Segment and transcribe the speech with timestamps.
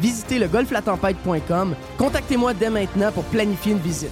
[0.00, 1.74] visitez le golflatempête.com.
[1.96, 4.10] Contactez-moi dès maintenant pour planifier une visite.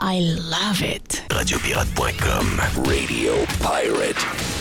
[0.00, 0.20] I
[0.50, 1.24] love it.
[1.30, 4.51] Radiopirate.com Radio Pirate.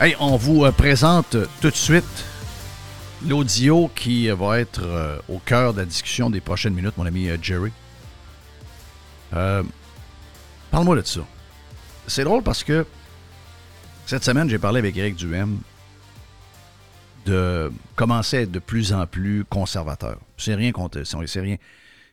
[0.00, 2.24] Hey, on vous euh, présente tout de suite
[3.26, 7.28] l'audio qui va être euh, au cœur de la discussion des prochaines minutes, mon ami
[7.28, 7.72] euh, Jerry.
[10.70, 11.22] Parle-moi de ça.
[12.06, 12.86] C'est drôle parce que
[14.06, 15.58] cette semaine, j'ai parlé avec Eric Duhem
[17.26, 20.18] de commencer à être de plus en plus conservateur.
[20.36, 21.02] C'est rien contre.
[21.02, 21.56] C'est rien.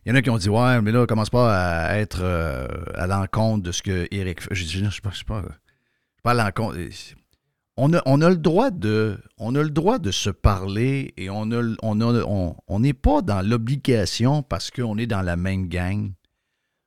[0.05, 2.67] Il y en a qui ont dit Ouais, mais là, commence pas à être euh,
[2.95, 4.55] à l'encontre de ce que Eric fait.
[4.55, 5.43] J'ai dit Non, je ne suis pas,
[6.23, 6.77] pas à l'encontre.
[7.77, 9.19] On a, le droit de,
[10.11, 16.11] se parler et on n'est pas dans l'obligation parce qu'on est dans la même gang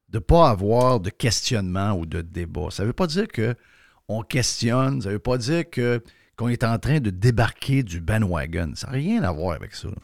[0.09, 2.69] de ne pas avoir de questionnement ou de débat.
[2.71, 6.79] Ça ne veut pas dire qu'on questionne, ça ne veut pas dire qu'on est en
[6.79, 8.73] train de débarquer du bandwagon.
[8.75, 9.89] Ça n'a rien à voir avec ça.
[9.89, 9.95] Ça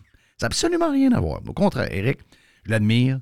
[0.42, 1.40] n'a absolument rien à voir.
[1.46, 2.18] Au contraire, Eric,
[2.64, 3.20] je l'admire.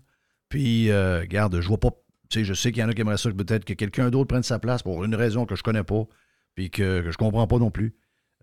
[0.49, 1.91] Puis, euh, regarde, je vois pas.
[2.29, 4.29] Tu sais, je sais qu'il y en a qui aimeraient ça peut-être que quelqu'un d'autre
[4.29, 6.07] prenne sa place pour une raison que je connais pas,
[6.55, 7.95] puis que, je comprends pas non plus.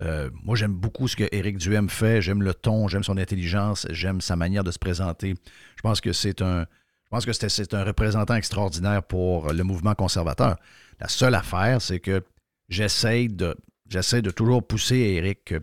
[0.02, 2.22] Euh, moi, j'aime beaucoup ce que Éric Duhem fait.
[2.22, 5.36] J'aime le ton, j'aime son intelligence, j'aime sa manière de se présenter.
[5.76, 6.66] Je pense que c'est un,
[7.04, 10.58] je pense que c'est un représentant extraordinaire pour le mouvement conservateur.
[11.00, 12.24] La seule affaire, c'est que
[12.70, 13.56] j'essaie de,
[13.90, 15.54] j'essaie de toujours pousser Éric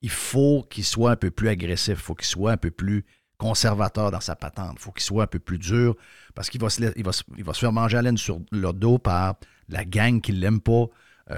[0.00, 3.04] qu'il faut qu'il soit un peu plus agressif, il faut qu'il soit un peu plus
[3.38, 4.76] conservateur dans sa patente.
[4.78, 5.96] Il faut qu'il soit un peu plus dur
[6.34, 6.82] parce qu'il va, se,
[7.54, 9.36] faire manger à laine sur le dos par
[9.68, 10.86] la gang qui ne l'aime pas,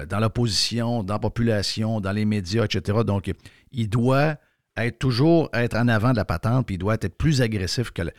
[0.09, 2.99] dans l'opposition, dans la population, dans les médias, etc.
[3.05, 3.31] Donc,
[3.71, 4.35] il doit
[4.75, 8.03] être toujours être en avant de la patente, puis il doit être plus agressif que
[8.03, 8.11] le.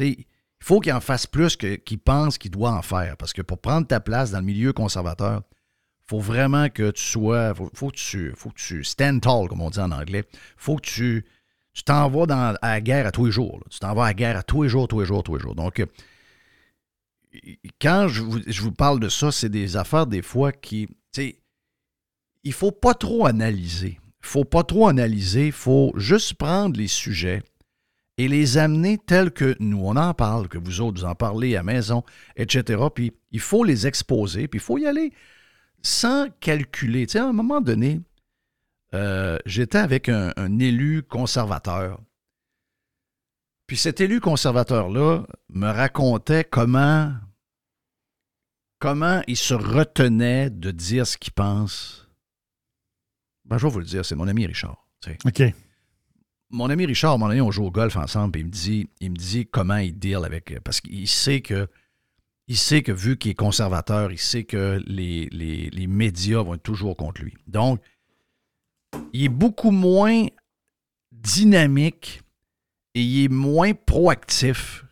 [0.00, 0.24] il
[0.60, 3.16] faut qu'il en fasse plus qu'il pense qu'il doit en faire.
[3.16, 7.02] Parce que pour prendre ta place dans le milieu conservateur, il faut vraiment que tu
[7.02, 7.54] sois.
[7.54, 10.24] faut, faut, que tu, faut que tu stand tall, comme on dit en anglais.
[10.56, 11.26] faut que tu
[11.76, 13.60] tu t'en vas dans, à la guerre à tous les jours.
[13.68, 15.42] Tu t'en vas à la guerre à tous les jours, tous les jours, tous les
[15.42, 15.54] jours.
[15.54, 15.86] Donc, euh,
[17.78, 18.22] quand je
[18.62, 20.88] vous, parle de ça, c'est des affaires des fois qui,
[21.22, 21.38] sais,
[22.44, 23.98] il faut pas trop analyser.
[24.22, 25.46] Il faut pas trop analyser.
[25.46, 27.42] Il faut juste prendre les sujets
[28.18, 31.62] et les amener tels que nous, on en parle, que vous autres, en parlez à
[31.62, 32.02] maison,
[32.36, 32.82] etc.
[32.94, 35.12] Puis il faut les exposer, puis il faut y aller
[35.82, 37.06] sans calculer.
[37.06, 38.00] Tu sais, à un moment donné,
[38.94, 42.00] euh, j'étais avec un, élu conservateur.
[43.66, 47.12] Puis cet élu conservateur-là me racontait comment,
[48.78, 52.08] comment il se retenait de dire ce qu'il pense?
[53.44, 54.86] Ben, je vais vous le dire, c'est mon ami Richard.
[55.24, 55.42] OK.
[56.50, 59.10] Mon ami Richard, mon ami, on joue au golf ensemble, et il me dit, il
[59.10, 60.58] me dit comment il deal avec.
[60.60, 61.68] Parce qu'il sait que.
[62.48, 66.54] Il sait que vu qu'il est conservateur, il sait que les, les, les médias vont
[66.54, 67.34] être toujours contre lui.
[67.48, 67.80] Donc,
[69.12, 70.26] il est beaucoup moins
[71.10, 72.22] dynamique
[72.94, 74.84] et il est moins proactif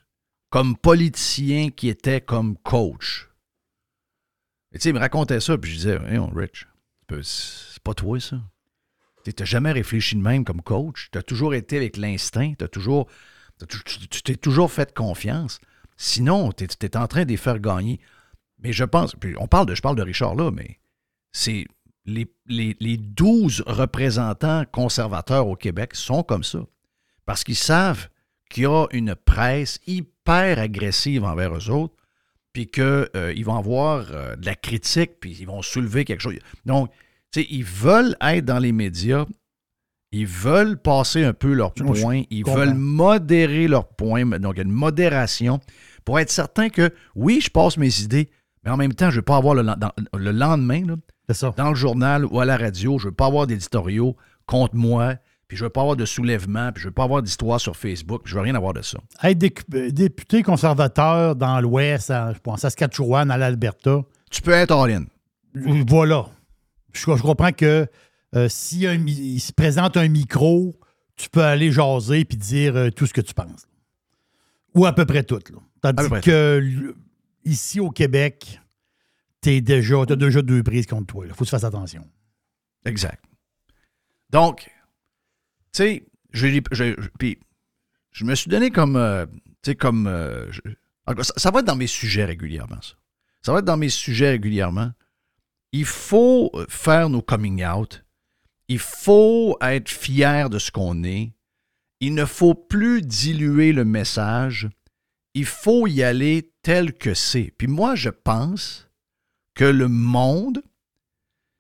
[0.51, 3.29] comme politicien qui était comme coach.
[4.75, 6.67] Et il me racontait ça, puis je disais, hey, Rich,
[7.23, 8.37] c'est pas toi ça.
[9.25, 11.09] Tu n'as jamais réfléchi de même comme coach.
[11.11, 12.53] Tu as toujours été avec l'instinct.
[12.59, 15.61] Tu t'es toujours fait confiance.
[15.97, 18.01] Sinon, tu es, en train de les faire gagner.
[18.59, 19.15] Mais je pense.
[19.15, 20.79] Puis on parle de, je parle de Richard là, mais
[21.33, 21.67] c'est
[22.05, 26.61] les, les, 12 représentants conservateurs au Québec sont comme ça.
[27.25, 28.09] Parce qu'ils savent
[28.51, 31.95] qu'il y a une presse hyper agressive envers eux autres,
[32.55, 36.37] puis qu'ils euh, vont avoir euh, de la critique, puis ils vont soulever quelque chose.
[36.65, 36.91] Donc,
[37.31, 39.27] tu sais, ils veulent être dans les médias,
[40.13, 44.61] ils veulent passer un peu leurs points, ils veulent modérer leurs points, donc il y
[44.61, 45.61] a une modération
[46.05, 48.31] pour être certain que, oui, je passe mes idées,
[48.63, 49.65] mais en même temps, je ne veux pas avoir le,
[50.17, 50.95] le lendemain, là,
[51.57, 54.17] dans le journal ou à la radio, je ne veux pas avoir d'éditoriaux
[54.47, 55.17] contre moi,
[55.49, 57.61] puis je ne veux pas avoir de soulèvement, puis je ne veux pas avoir d'histoire
[57.61, 58.99] sur Facebook, puis je ne veux rien avoir de ça.
[59.23, 64.03] Être député conservateur dans l'Ouest, je pense, à Saskatchewan, à l'Alberta.
[64.31, 65.05] Tu peux être all-in.
[65.55, 66.27] Voilà.
[66.93, 67.87] Je, comprends que
[68.35, 70.75] euh, s'il si se présente un micro,
[71.17, 73.67] tu peux aller jaser puis dire euh, tout ce que tu penses.
[74.75, 75.39] Ou à peu près tout.
[75.81, 76.95] Tandis que
[77.45, 78.61] ici au Québec,
[79.43, 81.25] déjà, as déjà deux prises contre toi.
[81.27, 82.07] Il faut que tu fasses attention.
[82.85, 83.23] Exact.
[84.31, 84.71] Donc, tu
[85.77, 86.95] sais, je, je,
[88.13, 88.97] je me suis donné comme.
[88.97, 89.27] Euh,
[89.79, 90.07] comme.
[90.07, 90.51] Euh,
[91.21, 92.95] ça, va être dans mes sujets régulièrement, ça.
[93.43, 94.93] Ça va être dans mes sujets régulièrement.
[95.73, 98.05] Il faut faire nos coming out.
[98.69, 101.35] Il faut être fier de ce qu'on est.
[102.01, 104.71] Il ne faut plus diluer le message.
[105.35, 107.53] Il faut y aller tel que c'est.
[107.59, 108.89] Puis moi, je pense
[109.55, 110.63] que le monde,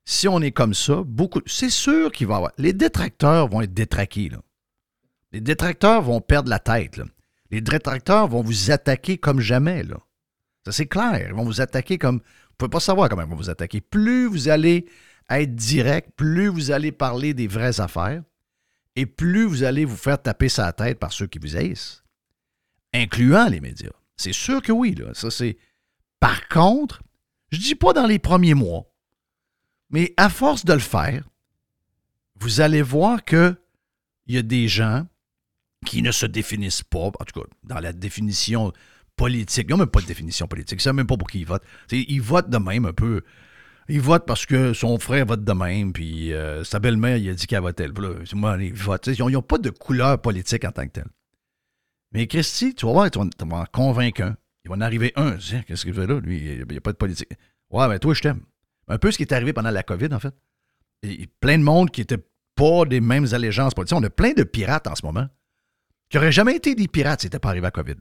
[0.04, 2.52] si on est comme ça, beaucoup, c'est sûr qu'il va y avoir.
[2.58, 4.28] Les détracteurs vont être détraqués.
[4.28, 4.38] Là.
[5.32, 7.00] Les détracteurs vont perdre la tête.
[7.50, 9.82] Les détracteurs vont vous attaquer comme jamais.
[9.82, 9.96] Là.
[10.64, 11.26] Ça, c'est clair.
[11.28, 12.16] Ils vont vous attaquer comme.
[12.16, 13.80] Vous ne pouvez pas savoir comment ils vont vous attaquer.
[13.80, 14.86] Plus vous allez
[15.30, 18.22] être direct, plus vous allez parler des vraies affaires,
[18.94, 22.04] et plus vous allez vous faire taper sa tête par ceux qui vous haïssent,
[22.92, 23.90] incluant les médias.
[24.16, 24.94] C'est sûr que oui.
[24.94, 25.14] Là.
[25.14, 25.56] Ça, c'est.
[26.20, 27.02] Par contre,
[27.50, 28.86] je ne dis pas dans les premiers mois,
[29.94, 31.22] mais à force de le faire,
[32.40, 33.56] vous allez voir qu'il
[34.26, 35.06] y a des gens,
[35.86, 38.72] qui ne se définissent pas, en tout cas, dans la définition
[39.14, 39.66] politique.
[39.68, 40.72] Ils n'ont même pas de définition politique.
[40.72, 41.62] Ils ne savent même pas pour qui ils votent.
[41.92, 43.22] Ils votent de même un peu.
[43.88, 47.34] Ils votent parce que son frère vote de même, puis euh, sa belle-mère, il a
[47.34, 47.86] dit qu'elle votait.
[48.32, 49.06] Moi, ils votent.
[49.06, 51.10] Ils n'ont pas de couleur politique en tant que telle.
[52.10, 54.36] Mais Christy, tu vas voir, tu vas, en convaincre un.
[54.64, 55.36] Il va en arriver un.
[55.36, 56.18] Qu'est-ce qu'il fait là?
[56.18, 57.28] Lui, il n'y a pas de politique.
[57.70, 58.40] Ouais, ben toi, je t'aime.
[58.88, 60.34] Un peu ce qui est arrivé pendant la COVID, en fait.
[61.40, 62.22] Plein de monde qui n'était
[62.54, 63.96] pas des mêmes allégeances politiques.
[63.98, 65.28] On a plein de pirates en ce moment
[66.08, 67.96] qui n'auraient jamais été des pirates si c'était pas arrivé à COVID.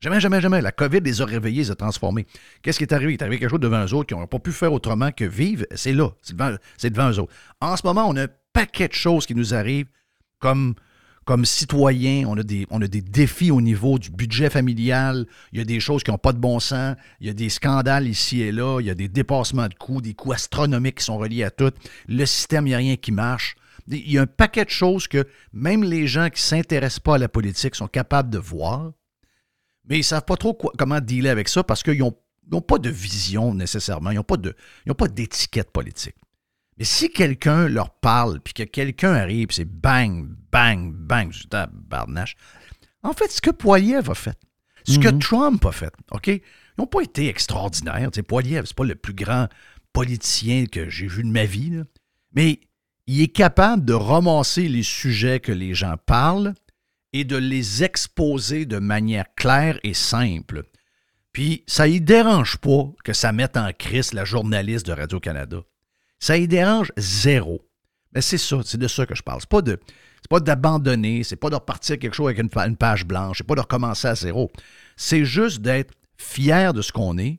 [0.00, 0.60] Jamais, jamais, jamais.
[0.60, 2.26] La COVID les a réveillés, les a transformés.
[2.62, 3.12] Qu'est-ce qui est arrivé?
[3.12, 5.24] Il est arrivé quelque chose devant eux autres qui n'ont pas pu faire autrement que
[5.24, 5.64] vivre.
[5.74, 6.10] C'est là.
[6.22, 7.32] C'est devant, c'est devant eux autres.
[7.60, 9.88] En ce moment, on a un paquet de choses qui nous arrivent
[10.38, 10.74] comme,
[11.28, 12.24] comme citoyens.
[12.26, 12.42] On a,
[12.88, 15.26] des, défis au niveau du budget familial.
[15.52, 16.96] Il y a des choses qui n'ont pas de bon sens.
[17.20, 18.80] Il y a des scandales ici et là.
[18.80, 21.70] Il y a des dépassements de coûts, des coûts astronomiques qui sont reliés à tout.
[22.08, 23.56] Le système, il n'y a rien qui marche.
[23.88, 27.16] Il y a un paquet de choses que même les gens qui ne s'intéressent pas
[27.16, 28.92] à la politique sont capables de voir
[29.88, 32.90] mais ils ne savent pas trop comment dealer avec ça parce qu'ils n'ont pas de
[32.90, 36.16] vision nécessairement, ils n'ont pas d'étiquette politique.
[36.78, 41.40] Mais si quelqu'un leur parle, puis que quelqu'un arrive, puis c'est bang, bang, bang, je
[41.40, 42.36] dis, tabarnache.
[43.02, 44.38] En fait, ce que Poiliev a fait,
[44.84, 46.28] ce que Trump a fait, OK?
[46.28, 46.40] Ils
[46.78, 48.10] n'ont pas été extraordinaires.
[48.12, 49.48] Tu sais, Poiliev, c'est pas le plus grand
[49.92, 51.82] politicien que j'ai vu de ma vie, là.
[52.32, 52.60] mais
[53.06, 56.54] il est capable de ramasser les sujets que les gens parlent
[57.12, 60.64] et de les exposer de manière claire et simple.
[61.32, 65.62] Puis, ça ne dérange pas que ça mette en crise la journaliste de Radio-Canada.
[66.18, 67.64] Ça y dérange zéro.
[68.12, 69.40] Mais c'est ça, c'est de ça que je parle.
[69.40, 69.78] C'est pas de.
[70.20, 73.38] C'est pas d'abandonner, c'est pas de repartir quelque chose avec une, pa- une page blanche,
[73.38, 74.50] c'est pas de recommencer à zéro.
[74.96, 77.38] C'est juste d'être fier de ce qu'on est,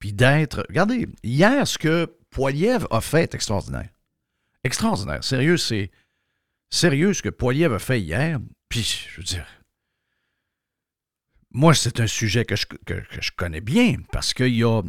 [0.00, 0.64] puis d'être.
[0.68, 3.88] Regardez, hier, ce que Poiliev a fait est extraordinaire.
[4.64, 5.22] Extraordinaire.
[5.22, 5.90] Sérieux, c'est.
[6.70, 9.46] Sérieux, ce que Poiliev a fait hier, puis, je veux dire,
[11.52, 12.66] moi, c'est un sujet que je,
[13.36, 14.82] connais bien parce qu'il y a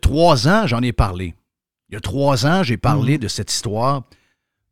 [0.00, 1.34] trois ans, j'en ai parlé.
[1.88, 4.04] Il y a trois ans, j'ai parlé de cette histoire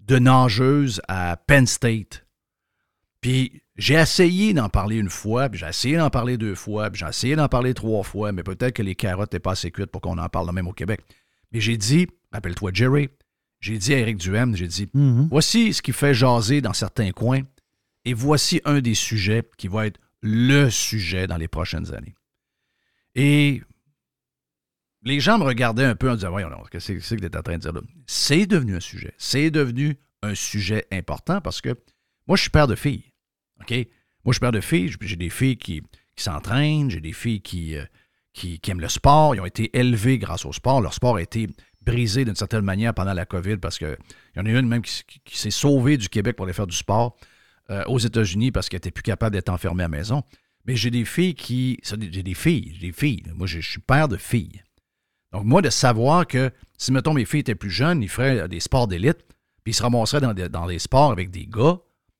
[0.00, 2.26] de nageuse à Penn State.
[3.20, 7.00] Puis j'ai essayé d'en parler une fois, puis j'ai essayé d'en parler deux fois, puis
[7.00, 9.90] j'ai essayé d'en parler trois fois, mais peut-être que les carottes n'étaient pas assez cuites
[9.90, 11.00] pour qu'on en parle même au Québec.
[11.52, 13.08] Mais j'ai dit, rappelle-toi Jerry,
[13.60, 14.88] j'ai dit à Eric Duhem, j'ai dit,
[15.30, 17.42] voici ce qui fait jaser dans certains coins,
[18.04, 22.14] et voici un des sujets qui va être le sujet dans les prochaines années.
[23.14, 23.62] Et
[25.04, 27.36] les gens me regardaient un peu en disant Voyons, qu'est-ce que c'est que tu es
[27.36, 27.80] en train de dire là?
[28.06, 29.14] C'est devenu un sujet.
[29.18, 31.76] C'est devenu un sujet important parce que
[32.26, 33.04] moi, je suis père de filles.
[33.60, 33.70] OK?
[33.70, 33.86] Moi,
[34.28, 34.94] je suis père de filles.
[35.00, 35.82] J'ai des filles qui,
[36.16, 37.84] s'entraînent, j'ai des filles qui, euh,
[38.32, 39.34] qui, aiment le sport.
[39.34, 40.80] Ils ont été élevées grâce au sport.
[40.80, 41.48] Leur sport a été
[41.84, 43.96] brisé d'une certaine manière pendant la COVID parce qu'il
[44.36, 47.16] y en a une même qui, s'est sauvée du Québec pour aller faire du sport
[47.70, 50.22] euh, aux États-Unis parce qu'elle n'était plus capable d'être enfermée à la maison.
[50.64, 51.80] Mais j'ai des filles qui.
[51.82, 53.24] J'ai des filles, j'ai des filles.
[53.34, 54.62] Moi, je suis père de filles.
[55.32, 58.60] Donc, moi, de savoir que si, mettons, mes filles étaient plus jeunes, ils feraient des
[58.60, 59.18] sports d'élite,
[59.64, 61.78] puis ils se ramasseraient dans des, dans des sports avec des gars,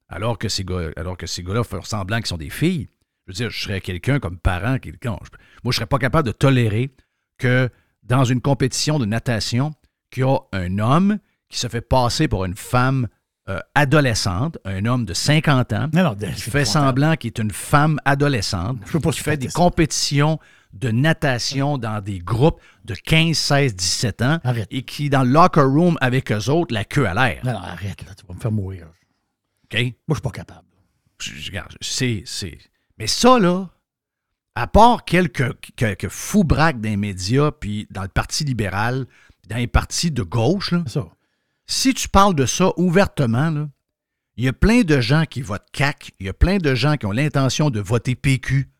[0.08, 2.88] alors que ces gars, alors que ces gars-là font semblant qu'ils sont des filles.
[3.26, 5.16] Je veux dire, je serais quelqu'un comme parent, quelqu'un.
[5.24, 5.30] je-
[5.64, 6.94] moi, je serais pas capable de tolérer
[7.38, 7.68] que
[8.02, 9.72] dans une compétition de natation,
[10.10, 13.08] qu'il y a un homme qui se fait passer pour une femme
[13.48, 17.50] euh, adolescente, un homme de 50 ans, Non, non, qui fait semblant qu'il est une
[17.50, 20.38] femme adolescente, Je qui fait des compétitions
[20.72, 24.68] de natation dans des groupes de 15, 16, 17 ans Arrête.
[24.70, 27.44] et qui, dans le locker room avec eux autres, la queue à l'air.
[27.44, 28.86] Non, non, arrête, là, tu vas me faire mourir.
[29.64, 29.80] OK?
[29.80, 30.66] Moi, je suis pas capable.
[31.20, 32.58] Je- je- regarde, c'est, c'est...
[32.98, 33.68] Mais ça, là,
[34.54, 39.06] à part quelques, quelques fous braques dans les médias, puis dans le Parti libéral,
[39.40, 41.06] puis dans les partis de gauche, là, ça.
[41.66, 43.68] si tu parles de ça ouvertement, là,
[44.36, 46.96] il y a plein de gens qui votent CAC, il y a plein de gens
[46.96, 48.70] qui ont l'intention de voter PQ,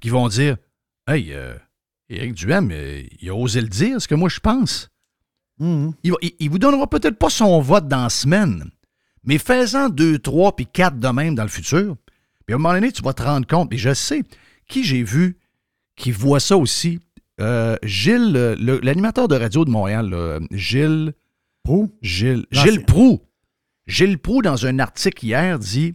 [0.00, 0.56] qui vont dire
[1.06, 1.54] Hey, euh,
[2.08, 4.88] Éric Duhem, euh, il a osé le dire, ce que moi je pense.
[5.58, 5.92] Mhm.
[6.02, 8.70] Il, va- il- il vous donnera peut-être pas son vote dans la semaine,
[9.24, 11.96] mais fais-en deux, trois, puis quatre de même dans le futur.
[12.46, 13.72] Puis à un moment donné, tu vas te rendre compte.
[13.72, 14.22] Et je sais
[14.68, 15.38] qui j'ai vu
[15.96, 16.98] qui voit ça aussi.
[17.40, 21.12] Euh, Gilles, euh, l'animateur de radio de Montréal, là, Gilles.
[21.64, 21.88] Pro?
[22.02, 22.44] Gilles.
[22.50, 23.20] Gilles Proux.
[23.86, 25.94] Gilles Proux, dans un article hier, dit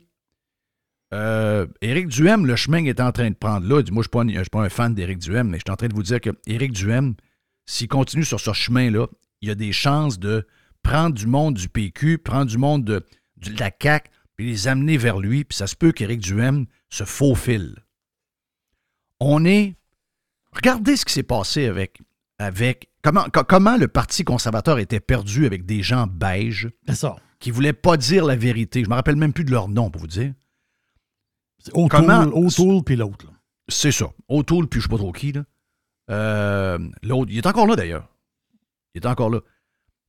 [1.14, 3.76] euh, Éric Duhem, le chemin qu'il est en train de prendre là.
[3.76, 5.64] Moi, je ne suis, pas un- je suis pas un fan d'Éric Duhem, mais je
[5.66, 7.16] suis en train de vous dire que Éric Duhem,
[7.66, 9.08] s'il continue sur ce chemin-là,
[9.42, 10.46] il y a des chances de
[10.84, 13.06] prendre du monde du PQ, prendre du monde de,
[13.38, 17.04] de la CAQ, puis les amener vers lui, puis ça se peut qu'Éric Duhem se
[17.04, 17.76] faufile.
[19.20, 19.76] On est.
[20.52, 22.02] Regardez ce qui s'est passé avec.
[22.40, 26.70] avec comment, co- comment le Parti conservateur était perdu avec des gens beiges
[27.40, 28.82] qui ne voulaient pas dire la vérité.
[28.82, 30.34] Je ne me rappelle même plus de leur nom, pour vous dire.
[31.72, 33.26] C'est O'Toole, puis l'autre.
[33.68, 34.08] C'est ça.
[34.30, 35.44] O'Toole, puis je sais pas trop qui, là.
[36.10, 38.08] Euh, L'autre, il est encore là, d'ailleurs.
[38.94, 39.40] Il est encore là.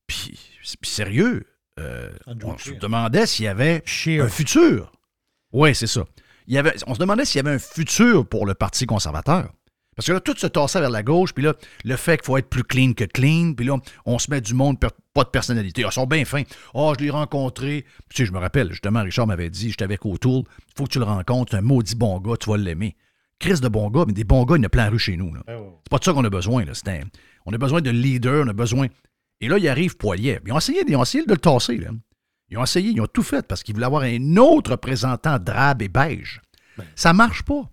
[0.07, 0.39] Puis,
[0.83, 1.45] sérieux,
[1.79, 2.11] euh,
[2.43, 4.23] on se demandait s'il y avait Scheer.
[4.23, 4.91] un futur.
[5.51, 6.05] Oui, c'est ça.
[6.47, 9.53] Il y avait, on se demandait s'il y avait un futur pour le Parti conservateur.
[9.99, 11.53] Parce que là, tout se tassait vers la gauche, puis là,
[11.83, 13.75] le fait qu'il faut être plus clean que clean, puis là,
[14.05, 15.83] on se met du monde, per- pas de personnalité.
[15.83, 16.43] Ah, ils sont bien fins.
[16.73, 17.83] Oh, je l'ai rencontré.
[18.09, 20.91] Tu sais, je me rappelle, justement, Richard m'avait dit, j'étais avec O'Toole, il faut que
[20.91, 22.95] tu le rencontres, c'est un maudit bon gars, tu vas l'aimer.
[23.39, 24.99] Chris de bon gars, mais des bons gars, il y en a plein la rue
[24.99, 25.33] chez nous.
[25.33, 25.41] là.
[25.83, 26.63] C'est pas de ça qu'on a besoin.
[26.63, 26.71] Là.
[26.87, 26.99] Un-
[27.45, 28.87] on a besoin de leaders, on a besoin.
[29.41, 30.39] Et là, il arrive Poilier.
[30.45, 31.75] Ils ont essayé, ils ont essayé de le tasser.
[31.75, 31.89] Là.
[32.49, 35.81] Ils ont essayé, ils ont tout fait parce qu'ils voulaient avoir un autre représentant drabe
[35.81, 36.39] et beige.
[36.95, 37.69] Ça marche pas,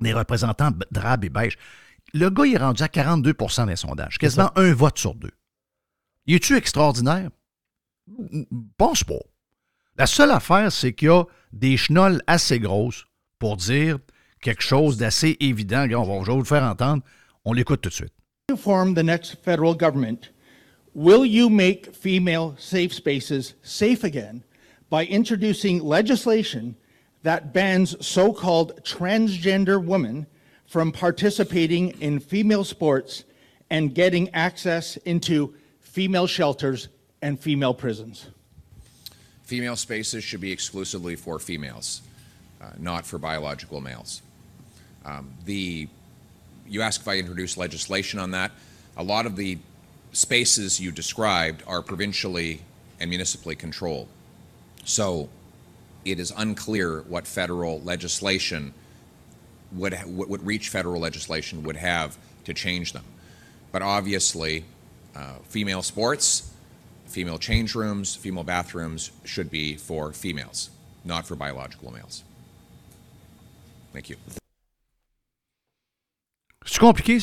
[0.00, 1.56] des représentants b- drabe et beige.
[2.12, 5.30] Le gars, il est rendu à 42% des sondages, quasiment un vote sur deux.
[6.26, 7.30] Y est-tu extraordinaire?
[8.76, 9.14] Pense pas.
[9.96, 13.04] La seule affaire, c'est qu'il y a des chenolles assez grosses
[13.38, 13.98] pour dire
[14.40, 15.82] quelque chose d'assez évident.
[15.82, 17.02] Regarde, on va, je vais vous le faire entendre.
[17.44, 18.12] On l'écoute tout de suite.
[18.50, 20.32] you form the next federal government,
[20.94, 24.42] will you make female safe spaces safe again
[24.90, 26.74] by introducing legislation
[27.22, 30.26] that bans so called transgender women
[30.66, 33.24] from participating in female sports
[33.70, 36.88] and getting access into female shelters
[37.22, 38.26] and female prisons?
[39.44, 42.02] Female spaces should be exclusively for females,
[42.62, 44.22] uh, not for biological males.
[45.04, 45.88] Um, the
[46.68, 48.52] you ask if I introduce legislation on that.
[48.96, 49.58] A lot of the
[50.12, 52.60] spaces you described are provincially
[53.00, 54.06] and municipally controlled.
[54.84, 55.28] So
[56.04, 58.72] it is unclear what federal legislation
[59.72, 63.04] would, what reach federal legislation would have to change them.
[63.72, 64.64] But obviously,
[65.14, 66.52] uh, female sports,
[67.06, 70.70] female change rooms, female bathrooms should be for females,
[71.04, 72.24] not for biological males.
[73.92, 74.16] Thank you.
[76.64, 77.18] C'est compliqué,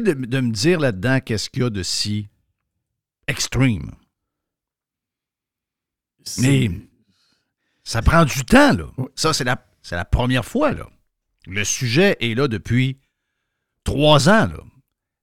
[0.00, 2.28] de, de me dire là-dedans qu'est-ce qu'il y a de si
[3.28, 3.96] extreme.
[6.38, 6.70] Mais
[7.82, 8.86] ça prend du temps, là.
[9.14, 10.86] Ça, c'est la, c'est la première fois, là.
[11.46, 12.98] Le sujet est là depuis
[13.84, 14.58] trois ans, là.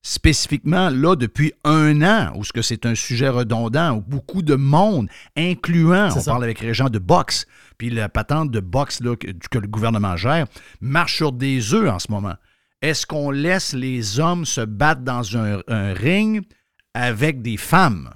[0.03, 4.55] Spécifiquement, là, depuis un an, où ce que c'est un sujet redondant, où beaucoup de
[4.55, 6.31] monde, incluant, on ça.
[6.31, 7.45] parle avec les gens de boxe,
[7.77, 10.47] puis la patente de boxe là, que, que le gouvernement gère,
[10.81, 12.33] marche sur des œufs en ce moment.
[12.81, 16.47] Est-ce qu'on laisse les hommes se battre dans un, un ring
[16.95, 18.11] avec des femmes?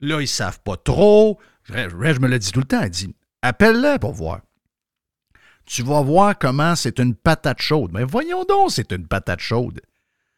[0.00, 1.38] Là, ils savent pas trop.
[1.68, 2.82] Reg me l'a dit tout le temps.
[2.82, 4.40] Il dit appelle-les pour voir.
[5.64, 7.90] Tu vas voir comment c'est une patate chaude.
[7.92, 9.80] Mais voyons donc, c'est une patate chaude.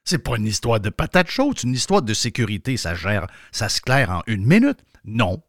[0.04, 2.78] C'est pas une histoire de patate chaude, c'est une histoire de sécurité.
[2.78, 4.78] Ça gère, ça se claire en une minute.
[5.04, 5.42] Non.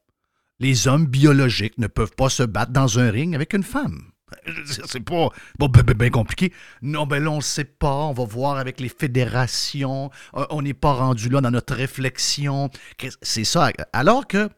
[0.59, 4.11] Les hommes biologiques ne peuvent pas se battre dans un ring avec une femme.
[4.45, 6.53] Je C'est pas bon, ben, ben, ben compliqué.
[6.81, 7.93] Non, ben là, on ne sait pas.
[7.93, 10.11] On va voir avec les fédérations.
[10.35, 12.69] Euh, On n'est pas rendu là dans notre réflexion.
[13.21, 13.71] C'est ça.
[13.93, 14.49] Alors que,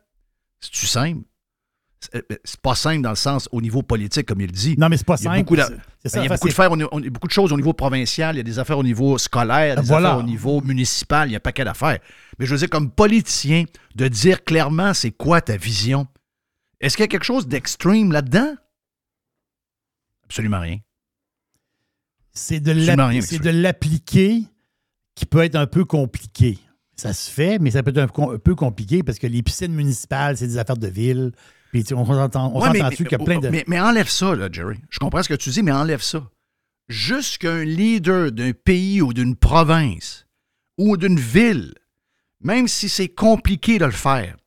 [0.61, 1.21] c'est-tu simple?
[1.99, 4.75] C'est c'est pas simple dans le sens au niveau politique, comme il dit.
[4.77, 5.43] Non, mais c'est pas Il y a simple.
[5.43, 8.41] beaucoup, ça, il y a beaucoup de, beaucoup de choses au niveau provincial, il y
[8.41, 10.09] a des affaires au niveau scolaire, des Voilà.
[10.13, 11.99] affaires au niveau municipal, il y a un paquet d'affaires.
[12.39, 16.07] Mais je veux dire, comme politicien, de dire clairement c'est quoi ta vision,
[16.79, 18.55] est-ce qu'il y a quelque chose d'extrême là-dedans?
[20.23, 20.79] Absolument rien.
[22.33, 24.43] C'est de l'appliquer
[25.13, 26.57] qui peut être un peu compliqué.
[27.01, 30.37] Ça se fait, mais ça peut être un, peu compliqué parce que les piscines municipales,
[30.37, 31.31] c'est des affaires de ville.
[31.71, 33.49] Puis on s'entend on Ouais, qu'il y a plein de.
[33.49, 34.77] mais, mais enlève ça, là, Jerry.
[34.91, 36.29] Je comprends ce que tu dis, mais enlève ça.
[36.89, 40.27] Jusqu'un leader d'un pays ou d'une province
[40.77, 41.73] ou d'une ville,
[42.39, 44.37] même si c'est compliqué de le faire,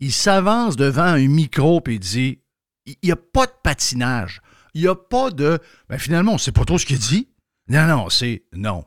[0.00, 2.40] il s'avance devant un micro et dit
[2.86, 4.42] il n'y a pas de patinage.
[4.74, 5.60] Il n'y a pas de.
[5.88, 7.28] Ben finalement, on ne sait pas trop ce qu'il dit.
[7.68, 8.42] Non, non, c'est.
[8.52, 8.84] Non.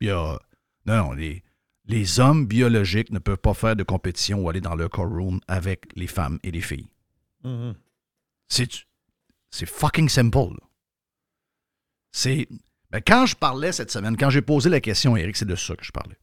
[0.00, 0.38] Il y a.
[0.86, 1.43] Non, non, les,
[1.86, 5.40] les hommes biologiques ne peuvent pas faire de compétition ou aller dans leur car room
[5.48, 6.88] avec les femmes et les filles.
[8.48, 8.68] C'est
[9.50, 10.56] c'est fucking simple.
[12.12, 12.48] C'est
[12.90, 15.74] ben, quand je parlais cette semaine, quand j'ai posé la question, Eric, c'est de ça
[15.76, 16.16] que je parlais.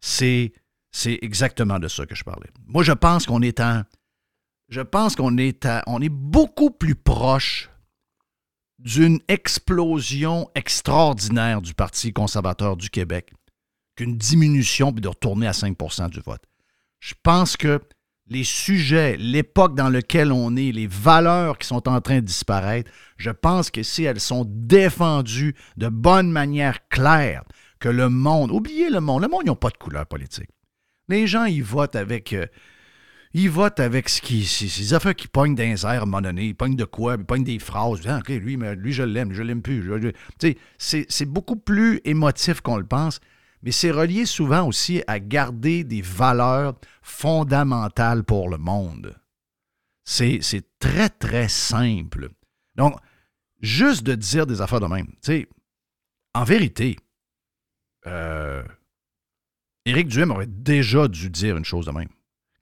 [0.00, 0.52] C'est
[0.92, 2.50] c'est exactement de ça que je parlais.
[2.66, 3.82] Moi, je pense qu'on est en
[4.68, 7.70] je pense qu'on est à- on est beaucoup plus proche
[8.78, 13.32] d'une explosion extraordinaire du Parti conservateur du Québec
[13.96, 16.42] qu'une diminution puis de retourner à 5% du vote.
[17.00, 17.80] Je pense que
[18.28, 22.90] les sujets, l'époque dans laquelle on est, les valeurs qui sont en train de disparaître,
[23.16, 27.44] je pense que si elles sont défendues de bonne manière claire,
[27.78, 30.50] que le monde, oubliez le monde, le monde, ils n'ont pas de couleur politique.
[31.08, 32.46] Les gens, ils votent avec, euh,
[33.32, 36.46] il vote avec ce ces, affaires qui pognent dans les airs à un moment donné.
[36.46, 37.16] Il pogne de quoi?
[37.18, 38.00] Il pogne des phrases.
[38.06, 39.88] Ah, OK, lui, mais lui je l'aime, je l'aime plus.
[40.78, 43.20] C'est beaucoup plus émotif qu'on le pense,
[43.62, 49.16] mais c'est relié souvent aussi à garder des valeurs fondamentales pour le monde.
[50.04, 50.40] C'est
[50.78, 52.30] très, très simple.
[52.76, 52.96] Donc,
[53.60, 55.48] juste de dire des affaires de même, tu sais,
[56.34, 56.96] en vérité,
[58.06, 58.62] euh,
[59.84, 62.08] Éric Duhem aurait déjà dû dire une chose de même.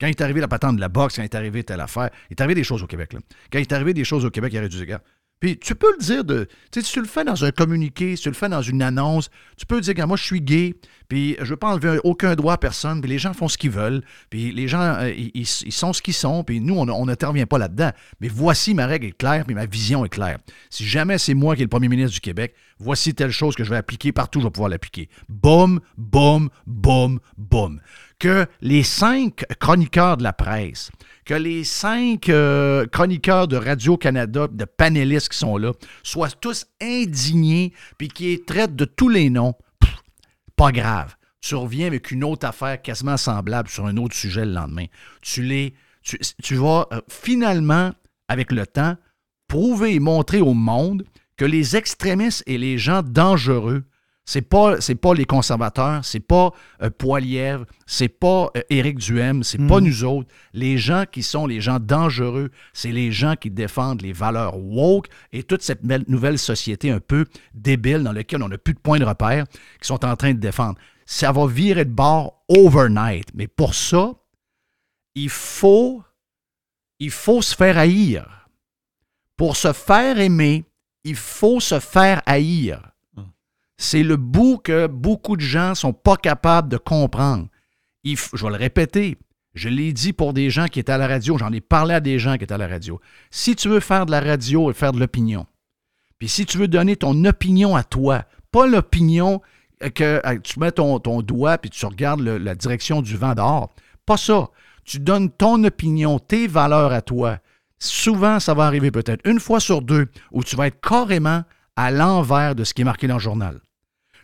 [0.01, 2.11] Quand il est arrivé la patente de la boxe, quand il est arrivé telle affaire,
[2.29, 3.13] il est arrivé des choses au Québec.
[3.13, 3.21] Là.
[3.51, 5.01] Quand il est arrivé des choses au Québec, il aurait dû dire.
[5.41, 6.49] Puis tu peux le dire de.
[6.71, 8.81] Tu sais, si tu le fais dans un communiqué, si tu le fais dans une
[8.81, 10.75] annonce, tu peux dire, moi je suis gay,
[11.09, 13.71] puis je veux pas enlever aucun droit à personne, puis les gens font ce qu'ils
[13.71, 17.45] veulent, puis les gens, euh, ils, ils- sont ce qu'ils sont, puis nous, on n'intervient
[17.47, 17.91] pas là-dedans.
[18.21, 20.39] Mais voici ma règle est claire, puis ma vision est claire.
[20.71, 23.65] Si jamais c'est moi qui est le premier ministre du Québec, voici telle chose que
[23.65, 25.09] je vais appliquer partout, je vais pouvoir l'appliquer.
[25.29, 27.81] Boum, boum, boum, boum.
[28.19, 30.91] Que les cinq chroniqueurs de la presse,
[31.25, 37.73] que les cinq euh, chroniqueurs de Radio-Canada, de panélistes qui sont là, soient tous indignés,
[37.99, 39.97] puis qui traitent de tous les noms, Pff,
[40.57, 41.17] pas grave.
[41.41, 44.87] Tu reviens avec une autre affaire quasiment semblable sur un autre sujet le lendemain.
[45.21, 45.75] Tu les.
[46.03, 47.93] Tu, tu vas euh, finalement,
[48.29, 48.97] avec le temps,
[49.49, 51.05] prouver et montrer au monde
[51.37, 53.85] que les extrémistes et les gens dangereux,
[54.27, 59.43] c'est pas c'est pas les conservateurs, c'est pas euh, Poilièvre, c'est pas euh, Éric Duhem,
[59.43, 60.31] c'est pas nous autres.
[60.55, 65.09] Les gens qui sont les gens dangereux, c'est les gens qui défendent les valeurs woke
[65.33, 68.99] et toute cette nouvelle société un peu débile dans laquelle on n'a plus de points
[68.99, 69.45] de repère
[69.81, 70.79] qui sont en train de défendre.
[71.05, 74.15] Ça va virer de bord overnight, mais pour ça,
[75.15, 76.03] il faut
[76.99, 78.49] il faut se faire haïr.
[79.37, 80.65] Pour se faire aimer,
[81.05, 82.81] il faut se faire haïr.
[83.77, 87.49] C'est le bout que beaucoup de gens sont pas capables de comprendre.
[88.05, 89.19] Je vais le répéter.
[89.55, 92.01] Je l'ai dit pour des gens qui étaient à la radio, j'en ai parlé à
[92.01, 93.01] des gens qui étaient à la radio.
[93.31, 95.47] Si tu veux faire de la radio et faire de l'opinion,
[96.19, 99.41] puis si tu veux donner ton opinion à toi, pas l'opinion
[99.95, 103.73] que euh, tu mets ton, doigt puis tu regardes la direction du vent dehors,
[104.07, 104.49] pas ça.
[104.85, 107.39] Tu donnes ton opinion, tes valeurs à toi.
[107.85, 111.43] Souvent, ça va arriver peut-être une fois sur deux où tu vas être carrément
[111.77, 113.61] à l'envers de ce qui est marqué dans le journal.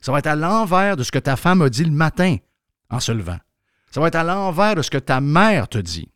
[0.00, 2.36] Ça va être à l'envers de ce que ta femme a dit le matin
[2.88, 3.38] en se levant.
[3.90, 6.10] Ça va être à l'envers de ce que ta mère te dit.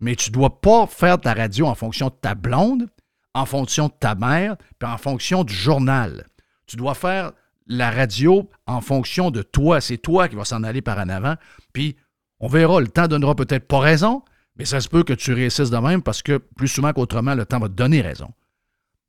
[0.00, 2.88] Mais tu ne dois pas faire ta radio en fonction de ta blonde,
[3.34, 6.26] en fonction de ta mère, puis en fonction du journal.
[6.66, 7.32] Tu dois faire
[7.66, 9.80] la radio en fonction de toi.
[9.80, 11.34] C'est toi qui vas s'en aller par en avant.
[11.72, 11.96] Puis
[12.40, 14.22] on verra, le temps donnera peut-être pas raison,
[14.62, 17.44] mais ça se peut que tu réussisses de même parce que plus souvent qu'autrement, le
[17.44, 18.32] temps va te donner raison.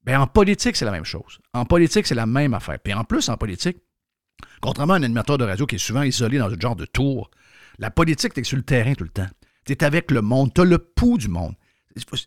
[0.04, 1.38] Bien, en politique, c'est la même chose.
[1.54, 2.80] En politique, c'est la même affaire.
[2.84, 3.78] Puis en plus, en politique,
[4.62, 7.30] contrairement à un animateur de radio qui est souvent isolé dans un genre de tour,
[7.78, 9.28] la politique, tu es sur le terrain tout le temps.
[9.64, 11.54] Tu es avec le monde, tu as le pouls du monde.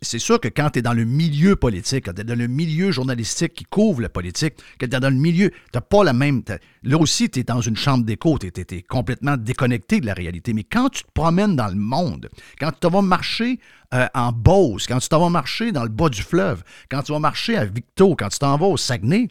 [0.01, 2.47] C'est sûr que quand tu es dans le milieu politique, quand tu es dans le
[2.47, 6.13] milieu journalistique qui couvre la politique, que tu es dans le milieu, tu pas la
[6.13, 6.43] même.
[6.83, 10.53] Là aussi, tu es dans une chambre d'écho, tu es, complètement déconnecté de la réalité.
[10.53, 13.59] Mais quand tu te promènes dans le monde, quand tu vas marcher
[13.93, 17.19] euh, en Beauce, quand tu vas marcher dans le bas du fleuve, quand tu vas
[17.19, 19.27] marcher à Victo, quand tu t'en vas au Saguenay,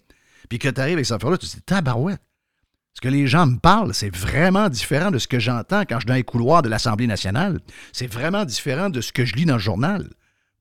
[0.49, 2.21] puis que tu arrives avec cette affaire-là, tu te dis tabarouette.
[2.97, 6.01] Ce que les gens me parlent, c'est vraiment différent de ce que j'entends quand je
[6.01, 7.61] suis dans les couloirs de l'Assemblée nationale.
[7.93, 10.09] C'est vraiment différent de ce que je lis dans le journal.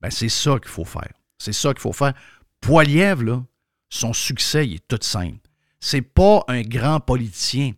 [0.00, 1.12] Ben, c'est ça qu'il faut faire.
[1.38, 2.14] C'est ça qu'il faut faire.
[2.60, 3.44] Poilièvre, là,
[3.88, 5.38] son succès, il est tout simple.
[5.80, 7.72] C'est pas un grand politicien.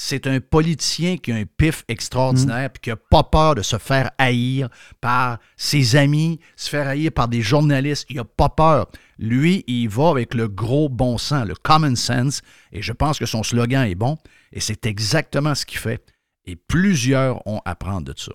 [0.00, 3.78] C'est un politicien qui a un pif extraordinaire puis qui n'a pas peur de se
[3.78, 4.68] faire haïr
[5.00, 8.06] par ses amis, se faire haïr par des journalistes.
[8.08, 8.86] Il n'a pas peur.
[9.18, 13.26] Lui, il va avec le gros bon sens, le common sense, et je pense que
[13.26, 14.18] son slogan est bon,
[14.52, 16.00] et c'est exactement ce qu'il fait.
[16.44, 18.32] Et plusieurs ont à apprendre de ça.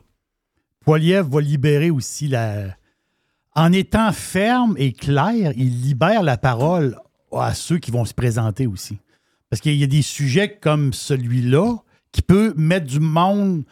[0.82, 2.76] Poiliev va libérer aussi la.
[3.56, 6.98] En étant ferme et clair, il libère la parole
[7.32, 8.98] à ceux qui vont se présenter aussi.
[9.50, 11.76] Parce qu'il y a des sujets comme celui-là
[12.12, 13.64] qui peut mettre du monde,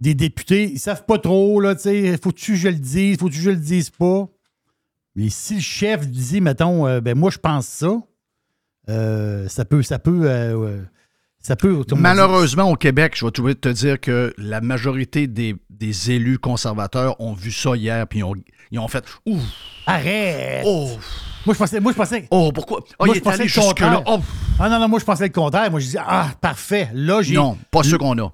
[0.00, 3.36] des députés, ils savent pas trop, là, tu sais, faut-tu que je le dise, faut-tu
[3.36, 4.28] que je le dise pas?
[5.14, 8.00] Mais si le chef disait, mettons, euh, ben moi je pense ça,
[8.88, 10.82] euh, ça peut, ça peut, euh,
[11.42, 11.82] ça peut.
[11.96, 17.20] Malheureusement, au Québec, je vais trouver te dire que la majorité des, des élus conservateurs
[17.20, 18.34] ont vu ça hier, puis ils ont,
[18.70, 19.42] ils ont fait Ouf,
[19.86, 20.62] Arrête!
[20.64, 20.90] oh,
[21.44, 22.80] Moi je pensais, moi je pensais, oh, pourquoi?
[22.98, 24.02] Oh, Moi, il je est pensais allé le contraire.
[24.06, 24.20] Oh,
[24.58, 25.70] Ah non, non, moi je pensais le contraire.
[25.70, 26.88] Moi je disais, ah, parfait.
[26.94, 27.34] Là, j'ai.
[27.34, 28.32] non, pas ceux qu'on a.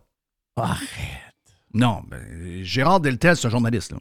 [0.57, 0.87] Arrête.
[1.73, 2.18] Non, ben,
[2.64, 3.92] Gérard Deltel, c'est un journaliste.
[3.92, 3.99] Là.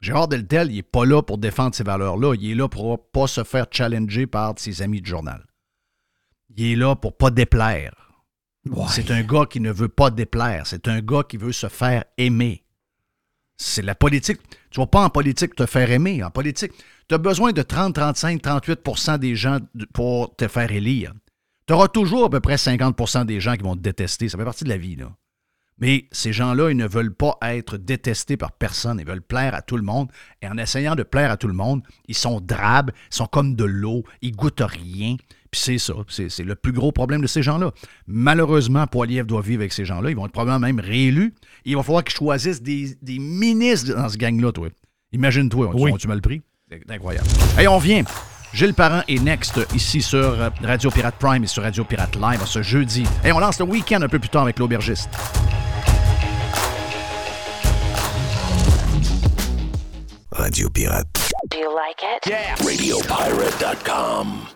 [0.00, 2.34] Gérard Deltel, il n'est pas là pour défendre ces valeurs-là.
[2.34, 5.45] Il est là pour pas se faire challenger par ses amis de journal.
[6.54, 7.94] Il est là pour pas déplaire.
[8.66, 8.86] Ouais.
[8.88, 10.66] C'est un gars qui ne veut pas déplaire.
[10.66, 12.64] C'est un gars qui veut se faire aimer.
[13.56, 14.40] C'est la politique.
[14.70, 16.22] Tu vas pas en politique te faire aimer.
[16.22, 16.72] En politique,
[17.08, 19.58] tu as besoin de 30, 35, 38% des gens
[19.94, 21.12] pour te faire élire.
[21.66, 24.28] Tu auras toujours à peu près 50% des gens qui vont te détester.
[24.28, 25.10] Ça fait partie de la vie, là.
[25.78, 28.98] Mais ces gens-là, ils ne veulent pas être détestés par personne.
[28.98, 30.10] Ils veulent plaire à tout le monde.
[30.40, 33.54] Et en essayant de plaire à tout le monde, ils sont drabes, ils sont comme
[33.54, 35.16] de l'eau, ils goûtent rien.
[35.50, 35.94] Puis c'est ça.
[36.08, 37.70] C'est c'est le plus gros problème de ces gens-là.
[38.06, 40.10] Malheureusement, Poiliev doit vivre avec ces gens-là.
[40.10, 41.34] Ils vont être probablement même réélus.
[41.64, 44.68] Il va falloir qu'ils choisissent des, des ministres dans ce gang-là, toi.
[45.12, 45.92] Imagine-toi, Oui.
[45.92, 46.42] ont-tu mal pris?
[46.70, 47.26] C'est incroyable.
[47.58, 48.02] Hey, on vient.
[48.52, 52.42] Gilles Parent est next ici sur euh, Radio Pirate Prime et sur Radio Pirate Live
[52.46, 53.04] ce jeudi.
[53.24, 55.10] Et on lance le week-end un peu plus tard avec l'aubergiste.
[60.32, 61.06] Radio Pirate.
[61.50, 62.24] Do you like it?
[62.60, 64.55] RadioPirate.com.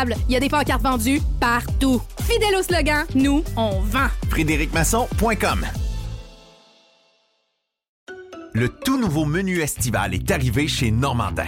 [0.27, 2.01] Il y a des pancartes vendues partout.
[2.21, 4.07] Fidèle au slogan, nous, on vend.
[4.29, 5.65] FrédéricMasson.com
[8.53, 11.47] Le tout nouveau menu estival est arrivé chez Normandin.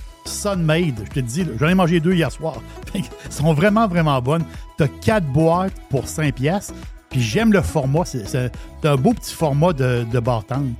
[0.25, 1.03] Sunmade.
[1.05, 2.55] Je te dis, j'en ai mangé deux hier soir.
[2.95, 4.43] Elles sont vraiment, vraiment bonnes.
[4.77, 6.73] Tu as 4 boîtes pour 5 piastres.
[7.09, 8.05] Puis j'aime le format.
[8.05, 8.51] C'est
[8.85, 10.71] un beau petit format de, de bartende.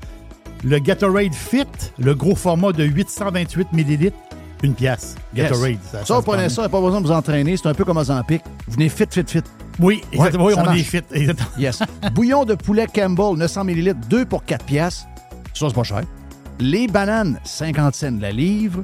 [0.64, 1.66] Le Gatorade Fit,
[1.98, 4.18] le gros format de 828 millilitres,
[4.64, 5.16] une pièce.
[5.34, 5.80] Gatorade.
[5.92, 7.58] Ça, se vous prenez ça, pas besoin de vous entraîner.
[7.58, 8.44] C'est un peu comme Ozempic.
[8.68, 9.42] Vous venez fit, fit, fit.
[9.80, 10.46] Oui, exactement.
[10.46, 10.80] Ouais, oui, ça on marche.
[10.80, 11.02] est fit.
[11.12, 11.50] Exactement.
[11.58, 11.80] Yes.
[12.14, 15.08] Bouillon de poulet Campbell, 900 ml, 2 pour 4 piastres.
[15.54, 16.04] Ça, c'est pas cher.
[16.60, 18.84] Les bananes, 50 cents la livre.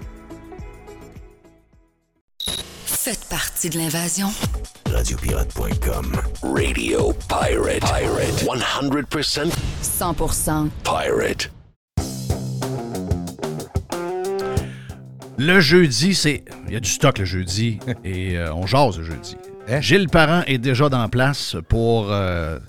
[3.03, 4.27] Faites partie de l'invasion.
[4.93, 6.21] RadioPirate.com.
[6.43, 7.79] Radio Pirate.
[7.79, 8.45] Pirate.
[8.45, 9.49] 100%
[9.81, 11.51] 100% pirate.
[15.39, 16.43] Le jeudi, c'est.
[16.67, 19.35] Il y a du stock le jeudi et euh, on jase le jeudi.
[19.79, 22.59] Gilles Parent est déjà dans place pour euh,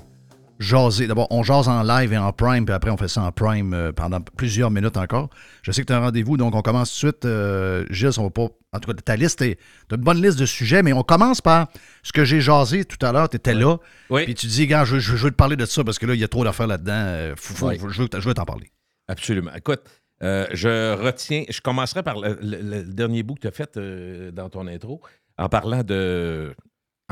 [0.63, 1.07] jaser.
[1.07, 3.75] D'abord, on jase en live et en prime, puis après, on fait ça en prime
[3.75, 5.29] euh, pendant plusieurs minutes encore.
[5.63, 7.25] Je sais que tu as un rendez-vous, donc on commence tout de suite.
[7.27, 8.49] Euh, Gilles, on va pas.
[8.73, 9.59] En tout cas, ta liste est.
[9.89, 11.69] Tu une bonne liste de sujets, mais on commence par
[12.03, 13.29] ce que j'ai jasé tout à l'heure.
[13.29, 13.77] Tu étais là.
[14.09, 14.25] Oui.
[14.25, 16.15] Puis tu dis, gars, je, je- je veux te parler de ça parce que là,
[16.15, 16.93] il y a trop d'affaires là-dedans.
[16.95, 17.79] Euh, Oui.
[17.79, 18.71] je veux, je veux t'en parler.
[19.09, 19.51] Absolument.
[19.55, 19.81] Écoute,
[20.23, 23.77] euh, je retiens, je commencerai par le, le- le dernier bout que tu as fait
[23.77, 25.03] euh, dans ton intro,
[25.37, 26.55] en parlant de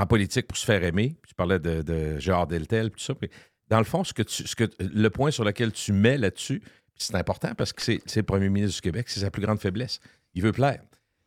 [0.01, 1.17] en politique pour se faire aimer.
[1.29, 3.15] Tu parlais de, de Gérard Deltel, tout ça.
[3.15, 3.29] Puis,
[3.69, 6.63] dans le fond, ce que tu, ce que, le point sur lequel tu mets là-dessus,
[6.97, 10.01] c'est important parce que c'est le premier ministre du Québec, c'est sa plus grande faiblesse.
[10.35, 10.81] Il veut plaire.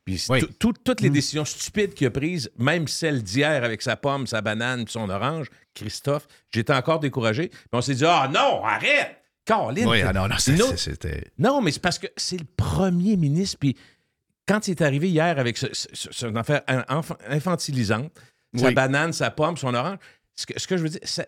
[0.06, 0.42] Puis Oui.
[0.60, 4.42] tout- toutes les décisions stupides qu'il a prises, même celle d'hier avec sa pomme, sa
[4.42, 7.48] banane, son orange, Christophe, j'étais encore découragé.
[7.48, 9.18] Puis on s'est dit, ah non, arrête!
[9.46, 9.88] Caroline!
[9.88, 11.32] Oui, ah non, non, c'était.
[11.38, 13.58] non, mais c'est parce que c'est le premier ministre.
[13.60, 13.78] Puis
[14.48, 18.12] quand il est arrivé hier avec ce, ce- ce- cette affaire inf- infantilisante,
[18.56, 18.74] sa Oui.
[18.74, 19.98] banane, sa pomme, son orange,
[20.36, 21.26] ce que, ce que je veux dire, ça-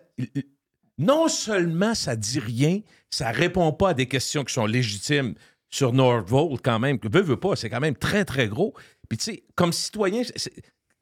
[0.98, 5.34] non seulement ça dit rien, ça répond pas à des questions qui sont légitimes
[5.70, 8.72] sur Nordvolt quand même, que veut, veut pas, c'est quand même très, très gros.
[9.08, 10.22] Puis tu sais, comme citoyen,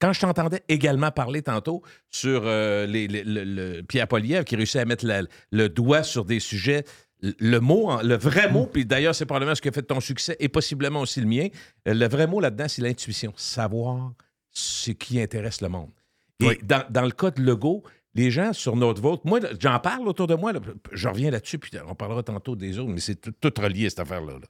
[0.00, 4.56] quand je t'entendais également parler tantôt sur euh, les, les- le, le- Pierre Poliev qui
[4.56, 6.84] réussit à mettre la- le doigt sur des sujets,
[7.22, 10.36] le- mot, le vrai mot, puis d'ailleurs, c'est probablement ce qui a fait ton succès
[10.40, 11.48] et possiblement aussi le mien.
[11.88, 13.32] euh, Le vrai mot là-dedans, c'est l'intuition.
[13.36, 14.12] Savoir
[14.50, 15.90] ce qui intéresse le monde.
[16.40, 16.58] Et Oui.
[16.62, 17.82] dans, dans le cas de Legault,
[18.14, 20.60] les gens sur notre vote, moi, j'en parle autour de moi, là,
[20.92, 24.00] je reviens là-dessus, puis on parlera tantôt des autres, mais c'est tout, tout relié, cette
[24.00, 24.34] affaire-là.
[24.34, 24.46] là.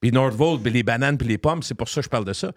[0.00, 2.32] Puis Nordvolt, puis les bananes, puis les pommes, c'est pour ça que je parle de
[2.32, 2.52] ça.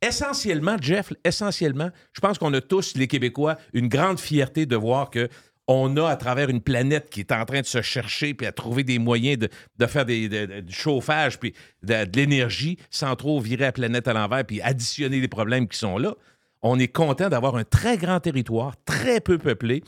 [0.00, 5.10] Essentiellement, Jeff, essentiellement, je pense qu'on a tous, les Québécois, une grande fierté de voir
[5.10, 5.28] que
[5.68, 8.52] on a, à travers une planète qui est en train de se chercher puis à
[8.52, 12.78] trouver des moyens de, de faire des, de- de- du chauffage puis de, de l'énergie
[12.90, 16.16] sans trop virer la planète à l'envers puis additionner les problèmes qui sont là.
[16.62, 19.82] On est content d'avoir un très grand territoire, très peu peuplé,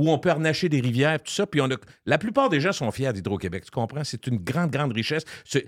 [0.00, 1.46] où on peut arnacher des rivières, tout ça.
[1.46, 3.64] Puis on a, la plupart des gens sont fiers d'Hydro-Québec.
[3.66, 4.02] Tu comprends?
[4.02, 5.24] C'est une grande, grande richesse.
[5.44, 5.66] C'est,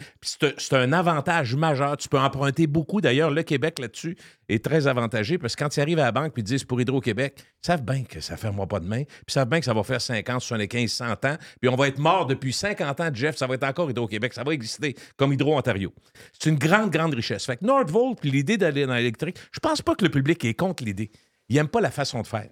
[0.73, 1.99] un- avantage majeur.
[1.99, 3.03] Tu peux emprunter beaucoup.
[3.03, 4.17] D'ailleurs, le Québec, là-dessus,
[4.49, 7.35] est très avantagé parce que quand ils arrivent à la banque et disent pour Hydro-Québec,
[7.39, 9.05] ils savent bien que ça ne fermera pas demain.
[9.05, 11.37] Puis ils savent bien que ça va faire 50, 75, 100 ans.
[11.61, 13.37] Puis on va être mort depuis 50 ans, Jeff.
[13.37, 14.33] Ça va être encore Hydro-Québec.
[14.33, 15.93] Ça va exister comme Hydro-Ontario.
[16.39, 17.45] C'est une grande, grande richesse.
[17.45, 20.55] Fait que Nordvolt, puis l'idée d'aller dans l'électrique, je pense pas que le public est
[20.55, 21.11] contre l'idée.
[21.51, 22.49] Il n'aime pas la façon de faire.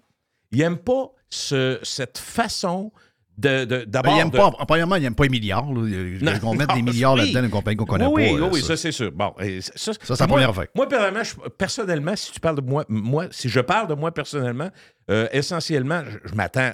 [0.51, 2.91] Il n'aime pas ce- cette façon
[3.37, 4.23] de, Ben, d'abord.
[4.25, 5.65] de- pas, premièrement, il n'aime pas les milliards.
[5.73, 6.37] là.
[6.39, 7.21] Qu'on mette non, des milliards oui.
[7.21, 8.43] là-dedans, une compagnie qu'on connaît oui, pas.
[8.45, 8.67] Oui, oui, ça.
[8.67, 9.11] ça, c'est sûr.
[9.11, 10.67] Bon, et ça, Ça, c'est la première affaire.
[10.75, 14.13] Moi, personnellement, je, personnellement, si tu parles de moi, moi, si je parle de moi
[14.13, 14.69] personnellement,
[15.09, 16.71] euh, essentiellement, je, je m'attends.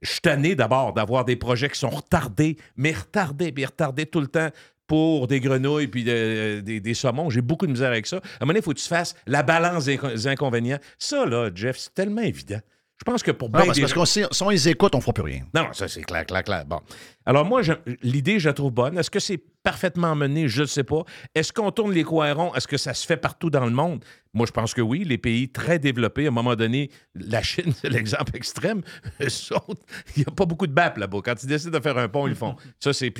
[0.00, 4.20] Je suis tanné d'abord d'avoir des projets qui sont retardés, mais retardés, puis retardés tout
[4.20, 4.50] le temps
[4.86, 7.28] pour des grenouilles puis de- des, des saumons.
[7.30, 8.16] J'ai beaucoup de misère avec ça.
[8.16, 10.78] À un moment donné, il faut que tu fasses la balance des inconvénients.
[10.98, 12.60] Ça, là, Jeff, c'est tellement évident.
[13.00, 14.94] Je pense que pour Non, bien parce, des parce qu'on si, si on les écoute,
[14.94, 15.42] on ne fera plus rien.
[15.54, 16.64] non, non, ça c'est clair, clair, clair.
[16.66, 16.80] Bon.
[17.28, 17.60] Alors moi,
[18.02, 18.96] l'idée, je la trouve bonne.
[18.96, 20.48] Est-ce que c'est parfaitement mené?
[20.48, 21.02] Je ne sais pas.
[21.34, 22.54] Est-ce qu'on tourne les coirons?
[22.54, 24.02] Est-ce que ça se fait partout dans le monde?
[24.32, 25.04] Moi, je pense que oui.
[25.04, 28.80] Les pays très développés, à un moment donné, la Chine, c'est l'exemple extrême.
[29.20, 29.82] Autres,
[30.16, 31.18] Il n'y a pas beaucoup de BAP là-bas.
[31.22, 32.56] Quand ils décident de faire un pont, ils le font.
[32.80, 33.12] Ça, c'est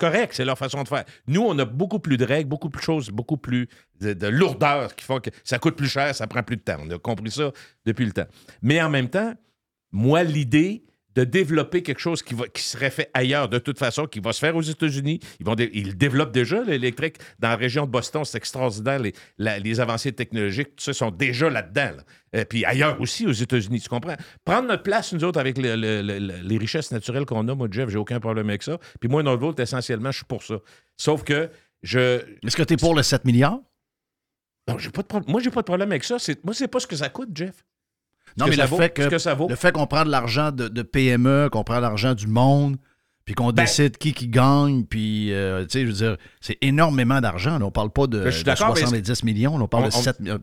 [0.00, 1.04] correct, c'est leur façon de faire.
[1.28, 3.68] Nous, on a beaucoup plus de règles, beaucoup plus de choses, beaucoup plus
[4.00, 6.78] de, de lourdeur qui font que ça coûte plus cher, ça prend plus de temps.
[6.80, 7.52] On a compris ça
[7.86, 8.26] depuis le temps.
[8.60, 9.34] Mais en même temps,
[9.92, 10.82] moi, l'idée
[11.16, 14.32] de développer quelque chose qui, va, qui serait fait ailleurs de toute façon, qui va
[14.32, 15.18] se faire aux États-Unis.
[15.40, 17.16] Ils, vont dé- ils développent déjà, l'électrique.
[17.38, 18.98] Dans la région de Boston, c'est extraordinaire.
[19.00, 21.96] Les, la- les avancées technologiques, tout ça, sont déjà là-dedans.
[21.96, 22.04] là.
[22.36, 24.14] Euh, puis ailleurs aussi, aux États-Unis, tu comprends?
[24.44, 27.54] Prendre notre place, nous autres, avec le- le- le- le- les richesses naturelles qu'on a,
[27.54, 28.78] moi, Jeff, j'ai aucun problème avec ça.
[29.00, 30.58] Puis moi, Nordvolt, essentiellement, je suis pour ça.
[30.96, 31.50] Sauf que
[31.82, 32.20] je...
[32.46, 33.58] Est-ce que tu es pour le 7 milliards?
[34.68, 35.30] Non, j'ai pas de problème.
[35.32, 36.16] Moi, j'ai pas de problème avec ça.
[36.44, 37.64] Moi, c'est pas ce que ça coûte, Jeff.
[38.36, 39.48] Non, mais le fait, que, que ça vaut.
[39.48, 42.76] le fait qu'on prend de l'argent de, de PME, qu'on prend de l'argent du monde,
[43.24, 46.56] puis qu'on Ben- décide qui qui gagne, puis, euh, tu sais, je veux dire, c'est
[46.62, 47.60] énormément d'argent.
[47.62, 49.64] On parle pas de, Ben, je suis de d'accord, mais 70 millions, là.
[49.64, 50.38] on parle on- de on- 7, Non.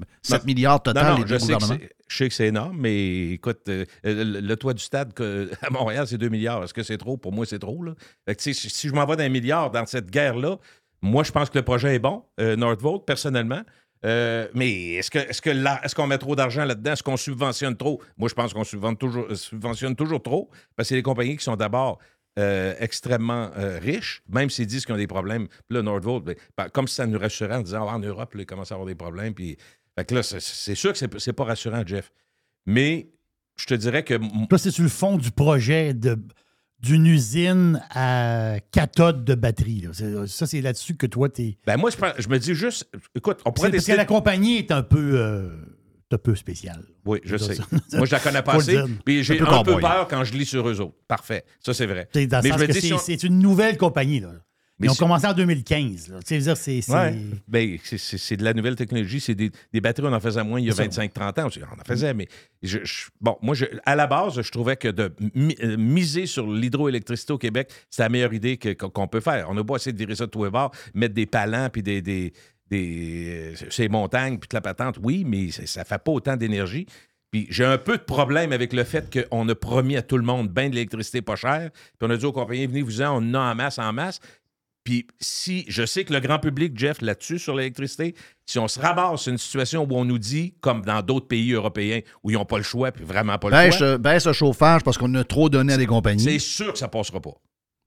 [0.45, 1.79] milliards total, Non, non, les je deux sais, que gouvernements.
[1.81, 5.49] c'est- je sais que c'est énorme, mais écoute, euh, le, le toit du stade que-
[5.61, 6.63] à Montréal, c'est 2 milliards.
[6.63, 7.17] Est-ce que c'est trop?
[7.17, 7.83] Pour moi, c'est trop.
[7.83, 7.93] Là.
[8.25, 10.57] Fait que, tu sais, si, si je m'en vais d'un milliard dans cette guerre-là,
[11.01, 13.61] moi, je pense que le projet est bon, euh, Northvolt, personnellement.
[14.05, 15.41] Euh, mais est-ce que est-ce
[15.83, 16.93] est-ce qu'on met trop d'argent là-dedans?
[16.93, 18.01] Est-ce qu'on subventionne trop?
[18.17, 21.37] Moi, je pense qu'on subventionne toujours, euh, subventionne toujours trop parce que c'est les compagnies
[21.37, 21.99] qui sont d'abord
[22.37, 23.49] euh, extrêmement
[23.81, 25.47] riches, même s'ils disent qu'ils ont des problèmes.
[25.69, 26.23] Là, Nordvolt,
[26.55, 28.87] ben, comme si ça nous rassurait en disant Ah, en Europe, ils commencent à avoir
[28.87, 29.33] des problèmes.
[29.33, 29.57] Puis,
[29.97, 32.11] là, c'est, sûr que c'est, c'est pas rassurant, Jeff.
[32.67, 33.09] Mais
[33.59, 34.13] je te dirais que.
[34.13, 36.19] Là, c'est sur le fond du projet de,
[36.81, 39.81] d'une usine à cathode de batterie.
[39.81, 40.27] là.
[40.27, 41.57] Ça, c'est là-dessus que toi, tu es.
[41.65, 43.97] Ben moi, je, pense- je me dis juste, écoute, on pourrait Parce que décider.
[43.97, 45.13] la compagnie est un peu.
[45.15, 45.49] euh,
[46.09, 46.81] un peu spécial.
[47.03, 47.57] Oui, je sais.
[47.93, 48.77] Moi, je la connais pas assez.
[49.03, 49.81] Puis j'ai Un peu un peu cowboy.
[49.81, 50.95] peur quand je lis sur eux autres.
[51.07, 51.43] Parfait.
[51.59, 52.07] Ça, c'est vrai.
[52.15, 54.21] Mais sens je me que dis, c'est si on- c'est une nouvelle compagnie.
[54.21, 54.29] Là.
[54.79, 56.09] Mais Ils ont commencé en 2015.
[56.09, 56.19] là.
[56.25, 56.91] Tu sais, c'est.
[56.93, 57.15] Ouais.
[57.47, 59.19] Ben, c'est- de la nouvelle technologie.
[59.19, 61.01] C'est des, des batteries, on en faisait moins il y a C'est ça.
[61.01, 61.49] 25-30 ans.
[61.75, 62.27] On en faisait, mais
[62.61, 66.27] je- je- bon, moi, je- à la base, je trouvais que de mi- euh, miser
[66.27, 69.47] sur l'hydroélectricité au Québec, c'est la meilleure idée qu'on peut faire.
[69.49, 71.81] On a beau essayer de virer ça de tous les bords, mettre des palans puis
[71.83, 72.01] des.
[72.01, 72.33] des
[72.69, 76.35] des euh, ces montagnes puis de la patente, oui, mais ça- ça fait pas autant
[76.35, 76.85] d'énergie.
[77.31, 80.23] Puis j'ai un peu de problème avec le fait qu'on a promis à tout le
[80.23, 83.23] monde ben de l'électricité pas chère, puis on a dit aux compagnies, venez vous en,
[83.23, 84.19] on en a en masse, en masse.
[84.87, 88.15] Puis si, je sais que le grand public, Jeff, là-dessus, sur l'électricité,
[88.45, 91.99] si on se ramasse une situation où on nous dit, comme dans d'autres pays européens,
[92.23, 94.31] où ils n'ont pas le choix, puis vraiment pas le Baisse, choix, euh, baisse le
[94.31, 96.39] chauffage parce qu'on a trop donné à des c'est compagnies.
[96.39, 97.33] sûr que ça passera pas.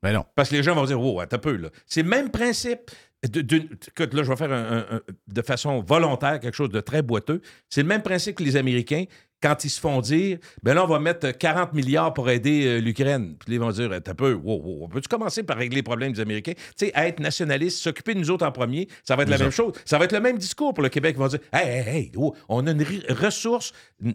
[0.02, 0.26] Ben non.
[0.34, 1.70] Parce que les gens vont dire, wow, attends un peu, là.
[1.86, 2.90] C'est le même principe.
[3.26, 6.70] de- d'une- écoute, là, je vais faire un- un- un- de façon volontaire quelque chose
[6.70, 7.42] de très boiteux.
[7.68, 9.04] C'est le même principe que les Américains,
[9.42, 12.78] quand ils se font dire, ben là, on va mettre 40 milliards pour aider euh,
[12.78, 13.36] l'Ukraine.
[13.38, 16.12] Puis là, ils vont dire, un peu, wow, wow, peux-tu commencer par régler les problèmes
[16.12, 16.52] des Américains?
[16.76, 19.50] Tu sais, être nationaliste, s'occuper de nous autres en premier, ça va être la même
[19.50, 19.72] chose.
[19.84, 21.14] Ça va être le même discours pour le Québec.
[21.16, 23.72] Ils vont dire, hey, hey, hey, oh, on a une ressource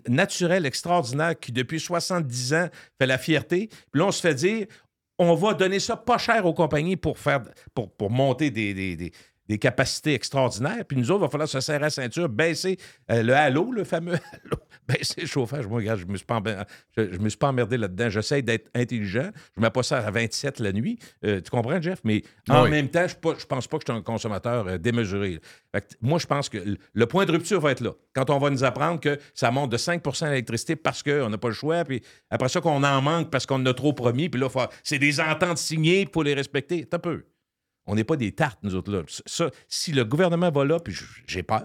[0.07, 2.69] naturelle extraordinaire qui, depuis 70 ans,
[2.99, 3.67] fait la fierté.
[3.91, 4.67] Puis là, on se fait dire,
[5.17, 7.41] on va donner ça pas cher aux compagnies pour faire
[7.73, 9.11] pour, pour monter des, des- des-
[9.47, 10.83] des capacités extraordinaires.
[10.87, 12.77] Puis nous autres, il va falloir se serrer la ceinture, baisser
[13.11, 15.67] euh, le halo, le fameux halo, baisser le chauffage.
[15.67, 16.63] Moi, regarde, je me suis pas, emmer-
[16.97, 18.09] je, je me suis pas emmerdé là-dedans.
[18.09, 19.29] J'essaie d'être intelligent.
[19.55, 20.97] Je mets pas ça à 27 la nuit.
[21.23, 21.99] Euh, tu comprends, Jeff?
[22.03, 22.71] Mais en Oui.
[22.71, 25.39] même temps, je ne pense pas que je suis un consommateur euh, démesuré.
[25.73, 26.57] Fait que moi, je pense que
[26.93, 27.91] le- point de rupture va être là.
[28.13, 31.49] Quand on va nous apprendre que ça monte de 5% l'électricité parce qu'on n'a pas
[31.49, 34.39] le choix, puis après ça, qu'on en manque parce qu'on en a trop promis, puis
[34.41, 34.47] là,
[34.83, 36.87] c'est des ententes signées pour les respecter.
[36.91, 37.23] Un peu.
[37.87, 39.01] On n'est pas des tartes, nous autres, là.
[39.25, 40.95] Ça, si le gouvernement va là, puis
[41.27, 41.63] j'ai peur.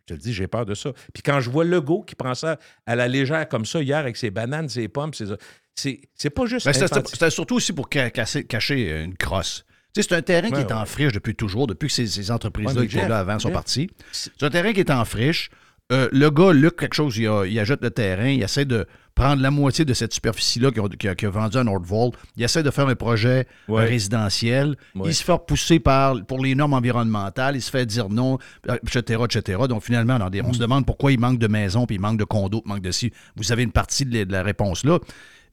[0.00, 0.92] Je te le dis, j'ai peur de ça.
[1.14, 4.16] Puis quand je vois Legault qui prend ça à la légère comme ça hier avec
[4.16, 5.26] ses bananes, ses pommes, ses-
[5.74, 6.66] c'est c'est pas juste.
[6.66, 9.64] Ben, c'était- surtout aussi pour casser- cacher une crosse.
[9.94, 12.06] Tu sais, c'est un terrain qui Ouais, est en friche depuis toujours, depuis que ces,
[12.08, 13.88] ces entreprises-là Ouais, qui étaient là avant sont parties.
[14.12, 15.50] C'est un terrain qui est en friche.
[15.92, 18.86] Euh, le gars, Luc, quelque chose, il, a- il ajoute le terrain, il essaie de
[19.14, 22.14] prendre la moitié de cette superficie-là qu'il a, vendue à Nordvolt.
[22.36, 23.84] Il essaie de faire un projet Ouais.
[23.84, 24.76] résidentiel.
[24.94, 25.10] Ouais.
[25.10, 27.54] Il se fait repousser par, pour les normes environnementales.
[27.56, 29.58] Il se fait dire non, euh, etc., etc.
[29.68, 32.60] Donc, finalement, on se demande pourquoi il manque de maisons, puis il manque de condos,
[32.62, 33.12] puis il manque de ci.
[33.36, 34.98] Vous avez une partie de la, de la réponse là.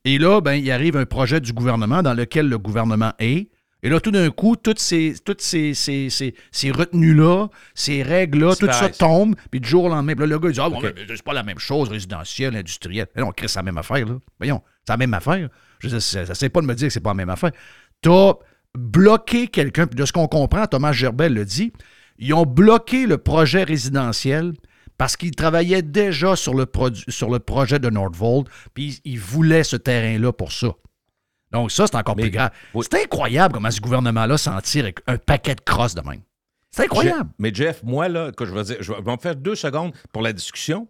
[0.06, 3.50] Et là, ben, il arrive un projet du gouvernement dans lequel le gouvernement est.
[3.84, 8.56] Et là, tout d'un coup, toutes ces, toutes ces, ces, ces, ces retenues-là, ces règles-là,
[8.56, 10.70] tout ça tombe, puis du jour au lendemain, puis là, le gars, il dit Ah,
[10.70, 10.94] bon, OK.
[10.96, 13.08] mais c'est pas la même chose, résidentiel, industriel.
[13.16, 14.18] Mais non, Chris, c'est la même affaire, là.
[14.40, 15.50] Voyons, c'est la même affaire.
[15.80, 17.52] Je veux dire, ça essaie pas de me dire que c'est pas la même affaire.
[18.02, 18.34] T'as
[18.78, 21.74] bloqué quelqu'un, puis de ce qu'on comprend, Thomas Gerbel le dit,
[22.20, 24.54] ils ont bloqué le projet résidentiel
[24.98, 26.68] parce qu'ils travaillaient déjà sur le,
[27.08, 30.74] sur le projet de Nordvolt, puis ils voulaient ce terrain-là pour ça.
[31.52, 32.52] Donc ça, c'est encore Mais- plus grave.
[32.74, 32.86] oui.
[32.90, 36.22] C'est incroyable comment ce gouvernement-là s'en tire avec un paquet de crosses de même.
[36.72, 37.30] C'est incroyable.
[37.38, 40.22] Mais Jeff, moi, là, que je vais dire, je vais, me faire deux secondes pour
[40.22, 40.88] la discussion.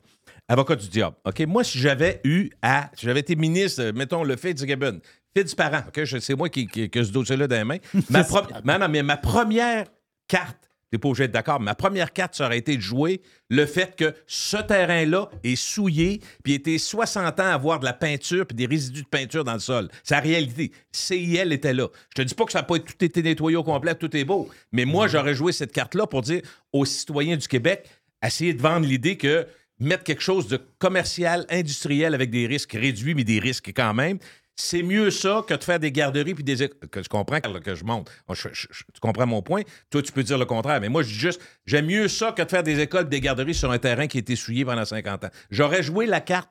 [0.47, 1.15] Avocat du diable.
[1.25, 1.39] OK?
[1.47, 2.89] Moi, si j'avais eu à.
[2.95, 4.99] Si j'avais été ministre, mettons, le Fitzgibbon,
[5.35, 6.01] Fitzparent, OK?
[6.19, 7.77] C'est moi qui, qui, qui ai ce dossier-là dans les mains.
[8.09, 9.85] ma, pro- ma première
[10.27, 13.65] carte, t'es pas obligé d'être d'accord, ma première carte, ça aurait été de jouer le
[13.65, 18.45] fait que ce terrain-là est souillé, puis était 60 ans à avoir de la peinture
[18.45, 19.89] puis des résidus de peinture dans le sol.
[20.03, 20.71] C'est la réalité.
[20.91, 21.87] CIL était là.
[22.09, 24.25] Je te dis pas que ça n'a pas tout été nettoyé au complet, tout est
[24.25, 26.41] beau, mais moi, j'aurais joué cette carte-là pour dire
[26.73, 27.87] aux citoyens du Québec,
[28.23, 29.47] essayer de vendre l'idée que
[29.81, 34.19] mettre quelque chose de commercial, industriel avec des risques réduits, mais des risques quand même,
[34.55, 36.63] c'est mieux ça que de faire des garderies puis des.
[36.63, 38.09] é- Que tu comprends que je monte.
[38.29, 39.61] Je- je- je- tu comprends mon point?
[39.89, 42.41] Toi, tu peux dire le contraire, mais moi, je dis juste, j'aime mieux ça que
[42.43, 45.23] de faire des écoles, des garderies sur un terrain qui a été souillé pendant 50
[45.23, 45.29] ans.
[45.49, 46.49] J'aurais joué la carte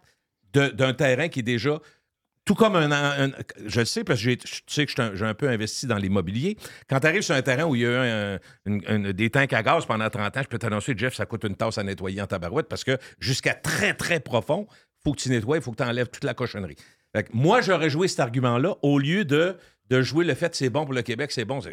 [0.52, 1.78] d'un terrain qui est déjà.
[2.46, 3.30] Tout comme un,
[3.66, 6.56] Je le sais, parce que tu sais que je j'ai un peu investi dans l'immobilier.
[6.88, 9.62] Quand tu arrives sur un terrain où il y a eu un- des tanks à
[9.62, 12.26] gaz pendant 30 ans, je peux t'annoncer, Jeff, ça coûte une tasse à nettoyer en
[12.26, 14.66] tabarouette parce que jusqu'à très, très profond,
[15.04, 16.76] faut que tu nettoies, il faut que tu enlèves toute la cochonnerie.
[17.14, 19.56] Fait que moi, j'aurais joué cet argument-là au lieu de,
[19.88, 21.60] de jouer le fait c'est bon pour le Québec, c'est bon.
[21.60, 21.70] Ça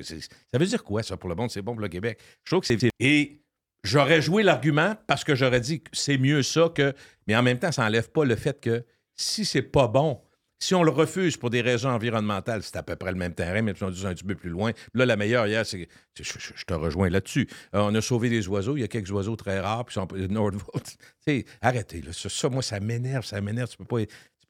[0.54, 2.20] veut dire quoi, ça, pour le monde, c'est bon pour le Québec?
[2.44, 2.90] Je trouve que c'est.
[3.00, 3.42] Et
[3.84, 6.94] j'aurais joué l'argument parce que j'aurais dit que c'est mieux ça que.
[7.28, 8.84] Mais en même temps, ça n'enlève pas le fait que
[9.16, 10.22] si c'est pas bon,
[10.60, 13.64] si on le refuse pour des raisons environnementales, c'est à peu près le même terrain,
[13.76, 14.72] si on dit un petit peu plus loin.
[14.96, 15.88] Là, la meilleure hier, c'est.
[16.20, 17.48] Je, je- je te rejoins là-dessus.
[17.76, 18.76] Euh, on a sauvé des oiseaux.
[18.76, 20.08] Il y a quelques oiseaux très rares, puis sont
[21.62, 22.02] arrêtez.
[22.02, 22.12] Là.
[22.14, 23.70] Ça, ça, moi, ça m'énerve, ça m'énerve.
[23.70, 23.98] Tu peux pas.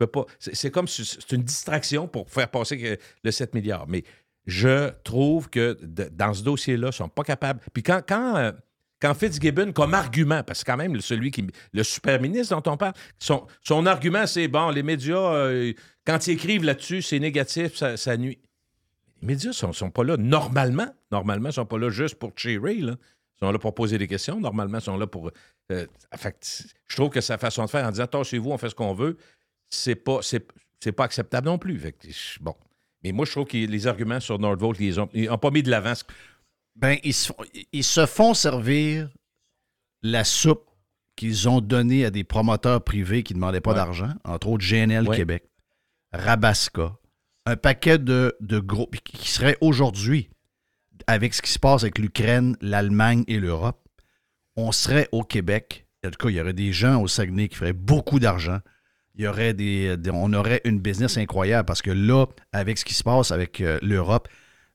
[0.06, 0.26] Pas.
[0.40, 3.88] C'est comme c'est une distraction pour faire passer le 7 milliards.
[3.88, 4.04] Mais
[4.46, 7.60] je trouve que dans ce dossier-là, ils sont pas capables.
[7.74, 8.52] Puis quand, quand, euh,
[9.02, 11.46] quand Fitzgibbon, comme argument, parce que quand même, celui qui.
[11.74, 15.74] Le super ministre dont on parle, son, son argument, c'est bon, les médias, euh,
[16.06, 18.40] quand ils écrivent là-dessus, c'est négatif, ça, ça nuit.
[19.22, 20.88] Les médias ne sont, sont pas là normalement.
[21.12, 22.76] Normalement, ils ne sont pas là juste pour cheerer.
[22.76, 22.96] Ils
[23.40, 24.40] sont là pour poser des questions.
[24.40, 25.32] Normalement, ils sont là pour.
[25.72, 25.86] euh,
[26.88, 29.18] je trouve que sa façon de faire en disant Attachez-vous, on fait ce qu'on veut,
[29.70, 30.48] c'est pas, c'est,
[30.80, 31.78] c'est pas acceptable non plus.
[31.80, 32.56] Fait que, je- bon.
[33.04, 35.64] Mais moi, je trouve que les arguments sur Nordvolt, ils ont, ils ont pas mis
[35.64, 35.94] de l'avant.
[36.76, 37.36] Ben, ils se, font,
[37.72, 39.10] ils se font servir
[40.02, 40.66] la soupe
[41.16, 43.76] qu'ils ont donnée à des promoteurs privés qui ne demandaient pas Ouais.
[43.78, 45.16] d'argent, entre autres GNL Ouais.
[45.18, 45.44] Québec,
[46.14, 46.96] Rabasca,
[47.46, 50.30] un paquet de, de groupes qui seraient aujourd'hui,
[51.08, 53.88] avec ce qui se passe avec l'Ukraine, l'Allemagne et l'Europe,
[54.56, 55.88] on serait au Québec.
[56.06, 58.60] En tout cas, il y aurait des gens au Saguenay qui feraient beaucoup d'argent.
[59.18, 62.86] Il y aurait des, des- on aurait une business incroyable parce que là, avec ce
[62.86, 64.28] qui se passe avec euh, l'Europe,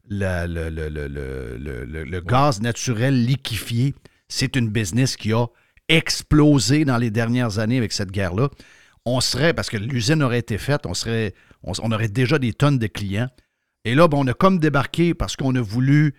[0.08, 3.94] le, le- le- le- le- le- le gaz naturel liquéfié,
[4.28, 5.46] c'est une business qui a
[5.88, 8.48] explosé dans les dernières années avec cette guerre-là.
[9.04, 12.52] On serait, parce que l'usine aurait été faite, on, serait, on, on aurait déjà des
[12.52, 13.28] tonnes de clients.
[13.84, 16.14] Et là, ben, on a comme débarqué parce qu'on a voulu,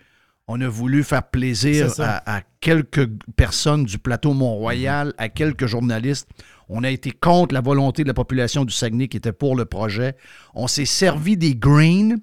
[0.48, 3.06] on a voulu faire plaisir à, à quelques
[3.36, 6.28] personnes du plateau Mont-Royal, à quelques journalistes.
[6.68, 9.64] On a été contre la volonté de la population du Saguenay qui était pour le
[9.64, 10.16] projet.
[10.54, 12.16] On s'est servi des greens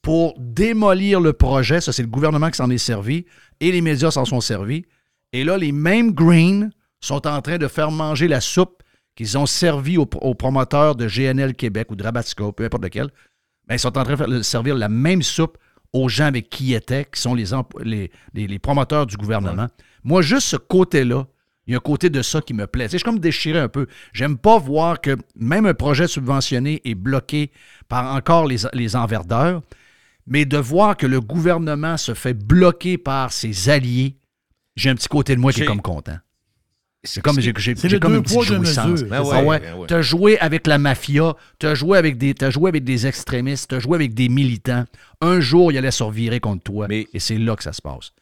[0.00, 1.80] pour démolir le projet.
[1.80, 3.24] Ça, c'est le gouvernement qui s'en est servi
[3.60, 4.84] et les médias s'en sont servis.
[5.32, 6.70] Et là, les mêmes greens
[7.00, 8.82] sont en train de faire manger la soupe
[9.14, 13.10] qu'ils ont servi aux, aux promoteurs de GNL Québec ou de Rabatsca, peu importe lequel.
[13.68, 15.58] Ben, ils sont en train de faire- servir la même soupe
[15.92, 19.16] aux gens avec qui ils étaient, qui sont les, emp- les, les- les promoteurs du
[19.16, 19.66] gouvernement.
[20.04, 21.26] Moi, juste ce côté-là,
[21.66, 22.88] il y a un côté de ça qui me plaît.
[22.88, 23.86] Suis comme déchiré un peu.
[24.12, 27.50] J'aime pas voir que même un projet subventionné est bloqué
[27.88, 29.62] par encore les, les enverdeurs,
[30.26, 34.16] mais de voir que le gouvernement se fait bloquer par ses alliés,
[34.76, 36.18] j'ai un petit côté de moi qui est comme content.
[37.04, 38.86] C'est comme j'ai C'est comme une petite jouissance.
[38.86, 39.08] mesures.
[39.08, 39.86] Ben Ah ouais, ben ouais.
[39.88, 43.80] T'as joué avec la mafia, t'as joué avec des, t'as joué avec des extrémistes, t'as
[43.80, 44.84] joué avec des militants.
[45.20, 46.86] Un jour, il allait se revirer contre toi.
[46.88, 48.12] Mais- et c'est là que ça se passe.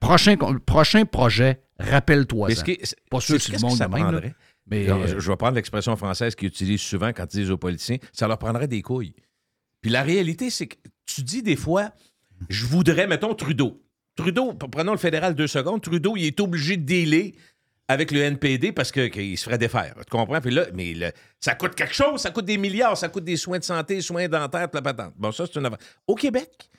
[0.00, 0.36] Prochain,
[0.66, 2.78] prochain projet, rappelle-toi Mais ce qui
[3.10, 4.34] Pas sûr que c'est- c'est qu'est-ce le monde ça prendrait?
[4.66, 7.50] Mais Non, euh, je, je vais prendre l'expression française qu'ils utilisent souvent quand ils disent
[7.50, 9.14] aux politiciens, ça leur prendrait des couilles.
[9.82, 10.76] Puis la réalité, c'est que
[11.06, 11.90] tu dis des fois,
[12.48, 13.82] je voudrais, mettons, Trudeau.
[14.16, 17.32] Trudeau, prenons le fédéral deux secondes, Trudeau, il est obligé de dealer
[17.88, 19.94] avec le NPD parce que- qu'il se ferait défaire.
[19.96, 20.40] Tu comprends?
[20.40, 23.36] Puis là, mais le- ça coûte quelque chose, ça coûte des milliards, ça coûte des
[23.36, 25.14] soins de santé, soins dentaires, la patente.
[25.16, 25.78] Bon, ça, c'est une affaire.
[26.06, 26.70] Au Québec,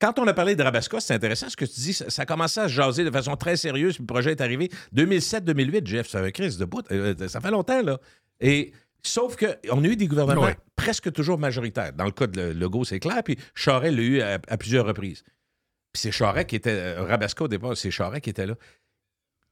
[0.00, 1.92] quand on a parlé de Rabasca, c'est intéressant ce que tu dis.
[1.92, 3.94] Ça, ça a commencé à se jaser de façon très sérieuse.
[3.94, 6.08] Puis le projet est arrivé 2007-2008, Jeff.
[6.08, 6.84] C'est un crise de bout.
[6.90, 7.98] Euh, ça fait longtemps, là.
[8.40, 8.72] Et
[9.02, 10.56] sauf qu'on a eu des gouvernements Ouais.
[10.76, 11.92] presque toujours majoritaires.
[11.92, 13.22] Dans le cas de Legault, c'est clair.
[13.24, 15.22] Puis Charest l'a eu à, à plusieurs reprises.
[15.92, 16.70] Puis c'est Charest qui était.
[16.70, 18.54] euh, Rabasca, au départ, c'est Charest qui était là.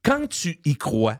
[0.03, 1.19] Quand tu y crois,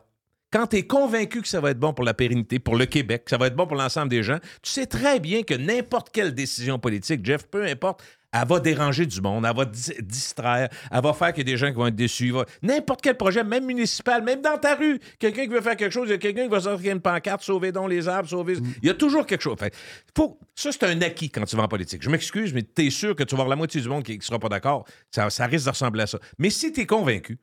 [0.52, 3.24] quand tu es convaincu que ça va être bon pour la pérennité, pour le Québec,
[3.24, 6.10] que ça va être bon pour l'ensemble des gens, tu sais très bien que n'importe
[6.10, 8.02] quelle décision politique, Jeff, peu importe,
[8.32, 11.52] elle va déranger du monde, elle va dis- distraire, elle va faire qu'il y a
[11.52, 12.30] des gens qui vont être déçus.
[12.30, 15.92] va- N'importe quel projet, même municipal, même dans ta rue, quelqu'un qui veut faire quelque
[15.92, 18.56] chose, il y a quelqu'un qui va sortir une pancarte, sauver donc les arbres, sauver.
[18.82, 19.58] Il y a toujours quelque chose.
[19.58, 19.74] Fait,
[20.16, 20.38] faut...
[20.54, 22.02] Ça, c'est un acquis quand tu vas en politique.
[22.02, 24.16] Je m'excuse, mais tu es sûr que tu vas avoir la moitié du monde qui
[24.16, 24.84] ne sera pas d'accord.
[25.10, 26.18] Ça, ça risque de ressembler à ça.
[26.38, 27.38] Mais si tu es convaincu,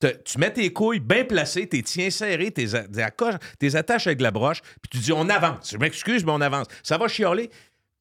[0.00, 2.66] te- tu mets tes couilles bien placées, tes tiens serrés, tes,
[3.58, 5.70] tes attaches avec la broche, puis tu dis on avance.
[5.72, 6.66] Je m'excuse, mais on avance.
[6.82, 7.50] Ça va chialer.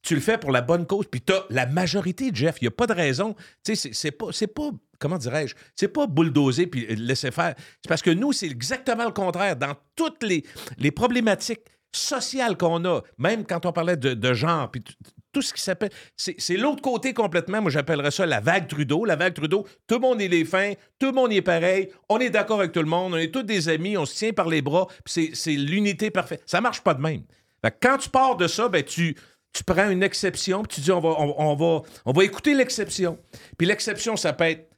[0.02, 2.56] Tu le fais pour la bonne cause, puis t'as la majorité, Jeff.
[2.62, 3.36] Il n'y a pas de raison.
[3.66, 7.54] Tu sais, c'est- pas, pas, comment dirais-je, c'est pas bulldozer puis laisser faire.
[7.84, 9.56] C'est parce que nous, c'est exactement le contraire.
[9.58, 10.44] Dans toutes les,
[10.78, 14.84] les problématiques sociales qu'on a, même quand on parlait de, de genre, puis
[15.32, 15.90] tout ce qui s'appelle.
[16.16, 17.62] C'est l'autre côté complètement.
[17.62, 19.06] Moi, j'appellerais ça la vague Trudeau.
[19.06, 22.20] La vague Trudeau, tout le monde est les fins, tout le monde est pareil, on
[22.20, 24.48] est d'accord avec tout le monde, on est tous des amis, on se tient par
[24.48, 26.42] les bras, c'est l'unité parfaite.
[26.46, 27.24] Ça marche pas de même.
[27.64, 29.16] Fait que quand tu pars de ça, ben tu,
[29.54, 32.54] tu prends une exception, puis tu dis on va, on, on va, on va écouter
[32.54, 33.18] l'exception.
[33.58, 34.70] Puis l'exception, ça peut être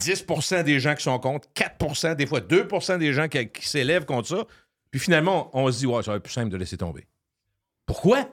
[0.00, 4.04] 10% des gens qui sont contre, 4% des fois 2% des gens qui, qui s'élèvent
[4.04, 4.46] contre ça.
[4.90, 7.06] Puis finalement, on se dit, ouais, ça va être plus simple de laisser tomber.
[7.86, 8.28] Pourquoi?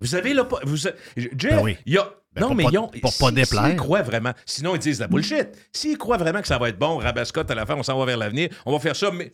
[0.00, 0.60] Vous avez là pas.
[0.64, 1.76] Vous, Jeff, Ben oui.
[1.84, 2.10] y a.
[2.32, 2.88] Ben, non, mais pas- ils ont.
[2.88, 3.66] pour pas déplaire.
[3.66, 4.32] S'ils croient vraiment.
[4.46, 5.48] Sinon, ils disent la bullshit.
[5.72, 8.04] S'ils croient vraiment que ça va être bon, Rabascotte à la fin, on s'en va
[8.04, 9.32] vers l'avenir, on va faire ça, mais.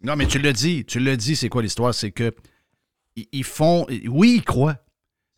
[0.00, 0.84] Non, mais tu l'as dit.
[0.86, 1.92] Tu l'as dit, c'est quoi l'histoire?
[1.94, 2.34] C'est que
[3.32, 3.86] ils- font.
[4.08, 4.76] Oui, ils croient.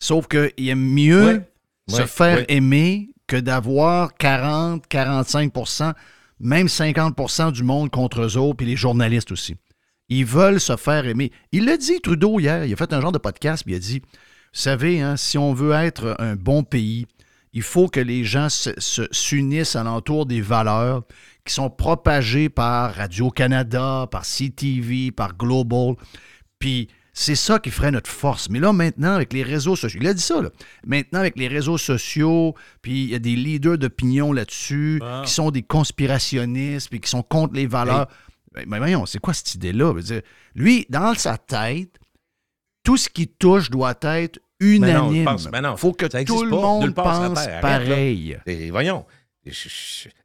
[0.03, 1.51] Sauf qu'ils aiment mieux Ouais.
[1.89, 2.47] se Ouais, faire ouais.
[2.49, 5.95] aimer que d'avoir 40, 45%
[6.41, 9.57] même 50% du monde contre eux autres, puis les journalistes aussi.
[10.09, 11.31] Ils veulent se faire aimer.
[11.53, 12.65] Il l'a dit, Trudeau, hier.
[12.65, 14.09] Il a fait un genre de podcast, puis il a dit Vous
[14.61, 17.07] savez, hein, si on veut être un bon pays,
[17.53, 21.03] il faut que les gens se- se- s'unissent alentour des valeurs
[21.45, 25.95] qui sont propagés par Radio-Canada, par CTV, par Global.
[26.59, 28.49] Puis c'est ça qui ferait notre force.
[28.51, 30.51] Mais là, maintenant, avec les réseaux sociaux, il a dit ça, là.
[30.87, 35.23] Maintenant, avec les réseaux sociaux, puis il y a des leaders d'opinion là-dessus Ah.
[35.25, 38.09] qui sont des conspirationnistes, puis qui sont contre les valeurs.
[38.53, 39.95] Ben, ben voyons, c'est quoi cette idée-là?
[40.55, 41.97] Lui, dans sa tête,
[42.83, 45.29] tout ce qui touche doit être Ben unanime.
[45.53, 46.57] ben non, faut que tout le pas.
[46.57, 47.39] monde pense.
[47.39, 48.39] Arrête, pareil.
[48.47, 49.05] Et voyons.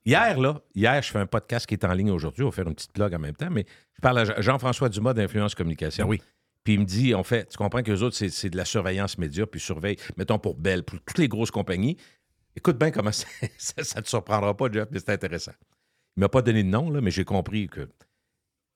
[0.06, 2.44] Hier, là, hier, je fais un podcast qui est en ligne aujourd'hui.
[2.44, 3.66] On va faire une petite blog en même temps, mais
[3.96, 6.08] je parle à Jean- Jean-François Dumas d'Influence Communication.
[6.08, 6.22] oui.
[6.66, 9.20] Puis il me dit, on fait, tu comprends que les autres, c'est, de la surveillance
[9.20, 11.96] média, puis surveille, mettons pour Bell, pour toutes les grosses compagnies.
[12.56, 13.28] Écoute bien comment ça,
[13.78, 15.54] ne te surprendra pas, Jeff, mais c'est intéressant.
[16.18, 17.88] Il m'a pas donné de nom, là, mais j'ai compris que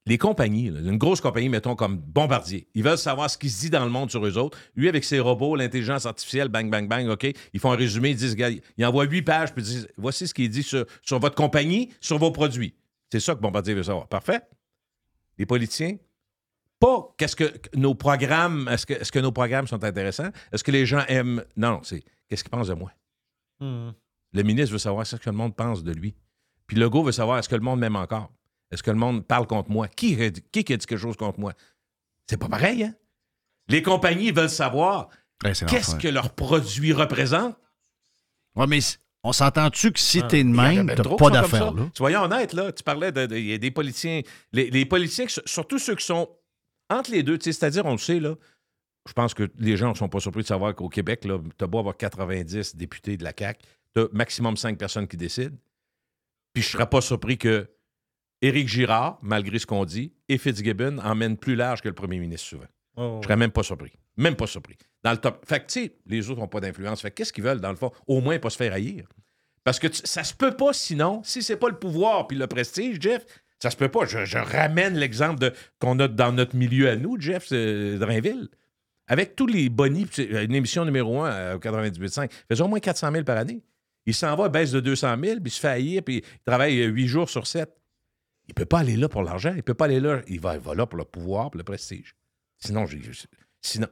[0.05, 3.69] les compagnies, une grosse compagnie, mettons comme Bombardier, ils veulent savoir ce qui se dit
[3.71, 4.57] dans le monde sur eux autres.
[4.75, 8.15] Lui, avec ses robots, l'intelligence artificielle, bang, bang, bang, OK, ils font un résumé, ils
[8.15, 10.85] disent, gars, ils envoient huit pages, puis ils disent, voici ce qui est dit sur,
[11.01, 12.75] sur votre compagnie, sur vos produits.
[13.11, 14.07] C'est ça que Bombardier veut savoir.
[14.07, 14.41] Parfait.
[15.39, 15.97] Les politiciens,
[16.79, 20.29] pas qu'est-ce que nos programmes, est-ce que, est-ce que nos programmes sont intéressants?
[20.51, 21.43] Est-ce que les gens aiment?
[21.57, 22.91] Non, non, c'est qu'est-ce qu'ils pensent de moi?
[23.61, 26.15] Le ministre veut savoir ce que le monde pense de lui.
[26.67, 28.31] Puis Legault veut savoir est-ce que le monde m'aime encore?
[28.71, 29.87] Est-ce que le monde parle contre moi?
[29.87, 31.53] Qui, a dit- qui qui a dit quelque chose contre moi?
[32.27, 32.93] C'est pas pareil, hein?
[33.67, 35.09] Les compagnies veulent savoir
[35.43, 37.57] Ouais, qu'est-ce que leurs produits représentent.
[38.55, 38.79] Ouais, mais
[39.23, 41.89] on s'entend-tu que si Ah, t'es de même, t'as pas d'affaires, là?
[41.95, 42.71] Soyons honnêtes, là.
[42.71, 43.25] Tu parlais de.
[43.25, 44.21] de- Il y a des politiciens.
[44.53, 46.29] Les, les politiciens, surtout ceux qui sont
[46.89, 48.35] entre les deux, c'est-à-dire, on le sait, là.
[49.07, 51.67] Je pense que les gens ne sont pas surpris de savoir qu'au Québec, tu as
[51.67, 53.59] beau avoir 90 députés de la CAQ,
[53.95, 55.55] tu as maximum 5 personnes qui décident.
[56.53, 57.69] Puis je ne serais pas surpris que
[58.41, 62.47] Éric Girard, malgré ce qu'on dit, et Fitzgibbon emmènent plus large que le premier ministre
[62.47, 62.67] souvent.
[63.21, 63.93] Je serais même pas surpris.
[64.17, 64.75] Même pas surpris.
[65.03, 65.45] Dans le top.
[65.47, 67.01] Fait que, tu sais, les autres n'ont pas d'influence.
[67.01, 67.91] Fait que qu'est-ce qu'ils veulent, dans le fond?
[68.07, 69.07] Au moins, pas se faire haïr.
[69.63, 72.47] Parce que tu- ça se peut pas sinon, si c'est pas le pouvoir puis le
[72.47, 73.25] prestige, Jeff,
[73.61, 74.05] ça se peut pas.
[74.05, 78.47] Je, je ramène l'exemple de- qu'on a dans notre milieu à nous, Jeff, c'est Drainville.
[79.07, 83.11] Avec tous les bonnies, une émission numéro 1 au 98.5, il faisait au moins 400
[83.11, 83.61] 000 par année.
[84.05, 86.77] Il s'en va, baisse de 200 000, puis il se fait haïr, puis il travaille
[86.83, 87.69] 8 jours sur 7.
[88.47, 90.21] Il peut pas aller là pour l'argent, il peut pas aller là.
[90.27, 92.15] Il va, il va là pour le pouvoir, pour le prestige.
[92.57, 93.01] Sinon, j'ai-
[93.61, 93.87] sinon,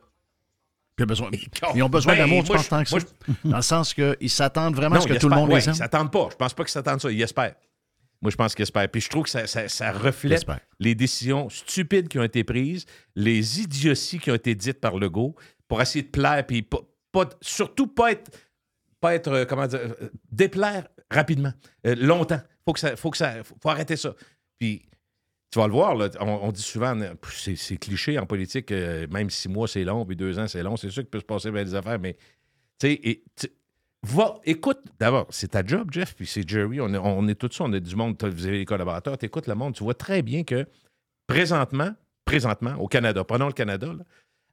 [0.95, 1.29] Puis ils ont besoin-
[1.75, 2.97] Ils ont besoin Ben, d'amour, tu moi, penses je- tant que ça?
[3.43, 5.73] Dans le sens qu'ils s'attendent vraiment à ce que tout le monde ouais, les aime?
[5.75, 6.29] Ils s'attendent pas.
[6.31, 7.11] Je pense pas qu'ils s'attendent ça.
[7.11, 7.53] Ils espèrent.
[8.21, 8.89] Moi, je pense qu'ils espèrent.
[8.89, 10.39] Puis je trouve que ça, ça- ça reflète
[10.79, 15.35] les décisions stupides qui ont été prises, les idioties qui ont été dites par Legault
[15.67, 16.79] pour essayer de plaire, puis pas,
[17.11, 18.31] pas- surtout pas être,
[18.99, 21.53] pas être euh, comment dire, euh, déplaire rapidement,
[21.85, 22.41] euh, longtemps.
[22.65, 24.13] Faut que ça, faut que ça, faut, arrêter ça.
[24.59, 24.81] Puis
[25.51, 26.97] tu vas le voir, là, on, on dit souvent,
[27.31, 30.75] c'est, cliché en politique, euh, même six mois c'est long, puis deux ans c'est long,
[30.75, 32.17] c'est sûr qu'il peut se passer bien des affaires, mais
[32.79, 33.23] tu sais,
[34.03, 37.73] va, écoute, d'abord, c'est ta job, Jeff, puis c'est Jerry, on est, tous ça, on
[37.73, 40.43] est du monde, vous avez les collaborateurs, tu écoutes le monde, tu vois très bien
[40.43, 40.65] que
[41.25, 41.91] présentement,
[42.25, 43.93] présentement, au Canada, prenons le Canada,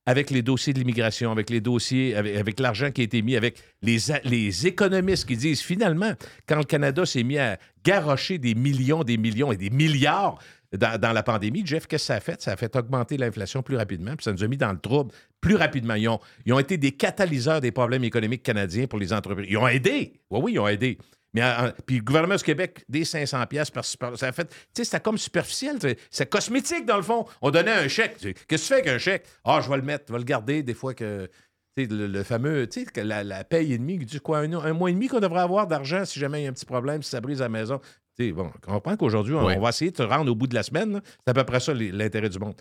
[0.07, 3.62] avec les dossiers de l'immigration, avec les dossiers, avec, l'argent qui a été mis, avec
[3.82, 6.12] les économistes qui disent finalement,
[6.47, 10.38] quand le Canada s'est mis à garrocher des millions, des millions et des milliards
[10.77, 12.41] dans, la pandémie, Jeff, qu'est-ce que ça a fait?
[12.43, 15.12] Ça a fait augmenter l'inflation plus rapidement, puis ça nous a mis dans le trouble
[15.41, 15.95] plus rapidement.
[15.95, 19.47] Ils ont, ils ont été des catalyseurs des problèmes économiques canadiens pour les entreprises.
[19.49, 20.20] Ils ont aidé.
[20.31, 20.99] Oui, oui, ils ont aidé.
[21.35, 24.45] Mais euh, puis le gouvernement du Québec, des 500 pièces par super- ça a fait,
[24.49, 25.79] tu sais, c'était comme superficiel,
[26.11, 27.27] c'est- cosmétique dans le fond.
[27.43, 28.18] On donnait un chèque.
[28.18, 29.27] Qu'est-ce que tu fais avec un chèque?
[29.45, 31.29] Ah, je vais le mettre, je vais le garder des fois que
[31.77, 34.93] le, le fameux, tu sais, la, la paye et demi, du quoi, un mois et
[34.93, 37.20] demi qu'on devrait avoir d'argent si jamais il y a un petit problème, si ça
[37.20, 37.81] brise la maison?
[38.16, 39.56] Tu sais, bon, on comprend qu'aujourd'hui, on, Ouais.
[39.56, 41.00] on va essayer de te rendre au bout de la semaine.
[41.24, 42.54] C'est à peu près ça l'intérêt du monde.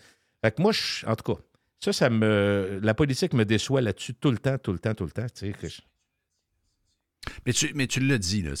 [0.44, 1.40] Fait que moi, je- en tout cas,
[1.80, 2.80] ça, ça me.
[2.82, 5.26] La politique me déçoit là-dessus tout le temps, tout le temps, tout le temps.
[5.60, 5.80] Que je-
[7.46, 8.52] Mais tu, mais tu l'as dit, là.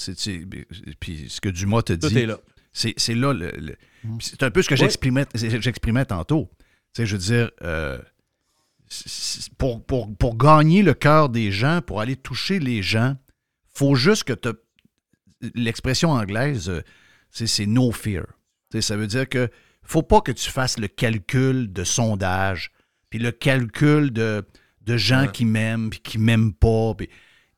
[1.00, 2.18] puis ce que Dumas te Tout dit.
[2.18, 2.38] est là.
[2.72, 3.50] C'est c'est là le.
[3.50, 4.80] le- puis c'est un peu ce que Oui.
[4.80, 6.50] j'exprimais j'exprimais tantôt.
[6.94, 7.98] Tu sais, je veux dire, euh,
[9.58, 13.16] pour, pour, pour gagner le cœur des gens, pour aller toucher les gens,
[13.72, 14.48] faut juste que tu.
[15.54, 16.82] L'expression anglaise, euh,
[17.30, 18.24] c'est no fear.
[18.80, 19.48] Ça veut dire que
[19.82, 22.72] faut pas que tu fasses le calcul de sondage,
[23.10, 24.44] puis le calcul de,
[24.80, 26.94] de gens qui m'aiment, puis qui m'aiment pas.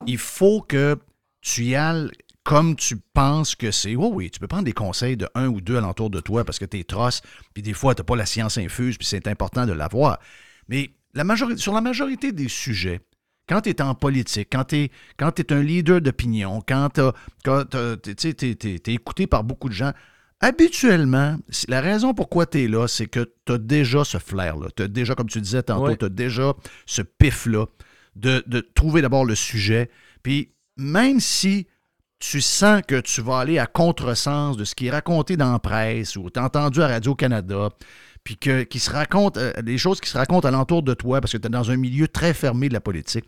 [0.06, 0.98] il faut que
[1.40, 2.10] tu y ailles
[2.46, 3.96] comme tu penses que c'est.
[3.96, 6.60] Oui, oui, tu peux prendre des conseils de un ou deux alentour de toi parce
[6.60, 7.20] que tu es trosse,
[7.52, 10.20] puis des fois, tu n'as pas la science infuse, puis c'est important de l'avoir.
[10.68, 13.00] Mais la majorité, sur la majorité des sujets,
[13.48, 17.00] quand tu es en politique, quand tu es, un leader d'opinion, quand tu
[18.88, 19.92] es, écouté par beaucoup de gens,
[20.40, 21.36] habituellement,
[21.68, 24.68] la raison pourquoi tu es là, c'est que tu as déjà ce flair-là.
[24.76, 25.96] Tu as déjà, comme tu disais tantôt, Ouais.
[25.96, 26.54] tu as déjà
[26.86, 27.66] ce pif-là
[28.16, 29.90] de, de trouver d'abord le sujet.
[30.22, 31.66] Puis même si
[32.18, 35.58] tu sens que tu vas aller à contresens de ce qui est raconté dans la
[35.58, 37.68] presse ou tu entendu à Radio-Canada,
[38.26, 41.30] puis que, qui se raconte, euh, des choses qui se racontent alentour de toi parce
[41.32, 43.24] que tu es dans un milieu très fermé de la politique,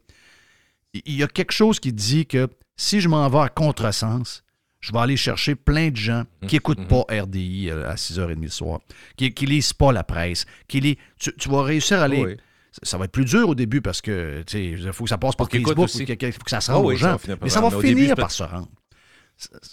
[0.92, 4.42] il il y a quelque chose qui dit que si je m'en vais à contresens,
[4.80, 8.48] je vais aller chercher plein de gens qui n'écoutent pas RDI euh, à 6h30 le
[8.48, 8.80] soir,
[9.16, 12.24] qui ne lisent pas la presse, qui lis, tu, tu vas réussir à aller.
[12.24, 12.36] Oui.
[12.72, 15.36] Ça- Ça va être plus dur au début parce que il faut que ça passe
[15.36, 16.06] par Facebook, aussi.
[16.32, 17.16] faut que, ça se rende oui, aux gens.
[17.42, 18.68] Mais ça va finir par se rendre.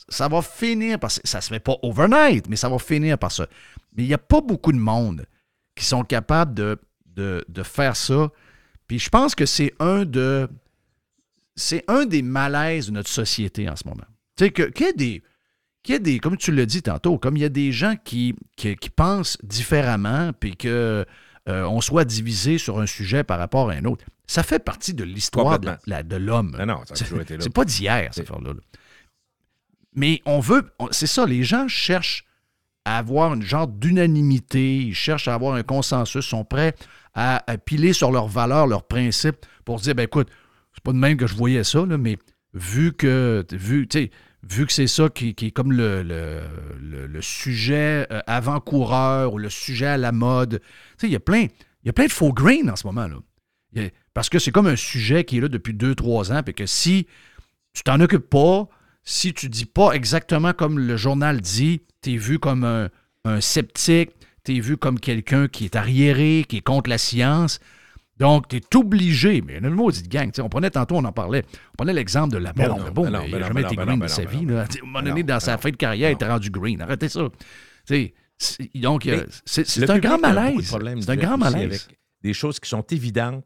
[0.09, 1.11] Ça, va finir par...
[1.11, 3.47] Ça se fait pas overnight, mais ça va finir par ça.
[3.95, 5.25] Mais il n'y a pas beaucoup de monde
[5.75, 8.29] qui sont capables de, de, de faire ça.
[8.87, 10.47] Puis je pense que c'est un de...
[11.55, 14.05] C'est un des malaises de notre société en ce moment.
[14.37, 15.23] Tu sais, qu'il y ait des...
[15.87, 18.35] Y ait des, comme tu l'as dit tantôt, comme il y a des gens qui,
[18.57, 21.05] qui, qui pensent différemment, puis que
[21.47, 24.03] euh, on soit divisé sur un sujet par rapport à un autre.
[24.25, 26.55] Ça fait partie de l'histoire de, l'homme.
[26.57, 27.43] Non, non, ça a toujours été là.
[27.43, 28.53] C'est pas d'hier, cette affaire-là.
[28.53, 28.59] là.
[29.95, 30.69] Mais on veut.
[30.91, 32.25] C'est ça, les gens cherchent
[32.85, 36.75] à avoir une genre d'unanimité, ils cherchent à avoir un consensus, sont prêts
[37.15, 40.29] à, piler sur leurs valeurs, leurs principes pour dire ben écoute,
[40.73, 42.17] c'est pas de même que je voyais ça, là, mais
[42.53, 43.87] vu que vu,
[44.43, 49.37] vu que c'est ça qui, qui est comme le, le, le- sujet euh, avant-coureur ou
[49.37, 50.61] le sujet à la mode,
[51.01, 51.43] il y a plein,
[51.83, 53.07] il y a plein de faux grains en ce moment.
[53.07, 53.89] Là.
[54.13, 57.07] Parce que c'est comme un sujet qui est là depuis 2-3 ans, puis que si
[57.73, 58.67] tu t'en occupes pas,
[59.05, 62.89] si tu dis pas exactement comme le journal dit, tu es vu comme un,
[63.23, 64.11] un sceptique,
[64.43, 67.59] tu es vu comme quelqu'un qui est arriéré, qui est contre la science.
[68.17, 71.43] Donc, tu es obligé, mais une maudite gang, on prenait tantôt, on en parlait,
[71.73, 72.67] on prenait l'exemple de la bombe.
[72.77, 74.45] non, La bombe, non, il n'a jamais été green de sa vie.
[74.45, 74.61] là.
[74.61, 76.81] À un moment donné, dans sa fin de carrière, il était rendu green.
[76.81, 77.27] Arrêtez ça.
[78.75, 79.09] Donc,
[79.45, 80.75] c'est un grand malaise.
[81.01, 81.65] C'est un grand malaise.
[81.65, 83.43] avec Des choses qui sont évidentes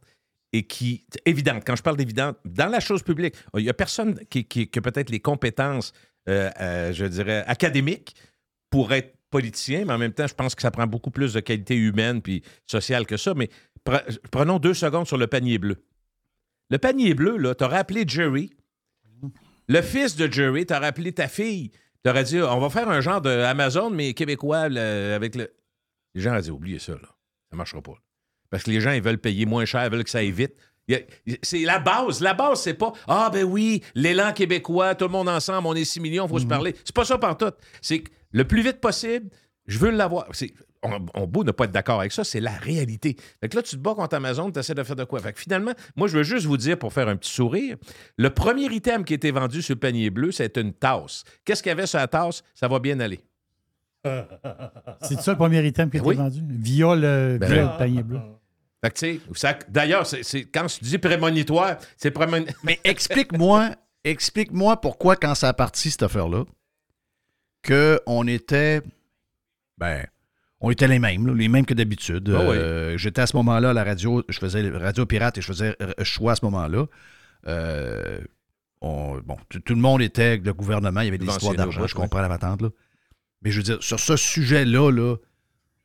[0.54, 1.06] et qui.
[1.26, 1.64] Évidentes.
[1.66, 5.10] Quand je parle d'évidentes, dans la chose publique, il n'y a personne qui, a peut-être
[5.10, 5.94] les compétences,
[6.28, 8.16] euh, euh, je dirais, académiques
[8.70, 11.40] pour être politicien, mais en même temps, je pense que ça prend beaucoup plus de
[11.40, 13.34] qualité humaine puis sociale que ça.
[13.36, 13.50] Mais
[13.86, 15.84] pre- prenons deux secondes sur le panier bleu.
[16.72, 18.52] Le panier bleu, là, t'aurais appelé Jerry.
[19.68, 21.72] Le fils de Jerry, t'aurais appelé ta fille.
[22.04, 25.54] T'aurais dit, on va faire un genre de Amazon, mais québécois, avec le.
[26.16, 27.16] Les gens auraient dit, oubliez ça, là.
[27.52, 27.94] Ça marchera pas.
[28.50, 30.54] Parce que les gens, ils veulent payer moins cher, ils veulent que ça aille vite.
[31.44, 32.20] C'est la base.
[32.22, 35.84] La base, c'est pas Ah, ben oui, l'élan québécois, tout le monde ensemble, on est
[35.86, 36.76] 6 millions, il faut se parler.
[36.84, 37.52] C'est pas ça partout.
[37.82, 39.30] C'est que le plus vite possible,
[39.68, 40.28] je veux l'avoir.
[40.82, 43.18] On, on beau ne pas être d'accord avec ça, c'est la réalité.
[43.42, 45.20] Fait que là, tu te bats contre Amazon, tu essaies de faire de quoi?
[45.20, 47.76] Fait que finalement, moi, je veux juste vous dire, pour faire un petit sourire,
[48.18, 51.24] le premier item qui était vendu sur le panier bleu, c'était une tasse.
[51.44, 52.44] Qu'est-ce qu'il y avait sur la tasse?
[52.56, 53.20] Ça va bien aller.
[55.02, 56.16] C'est ça le premier item qui a été Oui.
[56.16, 56.40] vendu?
[56.48, 57.70] Via le, Ben via oui.
[57.74, 58.20] le panier bleu.
[58.84, 62.56] Fait que, tu sais, ça- d'ailleurs, c'est, c'est- quand tu dis prémonitoire, c'est prémonitoire.
[62.64, 63.72] Mais explique-moi,
[64.04, 66.46] explique-moi pourquoi, quand ça a parti, cette affaire-là,
[67.68, 68.82] qu'on était.
[69.78, 70.06] Ben,
[70.62, 72.34] on était les mêmes, là, les mêmes que d'habitude.
[72.36, 72.56] Ah oui.
[72.58, 75.76] Euh, J'étais à ce moment-là à la radio, je faisais Radio Pirate et je faisais
[76.04, 76.86] choix à ce moment-là.
[77.48, 78.20] Euh,
[78.82, 81.88] on- bon, tout, le monde était avec le gouvernement, il y avait des histoires d'argent,
[81.88, 82.70] je comprends la patente, là.
[83.42, 85.16] Mais je veux dire, sur ce sujet-là, là,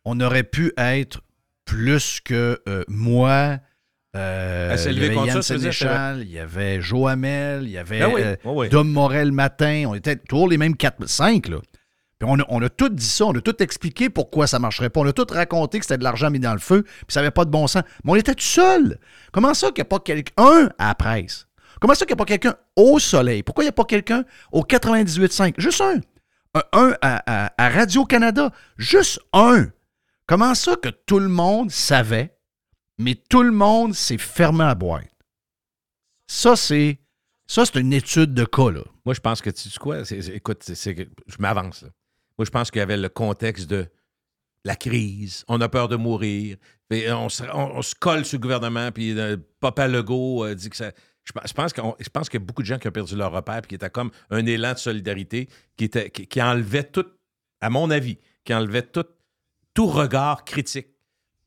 [0.05, 1.21] on aurait pu être
[1.65, 3.59] plus que euh, moi.
[4.17, 8.21] euh, il y avait Yann Sénéchal, il y avait Joe Hamel, il y avait oui,
[8.23, 8.69] euh, oui.
[8.69, 9.85] Dom Morel matin.
[9.89, 11.49] On était toujours les mêmes 4, 5.
[11.49, 11.59] Là.
[12.19, 14.89] Puis on, a, on a tout dit ça, on a tout expliqué pourquoi ça marcherait
[14.91, 15.01] pas.
[15.01, 17.33] On a tout raconté que c'était de l'argent mis dans le feu, puis ça n'avait
[17.33, 17.83] pas de bon sens.
[18.05, 18.99] Mais on était tout seul.
[19.33, 21.47] Comment ça qu'il n'y a pas quelqu'un à la presse?
[21.81, 23.43] Comment ça qu'il n'y a pas quelqu'un au soleil?
[23.43, 25.55] Pourquoi il n'y a pas quelqu'un au 98.5?
[25.59, 26.01] Juste un.
[26.55, 28.51] Un, un à, à- à Radio-Canada.
[28.79, 29.67] Juste un.
[30.27, 32.37] Comment ça que tout le monde savait,
[32.99, 35.11] mais tout le monde s'est fermé à boîte?
[36.27, 36.99] Ça, c'est.
[37.75, 38.71] Une étude de cas.
[39.05, 39.99] Moi, je pense que, tu sais quoi?
[40.11, 41.85] Écoute, je m'avance.
[42.39, 43.87] Moi, je pense qu'il y avait le contexte de
[44.65, 45.45] la crise.
[45.47, 46.57] On a peur de mourir.
[46.91, 48.91] On, se, colle sur le gouvernement.
[48.93, 50.93] Puis euh, Papa Legault euh, dit que ça.
[51.25, 51.73] Je, pense-
[52.29, 53.61] qu'il y a beaucoup de gens qui ont perdu leur repère.
[53.61, 57.07] Puis qui était comme un élan de solidarité qui, était, qui enlevait tout,
[57.61, 59.07] à mon avis, qui enlevait tout,
[59.75, 60.89] tout regard critique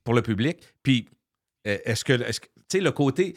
[0.03, 0.57] pour le public.
[0.83, 1.07] Puis,
[1.65, 2.23] euh, est-ce que, tu
[2.69, 3.35] sais, le côté,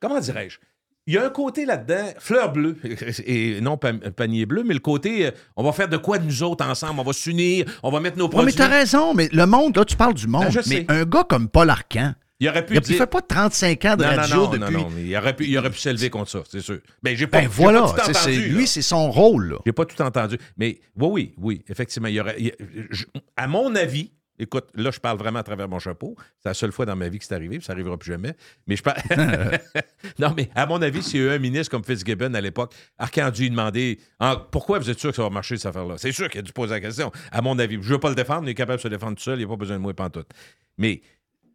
[0.00, 0.58] comment dirais-je?
[1.06, 2.78] Il y a un côté là-dedans, fleur bleue,
[3.26, 6.24] et non pa- panier bleu, mais le côté, euh, on va faire de quoi de
[6.24, 6.98] nous autres ensemble?
[7.00, 8.46] On va s'unir, on va mettre nos produits.
[8.46, 10.46] mais t'as raison, mais le monde, là, tu parles du monde.
[10.50, 10.86] Je mais sais.
[10.88, 12.96] un gars comme Paul Arcan, il aurait pu il, dire...
[12.96, 14.74] fait pas 35 ans de non, non, radio non, depuis.
[14.74, 16.78] non, non, il aurait pu, il aurait pu s'élever contre ça, c'est sûr.
[17.02, 19.58] Ben, j'ai pas, Ben voilà, pas tout entendu, lui, c'est son rôle.
[19.66, 20.38] J'ai pas tout entendu.
[20.56, 22.08] Mais oui, oui, oui, effectivement.
[22.08, 22.52] Il y aurait, il
[22.90, 23.04] je-
[23.36, 26.16] à mon avis, Écoute, là, je parle vraiment à travers mon chapeau.
[26.42, 28.34] C'est la seule fois dans ma vie que c'est arrivé, puis ça n'arrivera plus jamais.
[28.66, 28.98] Mais je parle.
[30.18, 32.74] non, mais à mon avis, s'il y a eu un ministre comme Fitzgibbon à l'époque,
[32.98, 35.66] Arcand a dû lui demander Ah, pourquoi vous êtes sûr que ça va marcher, cette
[35.66, 35.96] affaire-là?
[35.98, 37.12] C'est sûr qu'il a dû poser la question.
[37.30, 39.16] À mon avis, je ne veux pas le défendre, il est capable de se défendre
[39.16, 40.30] tout seul, il n'a pas besoin de moi, pantoute.
[40.78, 41.00] Mais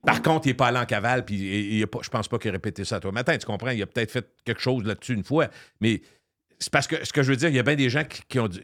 [0.06, 2.30] par contre, il n'est pas allé en cavale, puis il- il a pas- je pense
[2.30, 3.38] pas qu'il a répété ça à toi matin.
[3.38, 3.72] Tu comprends?
[3.72, 5.50] Il a peut-être fait quelque chose là-dessus une fois.
[5.82, 6.02] Mais
[6.58, 8.22] c'est parce que ce que je veux dire, il y a bien des gens qui,
[8.30, 8.62] qui ont dit.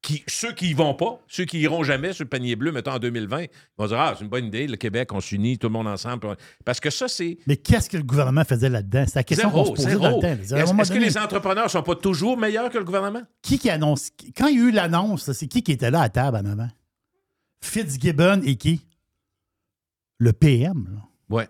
[0.00, 2.92] Qui, ceux qui y vont pas, ceux qui iront jamais sur le panier bleu, mettons
[2.92, 5.66] en 2020, ils vont dire Ah, c'est une bonne idée, le Québec, on s'unit, tout
[5.66, 6.36] le monde ensemble.
[6.64, 7.36] Parce que ça, c'est.
[7.48, 9.04] Mais qu'est-ce que le gouvernement faisait là-dedans?
[9.08, 10.02] C'est la question qu'on se Zéro, posait zéro.
[10.04, 10.82] dans le temps.
[10.82, 13.22] Est-ce que les entrepreneurs sont pas toujours meilleurs que le gouvernement?
[13.42, 14.10] Qui qui annonce?
[14.36, 16.68] Quand il y a eu l'annonce, c'est qui qui était là à table en avant?
[17.60, 18.86] Fitzgibbon et qui?
[20.18, 20.88] Le PM.
[20.92, 21.00] Là.
[21.36, 21.48] Ouais.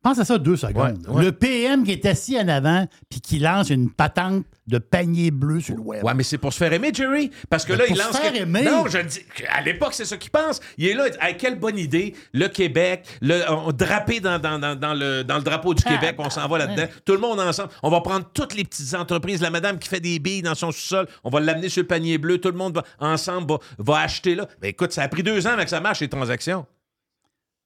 [0.00, 1.04] Pense à ça deux secondes.
[1.08, 1.24] Ouais, ouais.
[1.24, 5.60] Le PM qui est assis en avant puis qui lance une patente de panier bleu
[5.60, 6.04] sur le web.
[6.04, 7.30] Ouais, mais c'est pour se faire aimer, Jerry.
[7.50, 8.16] Parce que Mais là, pour il se lance.
[8.18, 8.62] faire que- aimer.
[8.62, 9.20] Non, je le dis.
[9.50, 10.60] À l'époque, c'est ça qu'il pense.
[10.76, 12.14] Il est là, il dit, Hey, quelle bonne idée.
[12.32, 16.14] Le Québec, le, on, drapé dans, dans, dans, dans le, dans le drapeau du Québec,
[16.18, 16.86] on s'en va là-dedans.
[17.04, 17.70] Tout le monde ensemble.
[17.82, 19.40] On va prendre toutes les petites entreprises.
[19.42, 22.18] La madame qui fait des billes dans son sous-sol, on va l'amener sur le panier
[22.18, 22.38] bleu.
[22.38, 24.46] Tout le monde va, ensemble va, va acheter là.
[24.60, 26.66] Ben écoute, ça a pris deux ans que ça marche, les transactions.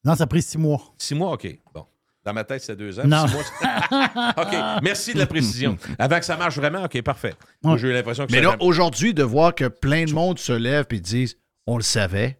[0.04, 0.80] Non, ça a pris six mois.
[0.98, 1.46] Six mois, OK.
[1.74, 1.84] Bon.
[2.24, 3.04] Dans ma tête, c'est deux ans.
[3.04, 3.26] Non.
[3.26, 4.54] Mois, OK.
[4.82, 5.76] Merci de la précision.
[5.98, 7.34] Avant que ça marche vraiment, OK, parfait.
[7.64, 10.38] Moi, j'ai eu l'impression que Mais ça là, aujourd'hui, de voir que plein de monde
[10.38, 12.38] se lève et disent On le savait,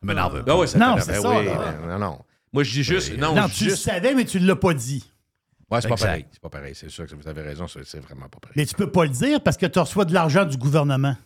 [0.00, 0.44] ça m'énerve.
[0.46, 1.46] Ah oui, ça Non, c'est ça, oui,
[1.88, 2.18] non, non.
[2.52, 3.16] Moi, je dis juste.
[3.16, 5.10] Non, Non, tu le savais, mais tu ne l'as pas dit.
[5.70, 6.06] Ouais, c'est pas Exact.
[6.06, 6.26] pareil.
[6.30, 6.74] C'est pas pareil.
[6.74, 7.66] C'est sûr que vous avez raison.
[7.66, 8.54] C'est c'est vraiment pas pareil.
[8.56, 11.16] Mais tu peux pas le dire parce que tu reçois de l'argent du gouvernement.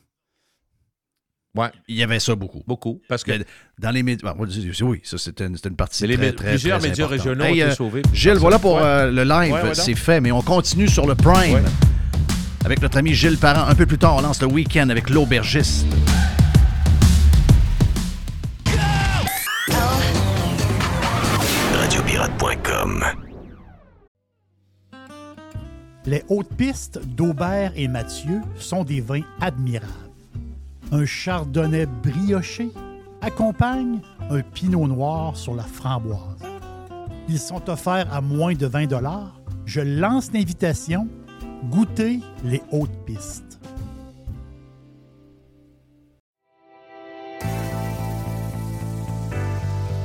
[1.56, 2.62] Ouais, Il y avait ça beaucoup.
[2.66, 3.00] beaucoup.
[3.08, 3.32] Parce que
[3.78, 4.46] Dans les médias, bon,
[4.82, 7.24] oui, ça c'était une, partie les très, plusieurs très médias importante.
[7.26, 8.02] régionaux Hey, ont été euh, sauvés.
[8.12, 8.82] Gilles, voilà pour Ouais.
[8.82, 11.54] euh, le live, Ouais, ouais, c'est fait, mais on continue sur le Prime.
[11.54, 11.62] Ouais.
[12.64, 13.66] Avec notre ami Gilles Parent.
[13.68, 15.86] Un peu plus tard, on lance le week-end avec l'aubergiste.
[21.78, 23.04] Radiopirate.com.
[26.06, 29.92] Les hautes pistes d'Aubert et Mathieu sont des vins admirables.
[30.90, 32.70] Un chardonnay brioché
[33.20, 36.42] accompagne un pinot noir sur la framboise.
[37.28, 38.88] Ils sont offerts à moins de 20
[39.66, 41.08] Je lance l'invitation.
[41.70, 43.47] Goûtez les hautes pistes.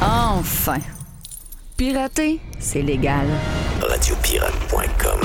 [0.00, 0.80] Enfin.
[1.76, 3.26] Pirater, c'est légal.
[3.82, 5.20] Radiopirate.com.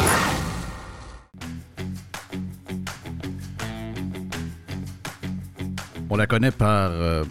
[6.10, 7.24] On la connaît par euh,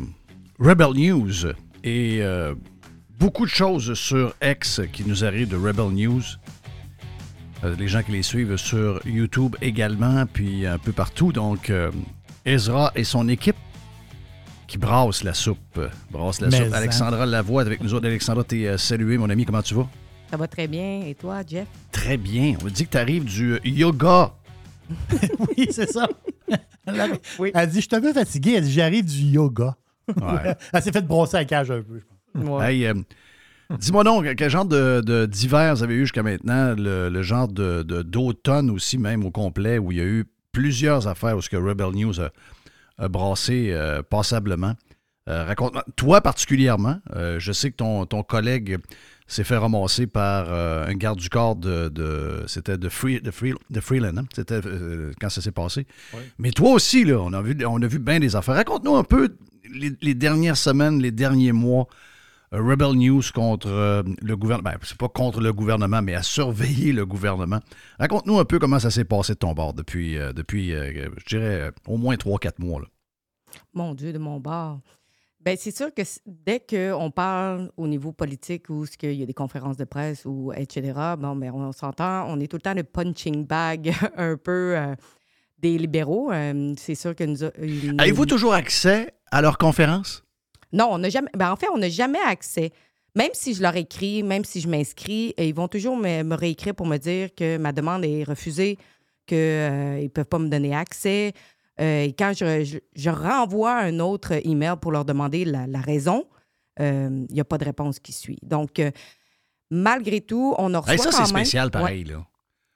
[0.58, 1.46] Rebel News
[1.84, 2.54] et euh,
[3.18, 6.22] beaucoup de choses sur X qui nous arrivent de Rebel News.
[7.62, 11.32] Euh, les gens qui les suivent sur YouTube également, puis un peu partout.
[11.32, 11.90] Donc, euh,
[12.46, 13.56] Ezra et son équipe
[14.70, 15.58] qui brassent la soupe.
[15.78, 16.74] euh, Brassent la Mais soupe.
[16.74, 18.06] Alexandra Lavoie est avec nous autres.
[18.06, 19.44] Alexandra, t'es euh, salué, mon ami.
[19.44, 19.88] Comment tu vas?
[20.30, 21.02] Ça va très bien.
[21.06, 21.66] Et toi, Jeff?
[21.92, 22.54] Très bien.
[22.60, 24.32] On me dit que tu arrives du yoga.
[25.56, 26.08] oui, c'est ça.
[26.86, 27.08] Elle, a-
[27.54, 28.54] elle dit Je suis un peu fatiguée.
[28.56, 29.76] Elle dit J'arrive du yoga.
[30.08, 30.54] Ouais.
[30.72, 32.00] elle s'est fait brosser la cage un peu.
[32.34, 32.62] je pense.
[32.62, 32.94] Hey, euh,
[33.78, 36.74] Dis-moi donc, quel genre de, de- d'hiver vous avez eu jusqu'à maintenant?
[36.76, 40.24] Le, le genre de, de- d'automne aussi, même au complet, où il y a eu
[40.50, 42.30] plusieurs affaires où ce que Rebel News a
[43.08, 44.74] brassé euh, passablement.
[45.28, 48.78] Euh, raconte toi particulièrement, euh, je sais que ton, ton collègue
[49.26, 53.30] s'est fait ramasser par euh, un garde du corps de, de- c'était de, Free, de,
[53.30, 54.24] Free- de Freeland, hein?
[54.34, 55.86] c'était euh, quand ça s'est passé.
[56.38, 58.56] Mais toi aussi, là, on a vu, on a vu bien des affaires.
[58.56, 59.36] Raconte-nous un peu
[59.72, 61.86] les, les dernières semaines, les derniers mois.
[62.52, 64.70] Rebel News contre euh, le gouvernement.
[64.70, 67.60] Ben, c'est pas contre le gouvernement, mais à surveiller le gouvernement.
[67.98, 71.36] Raconte-nous un peu comment ça s'est passé de ton bord depuis, euh, depuis euh, je
[71.36, 72.80] dirais, au moins 3-4 mois.
[72.80, 72.86] là.
[73.72, 74.80] Mon Dieu, de mon bord.
[75.42, 79.26] Ben, c'est sûr que dès qu'on parle au niveau politique ou ce qu'il y a
[79.26, 82.74] des conférences de presse ou etc., bon, ben, on s'entend, on est tout le temps
[82.74, 84.94] le punching bag un peu euh,
[85.58, 86.30] des libéraux.
[86.32, 90.24] Euh, c'est sûr que nous- Avez-vous toujours accès à leurs conférences?
[90.72, 91.30] Non, on n'a jamais.
[91.36, 92.70] Ben, en fait, on n'a jamais accès.
[93.16, 96.34] Même si je leur écris, même si je m'inscris, euh, ils vont toujours me, me
[96.36, 98.78] réécrire pour me dire que ma demande est refusée,
[99.26, 101.32] qu'ils ne peuvent pas me donner accès.
[101.80, 105.80] Euh, et quand je, je- je renvoie un autre email pour leur demander la, la
[105.80, 106.26] raison,
[106.78, 108.38] euh, il n'y a pas de réponse qui suit.
[108.42, 108.90] Donc, euh,
[109.70, 111.70] malgré tout, on a reçu Hey, ça, c'est même- spécial, Ouais.
[111.72, 112.04] pareil.
[112.04, 112.24] Là.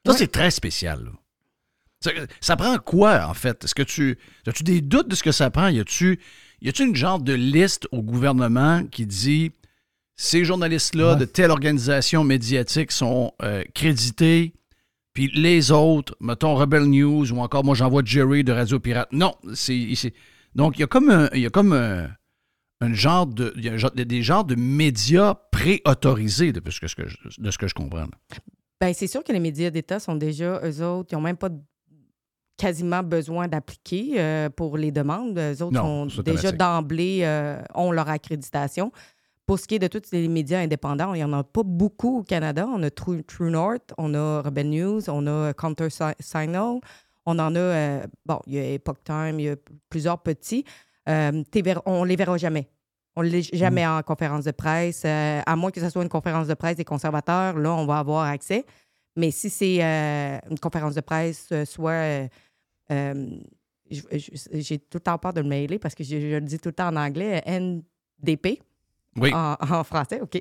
[0.06, 1.04] Ça, c'est très spécial.
[1.04, 1.10] là.
[2.00, 3.64] Ça, ça prend quoi, en fait?
[3.64, 4.18] Est-ce que tu.
[4.46, 5.68] As-tu des doutes de ce que ça prend?
[5.68, 6.20] Y a-tu
[6.64, 9.52] y a-tu une genre de liste au gouvernement qui dit
[10.16, 14.52] ces journalistes-là de telle organisation médiatique sont euh, crédités,
[15.12, 19.08] puis les autres, mettons Rebel News ou encore moi j'envoie Jerry de Radio Pirate.
[19.12, 20.12] Non, c'est.
[20.56, 21.28] Donc, il y a comme un.
[21.34, 22.08] Il y a comme un.
[22.80, 26.80] un genre de, il y a un genre- des genres de médias préautorisés, de ce
[26.80, 28.06] que, ce que je- de ce que je comprends.
[28.80, 31.48] Ben, c'est sûr que les médias d'État sont déjà, eux autres, ils n'ont même pas
[32.56, 35.38] quasiment besoin d'appliquer euh, pour les demandes.
[35.38, 38.92] Eux autres Non, sont déjà d'emblée, euh, ont leur accréditation.
[39.46, 42.20] Pour ce qui est de tous les médias indépendants, il n'y en a pas beaucoup
[42.20, 42.66] au Canada.
[42.72, 46.78] On a True, True North, on a Rebel News, on a Counter Si- Signal,
[47.26, 49.56] on en a, euh, bon, il y a Epoch Time, il y a
[49.90, 50.64] plusieurs petits.
[51.06, 51.12] On
[52.02, 52.68] ne les verra jamais.
[53.16, 56.48] On ne les jamais en conférence de presse, à moins que ce soit une conférence
[56.48, 58.64] de presse des conservateurs, là, on va avoir accès.
[59.16, 61.92] Mais si c'est euh, une conférence de presse, euh, soit.
[61.92, 62.28] euh,
[62.90, 63.30] euh,
[63.90, 66.70] J'ai tout le temps peur de le mailer parce que je, je le dis tout
[66.70, 68.60] le temps en anglais, NDP.
[69.16, 69.32] Oui.
[69.32, 70.40] En, en français, OK.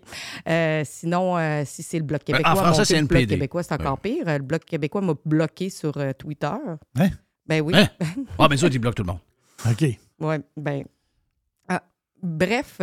[0.50, 3.18] Euh, sinon, euh, si c'est le Bloc Ben, en québécois, français, mon c'est Le Bloc
[3.20, 3.36] NPD.
[3.36, 4.24] québécois, c'est encore pire.
[4.26, 6.48] Le Bloc québécois m'a bloqué sur euh, Twitter.
[6.98, 7.10] Hein?
[7.46, 7.74] Ben oui.
[7.76, 7.88] Hein?
[8.40, 9.20] Ah, mais ça, ils bloquent tout le monde.
[9.70, 9.86] OK.
[10.20, 10.86] Oui, ben.
[11.68, 11.84] ah,
[12.24, 12.80] bref,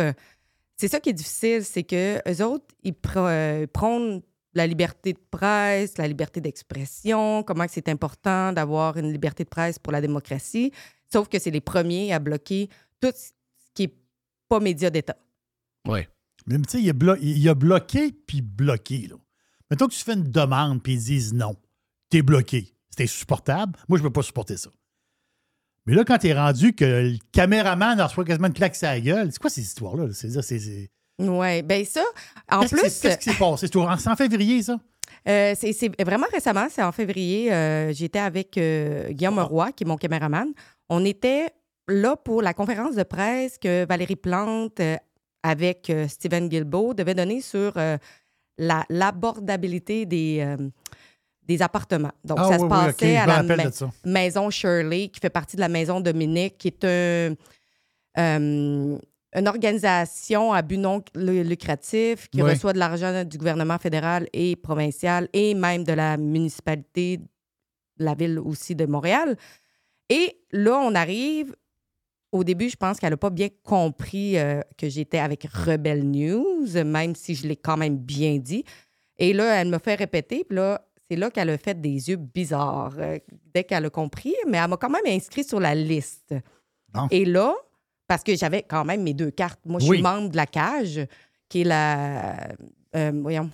[0.77, 4.21] c'est ça qui est difficile, c'est que eux autres, ils pr- euh, prônent
[4.53, 9.49] la liberté de presse, la liberté d'expression, comment que c'est important d'avoir une liberté de
[9.49, 10.71] presse pour la démocratie,
[11.11, 13.31] sauf que c'est les premiers à bloquer tout ce
[13.73, 13.93] qui est
[14.49, 15.15] pas média d'État.
[15.87, 16.01] Oui.
[16.47, 19.07] Mais tu sais, il, blo- il a bloqué puis bloqué.
[19.07, 19.15] Là.
[19.69, 21.55] Mettons que tu fais une demande puis ils disent non.
[22.09, 22.75] T'es bloqué.
[22.89, 23.79] C'est insupportable.
[23.87, 24.69] Moi, je ne peux pas supporter ça.
[25.85, 29.31] Mais là, quand t'es rendu que le caméraman reçoit quasiment une claque sur la gueule,
[29.31, 30.07] c'est quoi ces histoires-là?
[30.07, 30.13] là?
[30.13, 30.59] C'est ça, c'est.
[30.59, 30.91] c'est-
[31.29, 32.03] Oui, ben ça,
[32.51, 32.99] en Qu'est-ce plus.
[33.01, 33.67] Qu'est-ce qui s'est passé?
[33.67, 34.79] C'est en février, ça?
[35.27, 37.51] Euh, c'est c'est vraiment récemment, c'est en février.
[37.53, 40.47] euh, J'étais avec euh, Guillaume Roy, qui est mon caméraman.
[40.89, 41.49] On était
[41.87, 44.81] là pour la conférence de presse que Valérie Plante,
[45.43, 47.73] avec Stephen Guilbeault, devait donner sur
[48.57, 50.55] la- l'abordabilité des,
[51.43, 52.11] des appartements.
[52.23, 53.57] Donc, Ah ça oui, se passait à la ma-
[54.05, 57.35] maison Shirley, qui fait partie de la maison Dominique, qui est un,
[58.17, 58.97] euh,
[59.33, 62.49] une organisation à but non lu- lucratif qui Oui.
[62.51, 68.13] reçoit de l'argent du gouvernement fédéral et provincial et même de la municipalité, de la
[68.13, 69.37] ville aussi de Montréal.
[70.09, 71.55] Et là, on arrive.
[72.33, 76.65] Au début, je pense qu'elle n'a pas bien compris euh, que j'étais avec Rebel News,
[76.85, 78.63] même si je l'ai quand même bien dit.
[79.17, 80.45] Et là, elle me fait répéter.
[80.45, 83.19] Puis là, c'est là qu'elle a fait des yeux bizarres euh,
[83.53, 84.33] dès qu'elle a compris.
[84.47, 86.33] Mais elle m'a quand même inscrit sur la liste.
[86.93, 87.07] Bon.
[87.11, 87.53] Et là,
[88.11, 89.61] parce que j'avais quand même mes deux cartes.
[89.65, 89.95] Moi, je Oui.
[89.95, 90.99] suis membre de la cage
[91.47, 92.49] qui est la,
[92.93, 93.49] euh, voyons,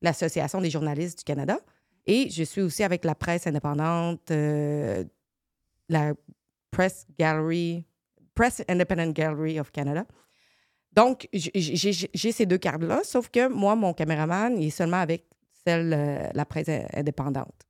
[0.00, 1.56] l'Association des journalistes du Canada.
[2.04, 5.04] Et je suis aussi avec la presse indépendante, euh,
[5.88, 6.14] la
[6.72, 7.84] Press Gallery,
[8.34, 10.04] Press Independent Gallery of Canada.
[10.92, 15.26] Donc, j'ai ces deux cartes-là, sauf que moi, mon caméraman, il est seulement avec
[15.64, 17.68] celle, euh, la presse indépendante.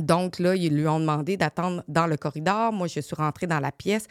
[0.00, 2.72] Donc, là, ils lui ont demandé d'attendre dans le corridor.
[2.72, 4.06] Moi, je suis rentrée dans la pièce.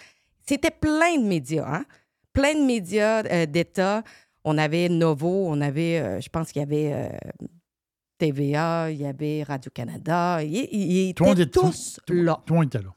[0.50, 1.86] C'était plein de médias, hein?
[2.34, 4.04] Plein de médias euh, d'État.
[4.43, 7.10] On avait Novo, on avait, euh, je pense qu'il y avait euh,
[8.18, 10.41] TVA, il y avait Radio-Canada.
[10.41, 12.41] Ils, étaient tous là.
[12.50, 12.95] Monde était là.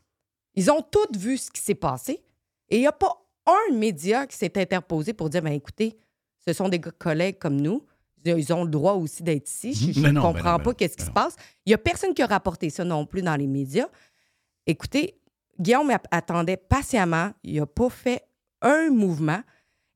[0.54, 2.22] Ils ont tous vu ce qui s'est passé.
[2.70, 5.98] Et il n'y a pas un média qui s'est interposé pour dire ben, écoutez,
[6.46, 7.84] ce sont des collègues comme nous.
[8.24, 9.92] Ils ont le droit aussi d'être ici.
[9.92, 11.36] Je ne comprends pas qu'est-ce qui se passe.
[11.66, 13.88] Il n'y a personne qui a rapporté ça non plus dans les médias.
[14.66, 15.18] Écoutez,
[15.62, 17.32] Guillaume attendait patiemment.
[17.42, 18.22] Il n'a pas fait
[18.60, 19.42] un mouvement.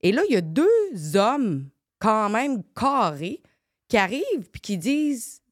[0.01, 3.43] Et là, il y a deux hommes quand même carrés
[3.89, 5.43] qui arrivent puis qui disent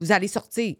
[0.00, 0.76] Vous allez sortir.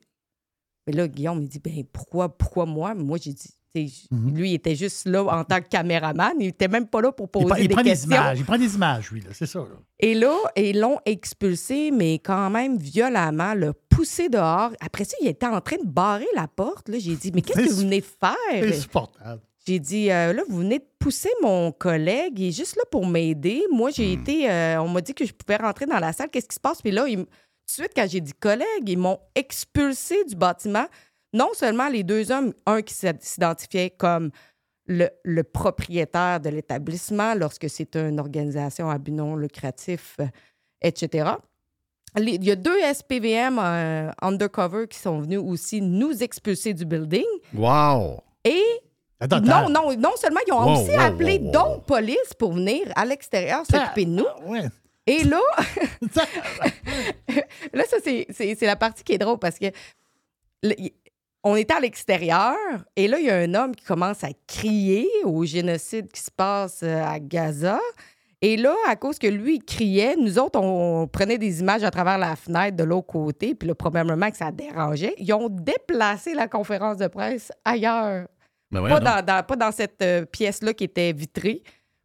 [0.87, 2.95] Mais là, Guillaume, il dit ben pourquoi, pourquoi moi?
[2.95, 3.87] Moi, j'ai dit, sais,
[4.33, 6.33] lui, il était juste là en tant que caméraman.
[6.39, 8.39] Il n'était même pas là pour poser Il, prend- il des prend des images.
[8.39, 9.31] Il prend des images, lui, là.
[9.33, 9.77] C'est ça, là.
[10.01, 14.71] Et là, ils l'ont expulsé, mais quand même violemment, le poussé dehors.
[14.81, 16.89] Après ça, il était en train de barrer la porte.
[16.89, 18.35] Là, j'ai dit, mais qu'est-ce que vous venez de faire?
[18.69, 19.41] insupportable.
[19.67, 22.39] J'ai dit, euh, là, vous venez de pousser mon collègue.
[22.39, 23.63] Il est juste là pour m'aider.
[23.73, 24.51] Moi, j'ai été.
[24.51, 26.29] euh, on m'a dit que je pouvais rentrer dans la salle.
[26.31, 26.83] Qu'est-ce qui se passe?
[26.83, 27.27] Puis là, tout de
[27.67, 30.85] suite, quand j'ai dit collègue, ils m'ont expulsé du bâtiment.
[31.35, 34.31] Non seulement les deux hommes, un qui s'id- s'identifiait comme
[34.87, 40.27] le, le propriétaire de l'établissement lorsque c'est une organisation à but non lucratif, euh,
[40.81, 41.31] etc.
[42.17, 46.85] Les- Il y a deux SPVM euh, undercover qui sont venus aussi nous expulser du
[46.85, 47.25] building.
[47.55, 48.21] Wow!
[48.45, 48.63] Et
[49.21, 52.53] Attends, non, non, non seulement ils ont Wow, aussi wow, appelé wow, d'autres polices pour
[52.53, 54.27] venir à l'extérieur s'occuper de nous.
[54.29, 54.65] Ah, ouais.
[55.07, 55.41] Et là,
[57.73, 59.67] là, ça, c'est- la partie qui est drôle parce que
[60.63, 60.75] le-
[61.45, 62.57] on était à l'extérieur
[62.97, 66.31] et là, il y a un homme qui commence à crier au génocide qui se
[66.31, 67.79] passe euh, à Gaza.
[68.41, 71.91] Et là, à cause que lui, il criait, nous autres, on prenait des images à
[71.91, 75.15] travers la fenêtre de l'autre côté, puis là, probablement que ça dérangeait.
[75.19, 78.27] Ils ont déplacé la conférence de presse ailleurs.
[78.71, 81.63] Ben Pas dans, dans- pas dans cette euh, pièce-là qui était vitrée.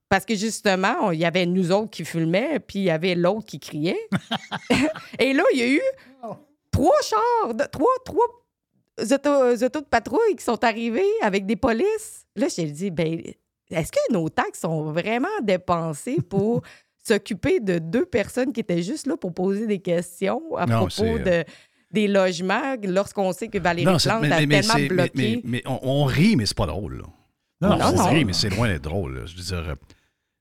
[0.08, 3.46] Parce que justement, il y avait nous autres qui filmaient, puis il y avait l'autre
[3.46, 4.00] qui criait.
[5.20, 5.82] Et là, il y a eu
[6.72, 8.26] trois chars, de- trois, trois
[9.14, 12.26] autos, autos de patrouille qui sont arrivés avec des polices.
[12.36, 13.22] Là, j'ai dit, ben,
[13.72, 16.62] est-ce que nos taxes sont vraiment dépensées pour
[17.06, 20.90] s'occuper de deux personnes qui étaient juste là pour poser des questions à Non, propos
[20.92, 21.44] c'est, de,
[21.92, 25.12] des logements lorsqu'on sait que Valérie c'est- Plante mais- a mais- tellement mais- bloqué?
[25.16, 26.98] Mais, mais on, on rit, mais c'est pas drôle.
[27.00, 27.04] là.
[27.62, 28.06] Non, on non.
[28.10, 29.16] rit, mais c'est loin d'être drôle.
[29.20, 29.26] là.
[29.26, 29.76] Je veux dire, euh,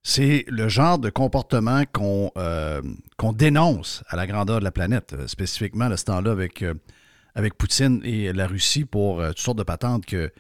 [0.03, 2.81] c'est le genre de comportement qu'on euh,
[3.17, 6.75] qu'on dénonce à la grandeur de la planète, euh, spécifiquement à ce temps-là avec, euh,
[7.39, 10.31] avec Poutine et la Russie pour euh, toutes sortes de patentes que.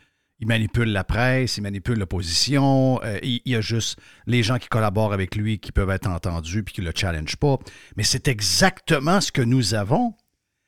[0.40, 3.01] Il manipule la presse, il manipule l'opposition.
[3.03, 6.62] euh, il, y a juste les gens qui collaborent avec lui qui peuvent être entendus
[6.62, 7.59] puis qui le challenge pas.
[7.96, 10.14] Mais c'est exactement ce que nous avons.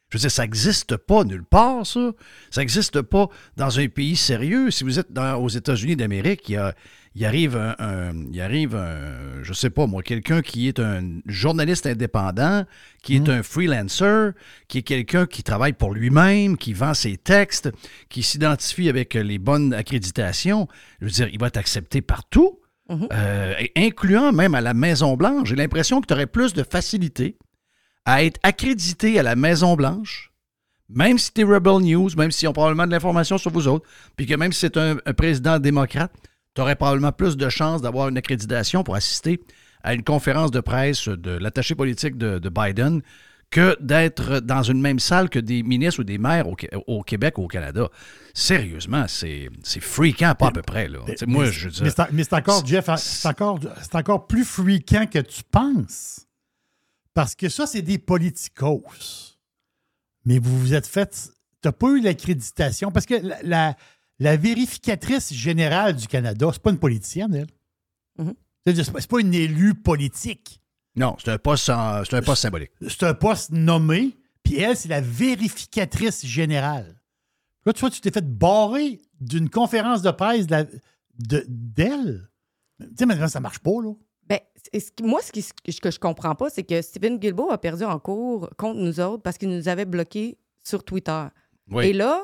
[0.08, 2.10] Je veux dire, ça n'existe pas nulle part, ça.
[2.50, 4.72] Ça n'existe pas dans un pays sérieux.
[4.72, 6.74] Si vous êtes aux États-Unis d'Amérique, il, y a-
[7.16, 11.02] il arrive un, un- il arrive un, je sais pas moi, quelqu'un qui est un
[11.26, 12.64] journaliste indépendant,
[13.02, 14.32] qui est un freelancer,
[14.68, 17.70] qui est quelqu'un qui travaille pour lui-même, qui vend ses textes,
[18.08, 20.68] qui s'identifie avec les bonnes accréditations.
[21.00, 22.60] Je veux dire, il va être accepté partout,
[23.12, 25.48] euh, incluant même à la Maison-Blanche.
[25.48, 27.36] J'ai l'impression que tu aurais plus de facilité
[28.04, 30.32] à être accrédité à la Maison-Blanche,
[30.88, 33.86] même si tu es Rebel News, même s'ils ont probablement de l'information sur vous autres,
[34.16, 36.12] puis que même si c'est un, un président démocrate,
[36.54, 39.40] tu aurais probablement plus de chances d'avoir une accréditation pour assister
[39.82, 43.02] à une conférence de presse de l'attaché politique de, de Biden
[43.50, 47.02] que d'être dans une même salle que des ministres ou des maires au, Qué- au
[47.02, 47.88] Québec ou au Canada.
[48.32, 49.48] Sérieusement, c'est
[49.80, 50.86] freakant, pas à peu près.
[50.86, 51.00] Là.
[51.08, 53.58] Tu sais, Moi, Mais- je veux dire- Mais c'est mais encore, Jeff, c'est encore,
[53.94, 56.26] encore plus fréquent que tu penses.
[57.12, 59.36] Parce que ça, c'est des politicos.
[60.24, 61.10] Mais vous vous êtes fait.
[61.62, 62.92] Tu n'as pas eu l'accréditation.
[62.92, 63.76] Parce que la, la-
[64.20, 68.24] la vérificatrice générale du Canada, c'est pas une politicienne, elle.
[68.24, 68.34] Mhm.
[68.64, 70.60] C'est-à-dire, c'est pas- une élue politique.
[70.96, 72.70] Non, c'est un poste, en- c'est un poste symbolique.
[72.82, 77.00] C'est un poste nommé, puis elle, c'est la vérificatrice générale.
[77.66, 80.64] Là, tu vois, tu t'es fait barrer d'une conférence de presse de la-
[81.18, 82.28] de- d'elle.
[82.80, 83.92] tu sais, maintenant, ça marche pas, là.
[84.26, 84.38] Ben,
[84.72, 87.50] c'est- ce qui- moi, ce, qui- ce que je comprends pas, c'est que Stephen Guilbeault
[87.50, 91.24] a perdu en cours contre nous autres parce qu'il nous avait bloqués sur Twitter.
[91.70, 91.86] Oui.
[91.88, 92.22] Et là,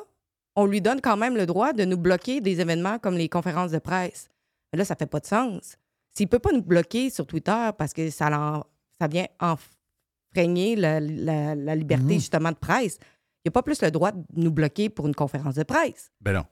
[0.57, 3.71] on lui donne quand même le droit de nous bloquer des événements comme les conférences
[3.71, 4.29] de presse.
[4.73, 5.77] Mais là, ça fait pas de sens.
[6.17, 8.65] S'il peut pas nous bloquer sur Twitter parce que ça
[9.11, 12.21] vient enfreigner la, la- la liberté, Mhm.
[12.21, 12.99] justement, de presse.
[13.45, 16.11] Il n'y a pas plus le droit de nous bloquer pour une conférence de presse.
[16.21, 16.45] Ben non.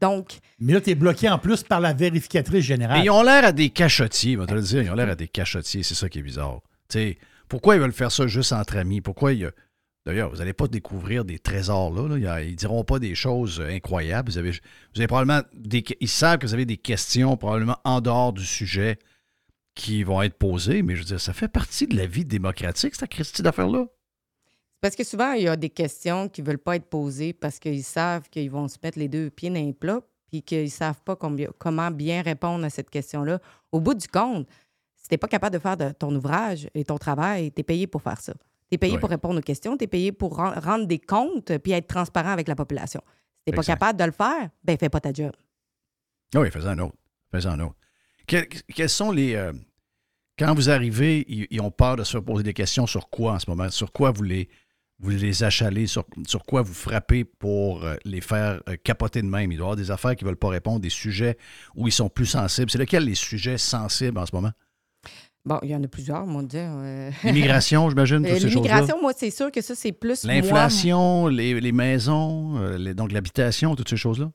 [0.00, 2.98] Donc, Mais là, tu es bloqué en plus par la vérificatrice générale.
[2.98, 4.82] Mais ils ont l'air à des cachotiers, on va te le dire.
[4.82, 6.60] Ils ont l'air à des cachotiers, c'est ça qui est bizarre.
[6.88, 7.18] Tu sais,
[7.48, 9.00] pourquoi ils veulent faire ça juste entre amis?
[9.00, 9.50] Pourquoi il y a-
[10.08, 12.40] D'ailleurs, vous n'allez pas découvrir des trésors là.
[12.40, 14.32] Ils ne diront pas des choses euh, incroyables.
[14.32, 15.42] Vous avez, probablement.
[16.00, 18.98] Ils savent que vous avez des questions probablement en dehors du sujet
[19.74, 22.94] qui vont être posées, mais je veux dire, ça fait partie de la vie démocratique,
[22.94, 23.86] cette Christie d'affaires-là.
[24.80, 27.58] Parce que souvent, il y a des questions qui ne veulent pas être posées parce
[27.58, 30.70] qu'ils savent qu'ils vont se mettre les deux pieds dans les plats puis qu'ils ne
[30.70, 33.40] savent pas comment bien répondre à cette question-là.
[33.72, 34.48] Au bout du compte,
[34.96, 37.86] si tu n'es pas capable de faire ton ouvrage et ton travail, tu es payé
[37.86, 38.32] pour faire ça.
[38.70, 41.56] Tu es payé pour répondre aux questions, tu es payé pour ren- rendre des comptes
[41.58, 43.00] puis être transparent avec la population.
[43.06, 45.32] Si tu n'es pas capable de le faire, ben fais pas ta job.
[46.34, 46.96] Ah oui, faisant un autre.
[47.32, 47.76] Faisant un autre.
[48.26, 49.34] Quels, quels sont les.
[49.34, 49.52] euh,
[50.38, 53.38] quand vous arrivez, ils, ils ont peur de se poser des questions sur quoi en
[53.38, 53.70] ce moment?
[53.70, 54.50] Sur quoi vous les,
[54.98, 55.86] vous les achalez?
[55.86, 59.50] Sur, sur quoi vous frappez pour euh, les faire euh, capoter de même?
[59.50, 61.38] Il doit y avoir des affaires qui ne veulent pas répondre, des sujets
[61.74, 62.70] où ils sont plus sensibles.
[62.70, 64.52] C'est lesquels les sujets sensibles en ce moment?
[65.48, 66.60] Bon, il y en a plusieurs, mon Dieu.
[66.60, 67.10] euh.
[67.24, 68.54] L'immigration, j'imagine, Euh, toutes ces choses-là.
[68.60, 70.24] L'immigration, moi, c'est sûr que ça, c'est plus.
[70.24, 74.30] moi, L'inflation, les, les maisons, euh, les- donc l'habitation, toutes ces choses-là?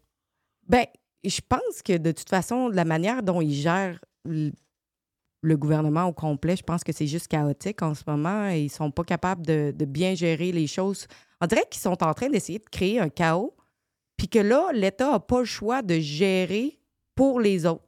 [0.67, 0.85] Ben,
[1.23, 6.55] je pense que de toute façon, la manière dont ils gèrent le gouvernement au complet,
[6.55, 9.73] je pense que c'est juste chaotique en ce moment et ils sont pas capables de,
[9.75, 11.05] de bien gérer les choses.
[11.41, 13.53] On dirait qu'ils sont en train d'essayer de créer un chaos,
[14.17, 16.79] puis que là, l'État n'a pas le choix de gérer
[17.15, 17.83] pour les autres.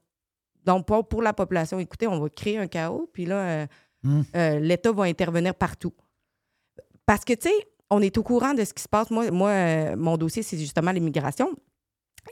[0.65, 1.79] Donc, pas pour la population.
[1.79, 3.67] Écoutez, on va créer un chaos, puis là, euh,
[4.03, 4.21] Hmm.
[4.35, 5.91] euh, l'État va intervenir partout.
[7.07, 9.09] Parce que, tu sais, on est au courant de ce qui se passe.
[9.09, 11.49] Moi, moi euh, mon dossier, c'est justement l'immigration.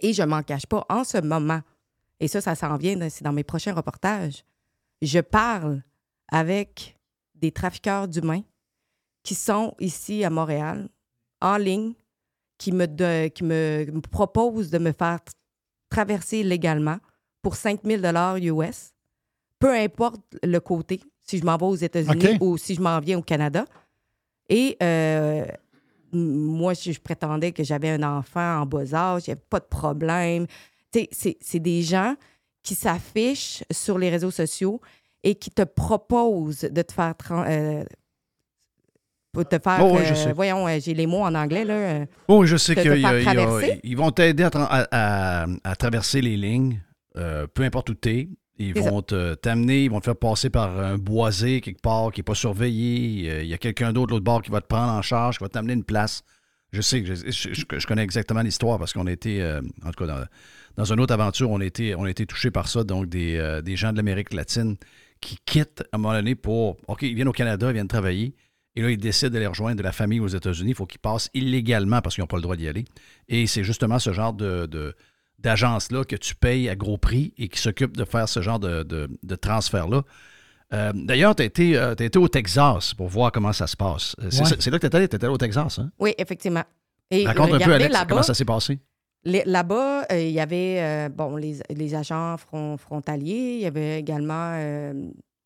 [0.01, 1.61] Et je m'en cache pas, en ce moment,
[2.19, 4.43] et ça, ça s'en vient, c'est dans mes prochains reportages,
[5.01, 5.81] je parle
[6.31, 6.95] avec
[7.35, 8.43] des trafiqueurs d'humains
[9.23, 10.89] qui sont ici à Montréal,
[11.41, 11.93] en ligne,
[12.60, 15.19] qui me, de- qui me, proposent de me faire
[15.89, 16.97] traverser légalement
[17.43, 18.01] pour 5 000
[18.61, 18.93] US,
[19.59, 23.19] peu importe le côté, si je m'en vais aux États-Unis ou si je m'en viens
[23.19, 23.65] au Canada.
[24.49, 25.45] Et euh,
[26.11, 29.59] moi, je, je prétendais que j'avais un enfant en bas âge, il n'y avait pas
[29.59, 30.47] de problème.
[30.91, 32.15] Tu sais, c'est- des gens
[32.63, 34.79] qui s'affichent sur les réseaux sociaux
[35.23, 37.13] et qui te proposent de te faire...
[37.31, 37.83] euh,
[39.31, 39.79] pour te faire...
[39.83, 42.05] Oh oui, je euh, voyons, j'ai les mots en anglais, là.
[42.27, 42.75] Oh, je sais
[43.81, 46.79] qu'ils vont t'aider à, tra- à- à- à traverser les lignes,
[47.18, 48.30] euh, peu importe où tu es.
[48.60, 52.19] Ils vont te- t'amener, ils vont te faire passer par un boisé quelque part qui
[52.19, 53.30] n'est pas surveillé.
[53.31, 55.38] Euh, Il y a quelqu'un d'autre de l'autre bord qui va te prendre en charge,
[55.40, 56.22] qui va t'amener une place.
[56.72, 59.60] Je sais, que je, je- je- je connais exactement l'histoire parce qu'on a été, euh,
[59.84, 60.23] en tout cas, dans,
[60.77, 62.84] dans une autre aventure, on a été, on a été touché par ça.
[62.84, 64.76] Donc, des, euh, des gens de l'Amérique latine
[65.19, 66.77] qui quittent à un moment donné pour.
[66.88, 68.35] OK, ils viennent au Canada, ils viennent travailler.
[68.76, 70.72] Et là, ils décident d'aller rejoindre de la famille aux États-Unis.
[70.72, 72.85] Il faut qu'ils passent illégalement parce qu'ils n'ont pas le droit d'y aller.
[73.30, 74.95] Et c'est justement ce genre de, de-
[75.43, 78.83] d'agence-là que tu payes à gros prix et qui s'occupe de faire ce genre de,
[78.83, 80.01] de- de transfert-là.
[80.73, 83.75] Euh, d'ailleurs, tu as, été, euh, t'as été au Texas pour voir comment ça se
[83.77, 84.15] passe.
[84.19, 84.71] Euh, C'est, Ouais.
[84.71, 85.77] là que tu es allé, tu allé au Texas.
[85.79, 85.91] Hein?
[85.99, 86.63] Oui, effectivement.
[87.11, 88.79] Et Raconte un peu, Alex, là-bas, comment ça s'est passé?
[89.25, 93.55] Là-bas, euh, il y avait euh, bon, les, les agents fron- frontaliers.
[93.55, 94.93] Il y avait également euh,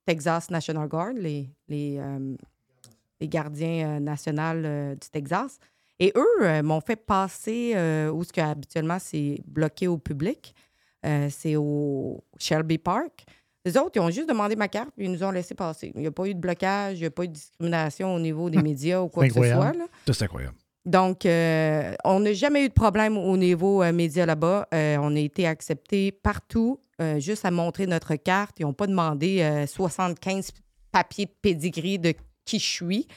[0.06, 2.36] Texas National Guard, les, les, euh,
[3.20, 5.60] les gardiens euh, nationaux euh, du Texas.
[6.00, 10.54] Et eux euh, m'ont fait passer euh, où ce que habituellement c'est bloqué au public.
[11.06, 13.26] Euh, c'est au Shelby Park.
[13.66, 15.92] Les autres, ils ont juste demandé ma carte puis ils nous ont laissé passer.
[15.96, 18.20] Il n'y a pas eu de blocage, il n'y a pas eu de discrimination au
[18.20, 19.74] niveau des médias ou quoi que ce soit.
[20.06, 20.56] c'est incroyable.
[20.86, 24.68] Donc, on n'a jamais eu de problème au niveau média là-bas.
[24.72, 26.80] On a été acceptés partout,
[27.18, 28.60] juste à montrer notre carte.
[28.60, 30.52] Ils n'ont pas demandé euh, 75
[30.92, 32.14] papiers de pedigree de
[32.46, 33.08] qui je suis.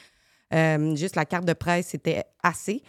[0.53, 2.81] Euh, juste la carte de presse, c'était assez.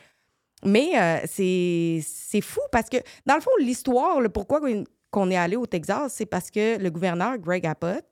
[0.64, 4.60] Mais euh, c'est fou parce que, dans le fond, l'histoire, pourquoi
[5.10, 8.04] qu'on est allé au Texas, c'est parce que le gouverneur Greg Abbott,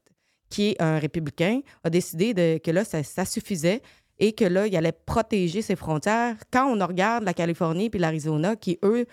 [0.49, 3.83] qui est un républicain, a décidé que là, ça, ça suffisait
[4.19, 6.37] et que là, il allait protéger ses frontières.
[6.53, 9.07] Quand on regarde la Californie puis l'Arizona, qui, eux,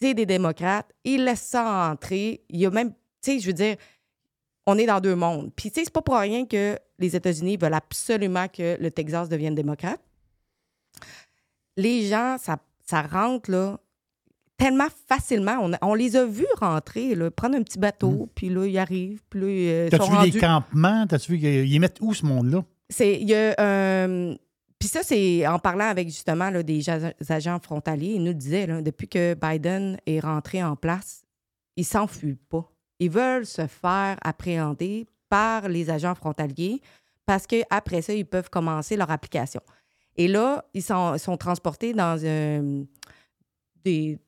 [0.00, 2.42] c'est des démocrates, ils laissent ça entrer.
[2.48, 3.76] Il y a même, tu sais, je veux dire,
[4.70, 5.50] on est dans deux mondes.
[5.56, 9.30] Puis, tu sais, c'est pas pour rien que les États-Unis veulent absolument que le Texas
[9.30, 9.98] devienne démocrate.
[11.78, 13.78] Les gens, ça, ça rentre, là,
[14.58, 15.56] tellement facilement.
[15.62, 18.76] On, a- on les a vus rentrer, là, prendre un petit bateau, puis là, ils
[18.78, 20.30] arrivent, puis là, euh, ils T'as-tu sont vu rendus...
[20.32, 21.06] des campements?
[21.06, 22.62] T'as-tu vu qu'ils ils mettent où ce monde-là?
[22.90, 24.34] C'est, il y a, euh,
[24.78, 26.82] puis ça, c'est en parlant avec justement là, des
[27.30, 31.22] agents frontaliers, ils nous disaient, là, depuis que Biden est rentré en place,
[31.76, 32.70] ils s'enfuient pas.
[32.98, 36.80] Ils veulent se faire appréhender par les agents frontaliers
[37.26, 39.60] parce qu'après ça, ils peuvent commencer leur application.
[40.16, 42.18] Et là, ils sont, sont transportés dans
[43.84, 44.18] des,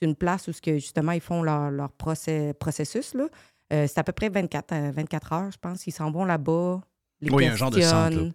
[0.00, 3.14] une place où que, justement ils font leur, processus.
[3.14, 3.26] là.
[3.72, 5.86] Euh, c'est à peu près 24, euh, 24 heures, je pense.
[5.86, 6.80] Ils s'en vont là-bas,
[7.20, 8.34] les Oui, un genre de centre, questionnent.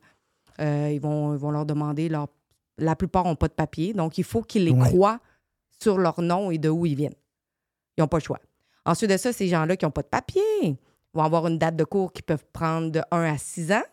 [0.61, 2.07] Euh, ils, vont, ils vont leur demander.
[2.07, 2.27] Leur...
[2.77, 3.93] La plupart n'ont pas de papier.
[3.93, 5.19] Donc, il faut qu'ils les croient
[5.81, 7.15] sur leur nom et de où ils viennent.
[7.97, 8.39] Ils n'ont pas le choix.
[8.85, 10.77] Ensuite de ça, ces gens-là qui n'ont pas de papier
[11.13, 13.83] vont avoir une date de cours qui peuvent prendre de 1 à 6 ans.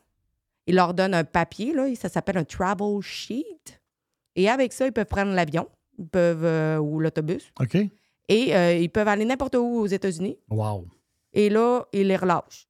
[0.66, 3.81] Ils leur donnent un papier, là, ça s'appelle un travel sheet.
[4.36, 7.52] Et avec ça, ils peuvent prendre l'avion ils peuvent, euh, ou l'autobus.
[7.60, 7.77] OK.
[8.28, 10.39] Et euh, ils peuvent aller n'importe où aux États-Unis.
[10.48, 10.86] Wow.
[11.35, 12.66] Et là, ils les relâchent.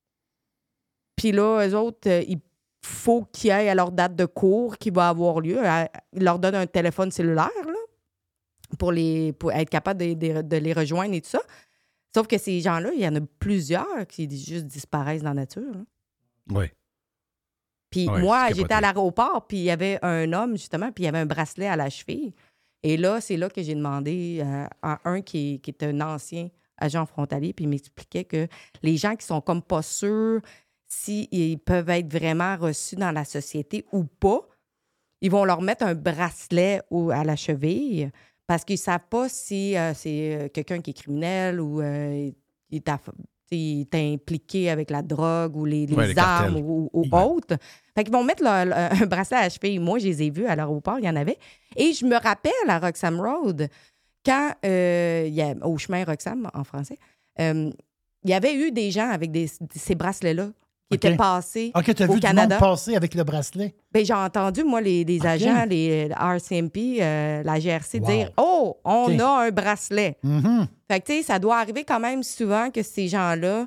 [1.16, 2.40] Puis là, eux autres, euh, il
[2.84, 5.60] faut qu'ils aillent à leur date de cours qui va avoir lieu.
[6.14, 7.74] Ils leur donnent un téléphone cellulaire là,
[8.78, 11.42] pour, les, pour être capable de, de- de les rejoindre et tout ça.
[12.14, 15.72] Sauf que ces gens-là, il y en a plusieurs qui juste disparaissent dans la nature.
[15.74, 15.80] là.
[16.50, 16.66] Oui.
[17.90, 21.06] Puis Ouais, moi, j'étais à l'aéroport, puis il y avait un homme, justement, puis il
[21.06, 22.34] y avait un bracelet à la cheville.
[22.82, 26.48] Et là, c'est là que j'ai demandé euh, à un qui, qui est un ancien
[26.78, 28.48] agent frontalier, puis il m'expliquait que
[28.82, 30.40] les gens qui sont comme pas sûrs
[30.88, 34.40] s'ils peuvent être vraiment reçus dans la société ou pas,
[35.20, 38.10] ils vont leur mettre un bracelet au- à la cheville
[38.46, 42.30] parce qu'ils ne savent pas si euh, c'est euh, quelqu'un qui est criminel ou euh,
[42.70, 42.76] il
[43.90, 47.02] est impliqué avec la drogue ou les, les Ouais, les armes ou, ou
[47.36, 47.56] autres.
[47.94, 49.78] Fait qu'ils vont mettre leur- leur- un bracelet à cheville.
[49.78, 51.38] Moi, je les ai vus à l'aéroport, il y en avait.
[51.76, 53.68] Et je me rappelle à Roxham Road,
[54.24, 56.98] quand euh, il y a, au chemin Roxham en français,
[57.38, 60.48] il y avait eu des gens avec des, ces bracelets-là
[60.98, 61.06] qui
[61.74, 62.46] OK, as au vu Canada.
[62.56, 63.74] du monde passer avec le bracelet?
[63.92, 68.06] Ben, j'ai entendu, moi, les, agents, les RCMP, euh, la GRC, Wow.
[68.06, 70.16] dire Oh, on a un bracelet.
[70.22, 70.66] Mhm.
[70.90, 73.66] Fait que, tu sais, ça doit arriver quand même souvent que ces gens-là,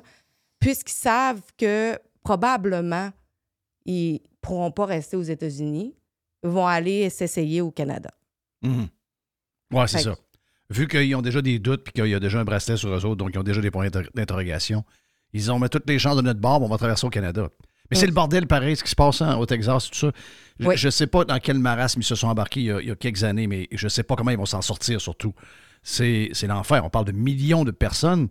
[0.58, 3.10] puisqu'ils savent que probablement
[3.84, 5.94] ils pourront pas rester aux États-Unis,
[6.42, 8.10] vont aller s'essayer au Canada.
[8.62, 8.88] Mhm.
[9.72, 10.16] Ouais, c'est Fait que- ça.
[10.68, 13.04] Vu qu'ils ont déjà des doutes puis qu'il y a déjà un bracelet sur eux
[13.04, 14.82] autres, donc ils ont déjà des points d'inter- d'interrogation,
[15.36, 17.48] ils ont mis toutes les chances de notre bord, on va traverser au Canada.
[17.90, 20.10] Mais c'est le bordel pareil, ce qui se passe hein, au Texas, tout ça.
[20.58, 20.74] Je- Oui.
[20.82, 22.90] Ne sais pas dans quel marasme ils se sont embarqués il y a, il y
[22.90, 25.32] a quelques années, mais je ne sais pas comment ils vont s'en sortir surtout.
[25.82, 26.84] C'est l'enfer.
[26.84, 28.28] On parle de millions de personnes.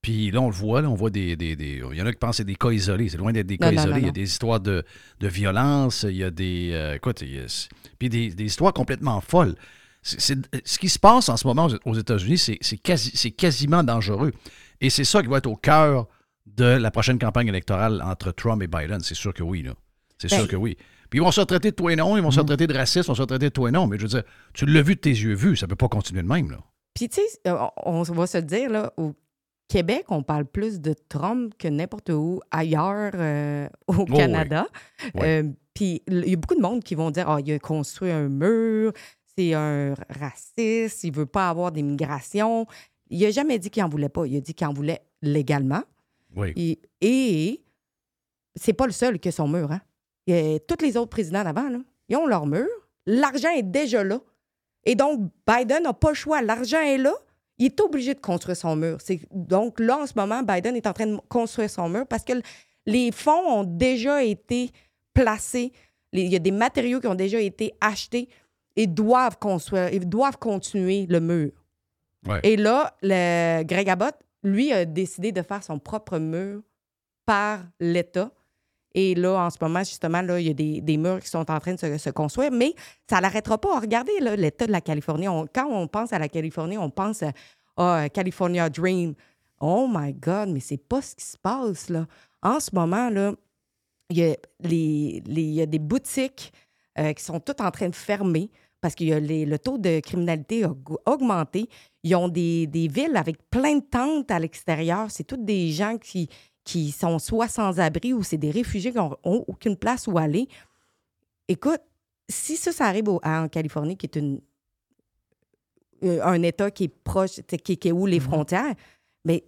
[0.00, 2.12] Puis là, on le voit, là, on voit des, des- des- Il y en a
[2.12, 3.08] qui pensent que c'est des cas isolés.
[3.08, 3.92] C'est loin d'être des Non, cas non, isolés.
[3.92, 4.84] non, il y a des histoires de,
[5.20, 6.70] de violence, il y a des.
[6.72, 7.68] euh, écoute, il y a-
[7.98, 9.54] puis des, des histoires complètement folles.
[10.02, 14.32] Ce qui se passe en ce moment aux- États-Unis, c'est quasi, c'est quasiment dangereux.
[14.80, 16.06] Et c'est ça qui va être au cœur
[16.46, 19.00] de la prochaine campagne électorale entre Trump et Biden.
[19.00, 19.72] C'est sûr que oui, là.
[20.18, 20.76] C'est Ben- sûr que oui.
[21.10, 23.06] Puis ils vont se traiter de toi et non, ils vont se traiter de racistes,
[23.06, 23.86] ils vont se traiter de toi et non.
[23.86, 24.22] Mais je veux dire,
[24.52, 26.58] tu l'as vu de tes yeux vus, ça peut pas continuer de même, là.
[26.94, 27.50] Puis, tu sais,
[27.84, 29.14] on va se dire, là, au
[29.68, 34.04] Québec, on parle plus de Trump que n'importe où ailleurs euh, au Oh.
[34.04, 34.66] Canada.
[35.20, 35.42] Euh,
[35.74, 38.28] Puis, il y a beaucoup de monde qui vont dire Ah, il a construit un
[38.28, 38.92] mur,
[39.36, 42.66] c'est un raciste, il veut pas avoir d'immigration.
[43.10, 44.26] Il a jamais dit qu'il en voulait pas.
[44.26, 45.82] Il a dit qu'il en voulait légalement.
[46.36, 46.52] Oui.
[46.56, 47.64] Et, et
[48.56, 49.70] c'est pas le seul qui a son mur.
[49.72, 49.80] Hein?
[50.26, 51.68] Il y a- tous les autres présidents d'avant,
[52.08, 52.66] ils ont leur mur.
[53.06, 54.20] L'argent est déjà là.
[54.84, 56.42] Et donc, Biden n'a pas le choix.
[56.42, 57.12] L'argent est là.
[57.58, 58.98] Il est obligé de construire son mur.
[59.30, 62.32] Donc, là, en ce moment, Biden est en train de construire son mur parce que
[62.86, 64.70] les fonds ont déjà été
[65.12, 65.72] placés.
[66.12, 68.28] Il y a des matériaux qui ont déjà été achetés
[68.76, 71.52] et doivent construire, ils doivent continuer le mur.
[72.26, 72.40] Ouais.
[72.42, 74.14] Et là, le Greg Abbott,
[74.44, 76.62] lui, a décidé de faire son propre mur
[77.26, 78.30] par l'État.
[78.94, 81.58] Et là, en ce moment, justement, là, il y a des, murs qui sont en
[81.58, 82.74] train de se, construire, mais
[83.10, 83.80] ça n'arrêtera pas.
[83.80, 85.26] Regardez l'État de la Californie.
[85.52, 87.32] Quand on pense à la Californie, on pense à
[87.76, 89.14] ah, California Dream.
[89.60, 92.06] Oh my God, mais c'est pas ce qui se passe, là.
[92.42, 93.32] En ce moment, là,
[94.10, 96.52] il y a, les, les- il y a des boutiques
[96.98, 98.50] euh, qui sont toutes en train de fermer
[98.84, 100.74] parce que le taux de criminalité a
[101.06, 101.70] augmenté.
[102.02, 105.10] Ils ont des, des villes avec plein de tentes à l'extérieur.
[105.10, 106.28] C'est toutes des gens qui,
[106.64, 110.46] qui sont soit sans abri ou c'est des réfugiés qui n'ont aucune place où aller.
[111.48, 111.80] Écoute,
[112.28, 114.42] si ça, ça arrive au- en Californie, qui est une,
[116.02, 118.74] euh, un État qui est proche, qui, qui est où les frontières,
[119.24, 119.44] mais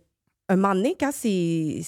[0.48, 1.82] un moment donné, quand c'est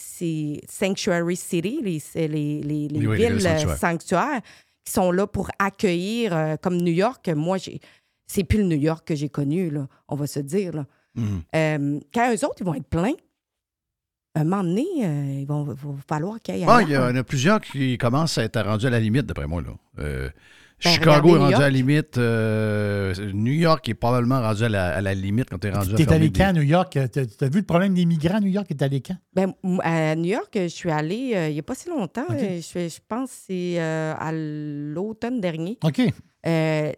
[0.69, 3.79] Sanctuary City, les, les, les- les Oui, oui, les villes euh, sanctuaires.
[3.79, 4.41] sanctuaires,
[4.89, 7.81] qui sont là pour accueillir, euh, comme New York, moi, j'ai
[8.27, 10.75] c'est plus le New York que j'ai connu, là, on va se dire.
[10.75, 10.87] Là.
[11.15, 11.43] Mhm.
[11.55, 13.15] Euh, quand eux autres, ils vont être pleins,
[14.35, 15.75] un moment donné, euh, il va, va
[16.07, 18.87] falloir qu'il y ait Ah, il y en a plusieurs qui commencent à être rendus
[18.87, 19.63] à la limite, d'après moi.
[19.63, 20.31] Là.
[20.87, 22.19] Euh, Ben, Chicago est New rendu à la limite.
[22.19, 25.93] euh, New York est probablement rendu à la, à la limite quand tu es rendu
[25.93, 26.97] à T'es allé quand à New York?
[27.13, 28.69] T'as as vu le problème des migrants à New York?
[28.69, 29.17] T'es allé quand?
[29.33, 29.53] Ben,
[29.83, 32.27] à New York, je suis allée euh, il n'y a pas si longtemps.
[32.31, 35.79] Euh, Je, pense que c'est euh, à l'automne dernier.
[35.83, 36.01] OK.
[36.47, 36.93] Euh,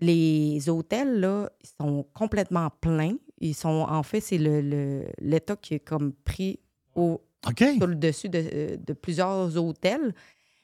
[0.00, 3.16] les hôtels, là, ils sont complètement pleins.
[3.38, 6.58] Ils sont, en fait, c'est le- le- l'État qui est comme pris
[6.94, 7.64] au, OK.
[7.76, 10.14] sur le dessus de, euh, de plusieurs hôtels.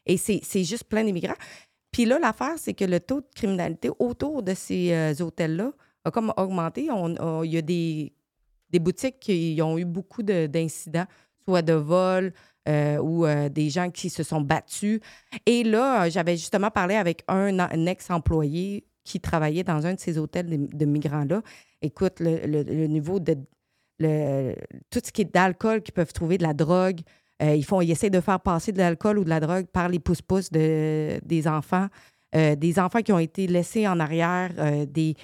[0.07, 1.35] Et c'est c'est juste plein d'immigrants.
[1.93, 5.73] Puis là, l'affaire, c'est que le taux de criminalité autour de ces euh, hôtels-là
[6.05, 6.89] a comme augmenté.
[6.89, 8.13] Il y a des,
[8.71, 11.07] des boutiques qui ont eu beaucoup de- d'incidents,
[11.45, 12.33] soit de vols
[12.69, 15.01] euh, ou euh, des gens qui se sont battus.
[15.47, 20.49] Et là, j'avais justement parlé avec un, ex-employé qui travaillait dans un de ces hôtels
[20.69, 21.43] de, migrants-là.
[21.83, 23.37] Écoute, le, le- le niveau de
[24.91, 27.01] tout ce qui est d'alcool qu'ils peuvent trouver, de la drogue,
[27.43, 29.89] euh, ils, font, ils essaient de faire passer de l'alcool ou de la drogue par
[29.89, 31.89] les pouces-pouces de, des enfants,
[32.35, 35.15] euh, des enfants qui ont été laissés en arrière, euh, des,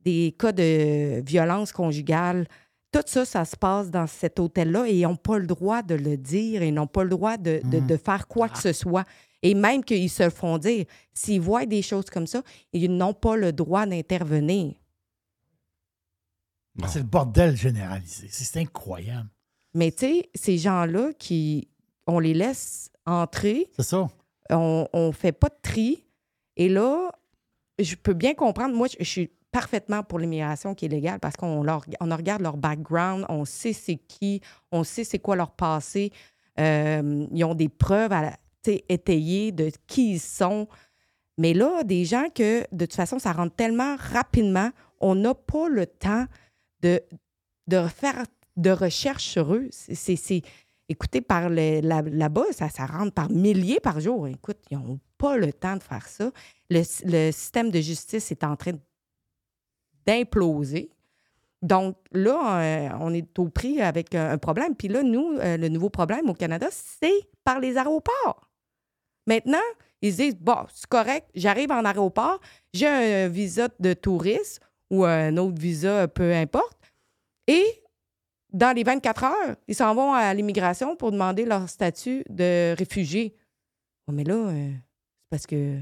[0.00, 2.46] des cas de violence conjugale.
[2.92, 5.96] Tout ça, ça se passe dans cet hôtel-là et ils n'ont pas le droit de
[5.96, 7.86] le dire, ils n'ont pas le droit de, de- Mhm.
[7.88, 9.04] de faire quoi que ce soit.
[9.42, 12.40] Et même qu'ils se le font dire, s'ils voient des choses comme ça,
[12.72, 14.74] ils n'ont pas le droit d'intervenir.
[16.82, 18.28] Ah, C'est le bordel généralisé.
[18.30, 19.28] C'est incroyable.
[19.74, 21.68] Mais tu sais, ces gens-là qui,
[22.06, 24.08] on les laisse entrer, C'est ça.
[24.50, 26.04] on ne fait pas de tri.
[26.56, 27.10] Et là,
[27.78, 28.74] je peux bien comprendre.
[28.74, 32.42] Moi, je, je suis parfaitement pour l'immigration qui est légale parce qu'on leur, on regarde
[32.42, 34.40] leur background, on sait c'est qui,
[34.72, 36.10] on sait c'est quoi leur passé.
[36.58, 38.36] Euh, ils ont des preuves à,
[38.88, 40.66] étayées de qui ils sont.
[41.38, 44.70] Mais là, des gens que, de toute façon, ça rentre tellement rapidement,
[45.00, 46.26] on n'a pas le temps
[46.80, 47.00] de,
[47.68, 48.24] de faire
[48.56, 49.68] de recherche sur eux.
[50.88, 54.28] Écoutez, par là-bas, ça, ça rentre par milliers par jour.
[54.28, 56.30] Écoute, ils n'ont pas le temps de faire ça.
[56.68, 58.72] Le, le système de justice est en train
[60.06, 60.90] d'imploser.
[61.62, 64.74] Donc là, euh, on est au prix avec un, un problème.
[64.74, 68.50] Puis là, nous, euh, le nouveau problème au Canada, c'est par les aéroports.
[69.26, 69.56] Maintenant,
[70.02, 72.38] ils se disent, bon, c'est correct, j'arrive en aéroport,
[72.74, 74.60] j'ai un visa de touriste
[74.90, 76.76] ou un autre visa, peu importe.
[77.46, 77.64] Et
[78.54, 83.34] dans les 24 heures, ils s'en vont à l'immigration pour demander leur statut de réfugié.
[84.08, 85.78] Ouais, mais là, euh, c'est parce que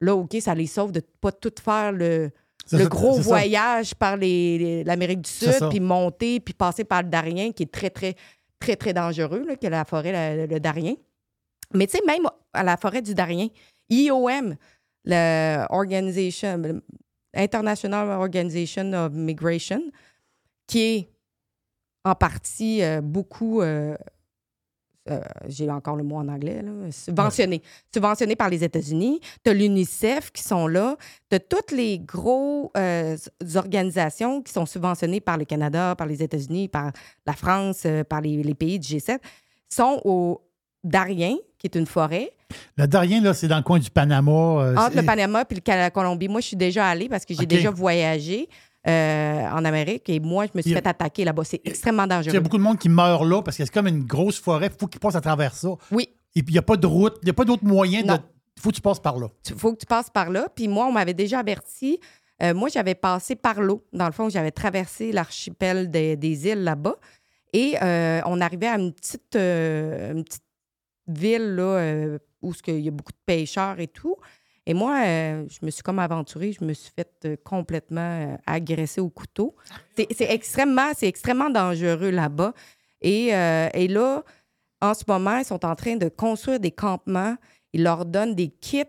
[0.00, 2.30] là, OK, ça les sauve de pas tout faire le,
[2.64, 3.22] C'est le ça, gros ça.
[3.22, 7.90] voyage par l'Amérique du Sud, puis monter, puis passer par le Darien, qui est très,
[7.90, 8.14] très,
[8.60, 10.94] très, très dangereux, là, que la forêt, la- le Darien.
[11.74, 12.22] Mais tu sais, même
[12.52, 13.48] à la forêt du Darien,
[13.90, 14.56] IOM,
[15.04, 16.80] la Organisation,
[17.34, 19.82] International Organization of Migration,
[20.66, 21.08] qui est
[22.04, 23.96] en partie euh, beaucoup, euh,
[25.10, 27.62] euh, j'ai encore le mot en anglais, là, subventionné.
[27.92, 29.20] Subventionné par les États-Unis.
[29.42, 30.96] Tu as l'UNICEF qui sont là.
[31.30, 32.70] Tu as toutes les grosses
[33.54, 36.92] organisations qui sont subventionnées par le Canada, par les États-Unis, par
[37.26, 39.18] la France, par les, les pays du G7,
[39.68, 40.42] sont au
[40.84, 42.30] Darien, qui est une forêt,
[42.76, 44.74] Le Darien, là, c'est dans le coin du Panama.
[44.76, 46.28] entre le Panama et la Colombie.
[46.28, 48.48] Moi, je suis déjà allée parce que j'ai déjà voyagé
[48.86, 51.44] euh, en Amérique et moi, je me suis Il fait attaquer là-bas.
[51.44, 52.40] C'est extrêmement Il y a dangereux.
[52.40, 54.70] beaucoup de monde qui meurt là parce que c'est comme une grosse forêt.
[54.72, 55.68] Il faut qu'ils passent à travers ça.
[55.90, 56.08] Oui.
[56.34, 58.12] Et puis, il n'y a pas de route, il n'y a pas d'autre moyen de.
[58.56, 59.28] Il faut que tu passes par là.
[59.48, 60.48] Il faut que tu passes par là.
[60.54, 61.98] Puis moi, on m'avait déjà averti.
[62.42, 63.84] Euh, moi, j'avais passé par l'eau.
[63.92, 66.96] Dans le fond, j'avais traversé l'archipel des, des îles là-bas.
[67.52, 70.42] Et euh, on arrivait à une petite, une petite
[71.06, 74.16] ville là, où il y a beaucoup de pêcheurs et tout.
[74.68, 78.00] Et moi, euh, je me suis comme aventurée, je me suis fait euh, complètement
[78.34, 79.56] euh, agresser au couteau.
[79.96, 82.52] C'est extrêmement, c'est extrêmement dangereux là-bas.
[83.00, 84.22] Et, euh, et là,
[84.82, 87.34] en ce moment, ils sont en train de construire des campements.
[87.72, 88.84] Ils leur donnent des kits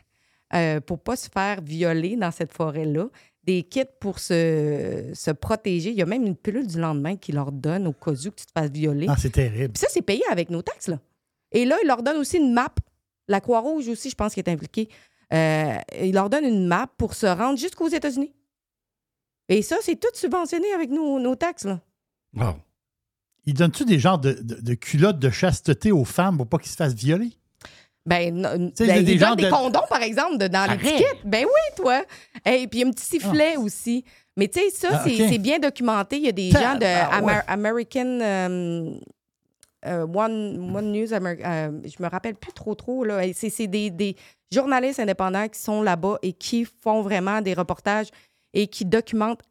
[0.54, 3.10] euh, pour pas se faire violer dans cette forêt-là.
[3.44, 5.90] Des kits pour se, se protéger.
[5.90, 8.40] Il y a même une pilule du lendemain qui leur donne au cas où que
[8.40, 9.06] tu te fasses violer.
[9.10, 9.74] Ah, c'est terrible.
[9.74, 10.88] Puis ça, c'est payé avec nos taxes.
[10.88, 10.98] Là.
[11.52, 12.72] Et là, ils leur donnent aussi une map.
[13.28, 14.88] La Croix-Rouge aussi, je pense, qui est impliquée.
[15.32, 18.32] Euh, ils leur donnent une map pour se rendre jusqu'aux États-Unis.
[19.48, 21.64] Et ça, c'est tout subventionné avec nos, nos taxes.
[21.66, 21.80] Là.
[23.46, 26.70] Ils donnent-tu des genres de, de- de culottes de chasteté aux femmes pour pas qu'ils
[26.70, 27.30] se fassent violer?
[28.04, 30.82] Ben, non, ben, des ils gens des de- condoms, par exemple, dans Arrête.
[30.82, 31.18] l'étiquette.
[31.24, 32.02] Ben oui, toi.
[32.46, 34.04] Et puis, il y a un petit sifflet aussi.
[34.36, 36.16] Mais tu sais, ça, Ah, c'est bien documenté.
[36.16, 37.32] Il y a des gens de ah, ouais.
[37.32, 38.94] Amer- American euh,
[39.86, 43.04] euh, One, One News, Amer- euh, je me rappelle plus trop trop.
[43.04, 43.20] là.
[43.34, 44.14] C'est c'est des, des
[44.52, 48.08] journalistes indépendants qui sont là-bas et qui font vraiment des reportages
[48.54, 49.42] et qui documentent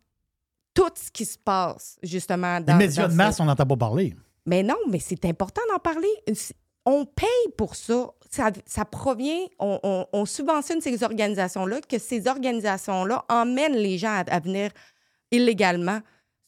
[0.73, 2.59] tout ce qui se passe, justement.
[2.61, 4.15] Dans, Les médias dans de masse, cette- on n'entend pas parler.
[4.45, 6.07] mais non, mais c'est important d'en parler.
[6.85, 8.09] On paye pour ça.
[8.29, 14.09] Ça, ça provient, on, on- on subventionne ces organisations-là, que ces organisations-là emmènent les gens
[14.11, 14.71] à, à venir
[15.31, 15.99] illégalement,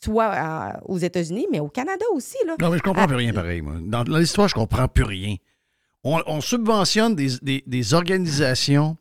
[0.03, 2.37] soit à- aux États-Unis, mais au Canada aussi.
[2.45, 2.55] Là.
[2.59, 3.75] Non, mais je comprends À- plus rien pareil, moi.
[3.81, 5.35] Dans dans l'histoire, je comprends plus rien.
[6.03, 8.97] On, on subventionne des, des- des organisations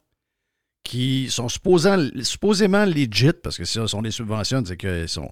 [0.82, 5.30] qui sont supposant- supposément legit, parce que si on les subventionne, c'est qu'elles sont.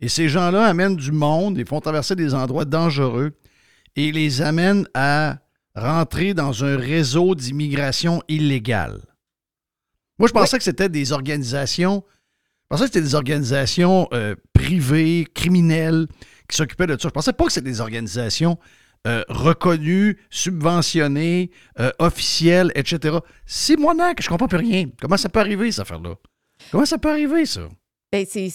[0.00, 3.32] Et ces gens-là amènent du monde, ils font traverser des endroits dangereux
[3.96, 5.38] et les amènent à
[5.74, 9.00] rentrer dans un réseau d'immigration illégale.
[10.18, 12.04] Moi, je pensais que c'était des organisations.
[12.62, 16.06] Je pensais que c'était des organisations euh, privées, criminelles,
[16.48, 17.08] qui s'occupaient de ça.
[17.08, 18.58] Je pensais pas que c'était des organisations
[19.06, 23.18] euh, reconnues, subventionnées, euh, officielles, etc.
[23.46, 23.76] C'est
[24.14, 24.86] que je comprends plus rien.
[25.00, 26.16] Comment ça peut arriver, cette affaire-là?
[26.70, 27.68] Comment ça peut arriver, ça?
[28.12, 28.48] Ben, c'est-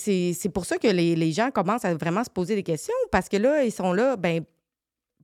[0.50, 3.38] pour ça que les, les gens commencent à vraiment se poser des questions parce que
[3.38, 4.44] là, ils sont là, ben,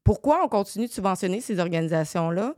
[0.04, 2.56] pourquoi on continue de subventionner ces organisations-là?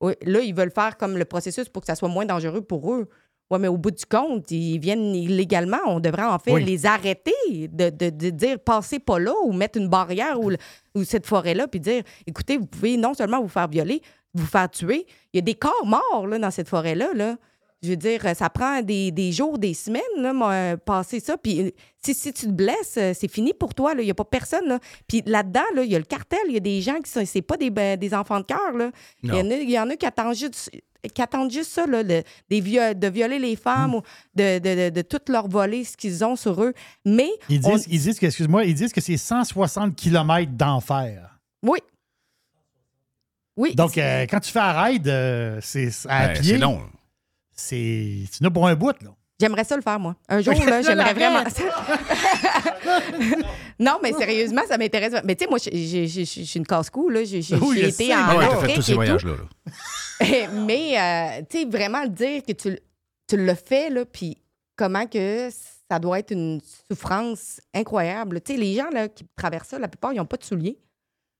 [0.00, 3.08] Là, ils veulent faire comme le processus pour que ça soit moins dangereux pour eux.
[3.50, 5.78] Oui, mais au bout du compte, ils viennent illégalement.
[5.86, 6.64] On devrait en fait Oui.
[6.64, 7.32] les arrêter,
[7.72, 10.50] de, de- de dire passez pas là ou mettre une barrière ou,
[10.94, 14.02] ou cette forêt-là, puis dire écoutez, vous pouvez non seulement vous faire violer,
[14.34, 15.06] vous faire tuer.
[15.32, 17.14] Il y a des corps morts là, dans cette forêt-là.
[17.14, 17.36] Là.
[17.82, 21.38] Je veux dire, ça prend des, des jours, des semaines, là, moi, passer ça.
[21.38, 21.70] Puis euh,
[22.04, 23.94] si, si tu te blesses, euh, c'est fini pour toi.
[23.94, 24.02] là.
[24.02, 24.66] Il n'y a pas personne.
[24.66, 24.80] Là.
[25.06, 26.40] Puis là-dedans, là, il y a le cartel.
[26.48, 27.22] Il y a des gens qui sont.
[27.24, 28.72] C'est pas des, ben, des enfants de cœur.
[28.76, 28.90] là.
[29.22, 30.70] Il y, en a, il y en a qui attendent juste,
[31.14, 34.02] qui attendent juste ça, là, le- des vio- de violer les femmes ou
[34.34, 36.74] de, de, de, de tout leur voler ce qu'ils ont sur eux.
[37.04, 37.30] Mais.
[37.48, 41.38] Ils on- disent, ils disent que, excuse-moi, ils disent que c'est 160 km d'enfer.
[41.62, 41.78] Oui.
[43.56, 43.74] Oui.
[43.74, 46.52] Donc, euh, quand tu fais un ride, euh, c'est à Ben, pied.
[46.52, 46.80] c'est long.
[47.52, 48.24] C'est.
[48.32, 49.10] Tu n'as pour un bout, là.
[49.40, 50.16] J'aimerais ça le faire, moi.
[50.28, 51.44] Un jour, Là, j'aimerais vraiment.
[53.78, 55.14] non, mais sérieusement, ça m'intéresse.
[55.24, 57.22] Mais tu sais, moi, je suis une casse-cou, là.
[57.24, 58.14] J'ai Oui, été sais.
[58.14, 59.32] en Ah ouais, t'as fait tous ces voyages-là.
[59.32, 60.18] là.
[60.66, 62.76] mais, euh, tu sais, vraiment le dire que tu,
[63.28, 64.36] tu le fais, là, puis
[64.76, 65.48] comment que
[65.90, 66.60] ça doit être une
[66.90, 68.40] souffrance incroyable.
[68.40, 70.78] Tu sais, les gens, là, qui traversent ça, la plupart, ils n'ont pas de souliers.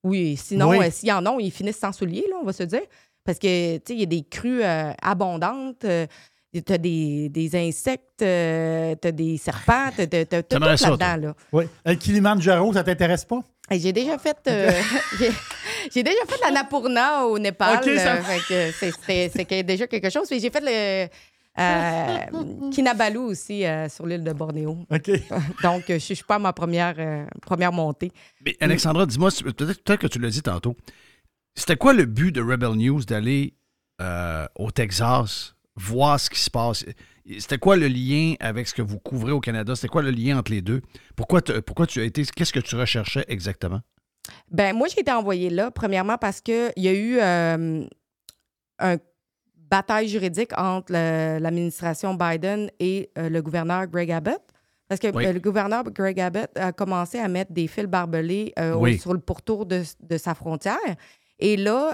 [0.04, 0.78] Oui, sinon, Oui.
[0.86, 2.82] euh, s'ils en ont, ils finissent sans souliers, là, on va se dire.
[3.24, 5.84] Parce que, tu sais, il y a des crues euh, abondantes.
[6.56, 10.90] Euh, T'as des, des insectes, euh, t'as des serpents, t'as t'as- t'as tout T'aimerais ça,
[10.90, 11.28] là-dedans.
[11.28, 11.34] Là.
[11.52, 11.64] Oui.
[11.84, 13.40] Le Kilimanjaro, ça t'intéresse pas?
[13.70, 14.70] J'ai déjà fait euh,
[15.94, 17.76] j'ai- déjà fait la Napurna au Népal.
[17.78, 20.26] Ok, ça- euh, c'est- c'est c'est que- déjà quelque chose.
[20.30, 21.08] J'ai fait le
[21.60, 24.86] euh, Kinabalu aussi euh, sur l'île de Bornéo.
[24.90, 25.10] OK.
[25.62, 28.10] Donc, je ne suis pas à ma première, euh, première montée.
[28.44, 30.76] Mais Alexandra, dis-moi, peut-être peut-être que tu l'as dit tantôt.
[31.54, 33.54] C'était quoi le but de Rebel News d'aller
[34.00, 36.84] euh, au Texas voir ce qui se passe?
[37.38, 39.74] C'était quoi le lien avec ce que vous couvrez au Canada?
[39.76, 40.80] C'était quoi le lien entre les deux?
[41.14, 42.24] Pourquoi, tu- pourquoi tu as été.
[42.24, 43.80] Qu'est-ce que tu recherchais exactement?
[44.50, 47.84] Ben moi, j'ai été envoyée là, premièrement parce qu'il y a eu euh,
[48.78, 48.96] un
[49.70, 54.40] bataille juridique entre l'administration Biden et euh, le gouverneur Greg Abbott.
[54.88, 55.26] Parce que Oui.
[55.26, 59.18] euh, le gouverneur Greg Abbott a commencé à mettre des fils barbelés au- sur le
[59.20, 60.78] pourtour de, de sa frontière.
[61.38, 61.92] Et là,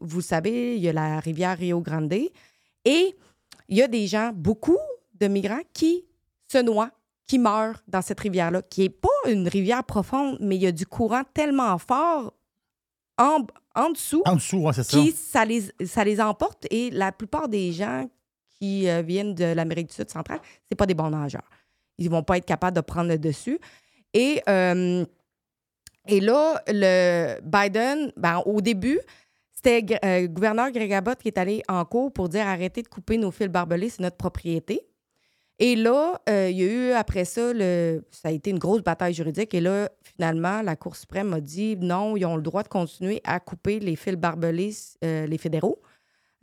[0.00, 2.12] vous savez, il y a la rivière Rio Grande.
[2.84, 3.16] Et
[3.68, 4.78] il y a des gens, beaucoup
[5.14, 6.04] de migrants, qui
[6.48, 6.90] se noient,
[7.26, 10.72] qui meurent dans cette rivière-là, qui n'est pas une rivière profonde, mais il y a
[10.72, 12.34] du courant tellement fort
[13.18, 14.98] en, en dessous En dessous, ouais, c'est ça.
[14.98, 16.66] qui ça les, ça les emporte.
[16.70, 18.08] Et la plupart des gens
[18.58, 21.48] qui euh, viennent de l'Amérique du Sud centrale, c'est pas des bons nageurs.
[21.98, 23.60] Ils vont pas être capables de prendre le dessus.
[24.14, 25.04] Et, euh,
[26.08, 28.98] et là, le Biden, ben, au début,
[29.62, 33.18] c'était euh, gouverneur Greg Abbott qui est allé en cours pour dire arrêtez de couper
[33.18, 34.86] nos fils barbelés, c'est notre propriété.
[35.58, 38.82] Et là, euh, il y a eu après ça, le, ça a été une grosse
[38.82, 39.52] bataille juridique.
[39.52, 43.20] Et là, finalement, la Cour suprême a dit non, ils ont le droit de continuer
[43.24, 44.74] à couper les fils barbelés,
[45.04, 45.82] euh, les fédéraux,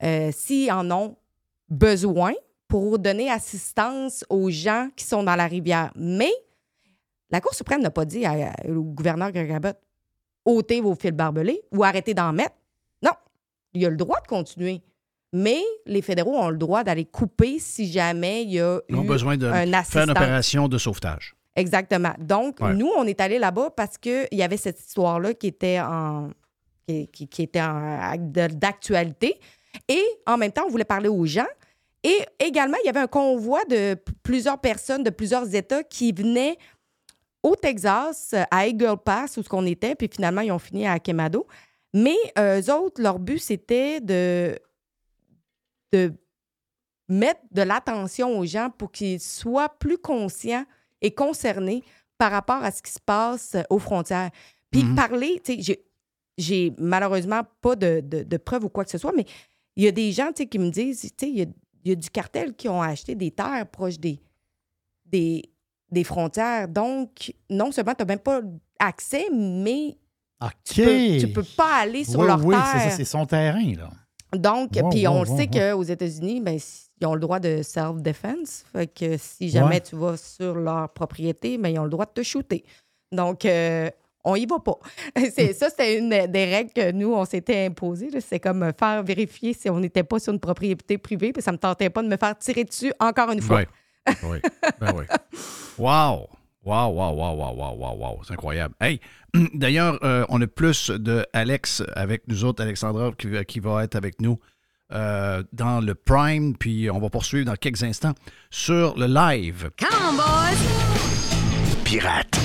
[0.04, 1.18] euh, s'ils en ont
[1.68, 2.34] besoin
[2.68, 5.92] pour donner assistance aux gens qui sont dans la rivière.
[5.96, 6.32] Mais
[7.32, 8.24] la Cour suprême n'a pas dit
[8.68, 9.78] au gouverneur Greg Abbott
[10.48, 12.56] ôtez vos fils barbelés ou arrêtez d'en mettre.
[13.74, 14.82] Il a le droit de continuer.
[15.34, 19.04] Mais les fédéraux ont le droit d'aller couper si jamais il y a Ils ont
[19.04, 21.36] eu besoin de un faire une opération de sauvetage.
[21.56, 22.14] Exactement.
[22.20, 22.74] Donc, Ouais.
[22.74, 26.30] nous, on est allés là-bas parce qu'il y avait cette histoire-là qui était en
[26.88, 29.38] qui, qui- qui était en- de- d'actualité.
[29.90, 31.46] Et en même temps, on voulait parler aux gens.
[32.02, 36.58] Et également, il y avait un convoi de plusieurs personnes de plusieurs États qui venaient
[37.44, 40.98] au Texas, à Eagle Pass, où ce qu'on était, puis finalement, ils ont fini à
[41.00, 41.46] Quemado.
[41.94, 44.58] Mais euh, eux autres, leur but, c'était de,
[45.92, 46.14] de
[47.10, 50.66] mettre de l'attention aux gens pour qu'ils soient plus conscients
[51.02, 51.84] et concernés
[52.18, 54.32] par rapport à ce qui se passe euh, aux frontières.
[54.72, 54.96] Puis Mhm.
[54.96, 55.84] parler, tu sais,
[56.38, 59.26] j'ai- malheureusement pas de, de, de preuves ou quoi que ce soit, mais
[59.76, 61.46] il y a des gens tu sais, qui me disent, tu sais, il y a,
[61.86, 64.20] il y a du cartel qui ont acheté des terres proches des,
[65.06, 65.44] des,
[65.90, 66.68] des frontières.
[66.68, 68.42] Donc, non seulement tu n'as même pas
[68.80, 69.98] accès, mais
[70.42, 70.52] OK.
[70.66, 72.70] tu peux, tu peux pas aller sur oui, leur oui, terre.
[72.74, 73.90] c'est ça, c'est son terrain, là.
[74.38, 76.60] Donc, puis on le sait qu'aux États-Unis, ben,
[77.00, 78.66] ils ont le droit de self-defense.
[78.74, 79.82] Fait que si jamais Ouais.
[79.82, 82.64] tu vas sur leur propriété, ben, ils ont le droit de te shooter.
[83.12, 83.90] Donc, euh,
[84.26, 84.78] on y va pas.
[85.56, 88.10] Ça, c'était une des règles que nous, on s'était imposées.
[88.20, 91.32] C'est comme faire vérifier si on n'était pas sur une propriété privée.
[91.32, 93.62] Puis ça me tentait pas de me faire tirer dessus encore une fois.
[94.06, 94.14] Oui.
[94.24, 94.40] Oui.
[94.82, 95.06] Ben oui.
[95.80, 96.28] Wow!
[96.68, 98.22] Wow, wow, wow, wow, wow, wow, wow.
[98.28, 98.76] C'est incroyable.
[98.82, 99.00] Hey,
[99.54, 103.86] d'ailleurs, euh, on a plus de Alex avec nous autres, Alexandra, qui, va- qui va
[103.86, 104.38] être avec nous
[104.94, 108.14] euh, dans le Prime, puis on va poursuivre dans quelques instants
[108.50, 109.70] sur le live.
[109.80, 111.84] Come on, boys!
[111.86, 112.38] Pirate.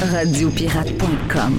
[0.00, 1.58] Radiopirate.com.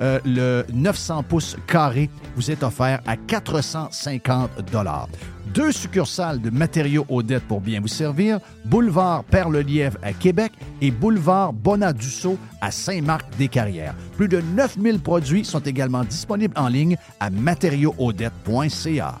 [0.00, 4.50] euh, le 900 pouces carré, vous est offert à 450
[5.54, 11.52] Deux succursales de matériaux Odette pour bien vous servir, boulevard Perle-Lièvre à Québec et boulevard
[11.52, 13.94] Bonadusseau à Saint-Marc-des-Carrières.
[14.16, 19.20] Plus de 9000 produits sont également disponibles en ligne à matériauxaudette.ca.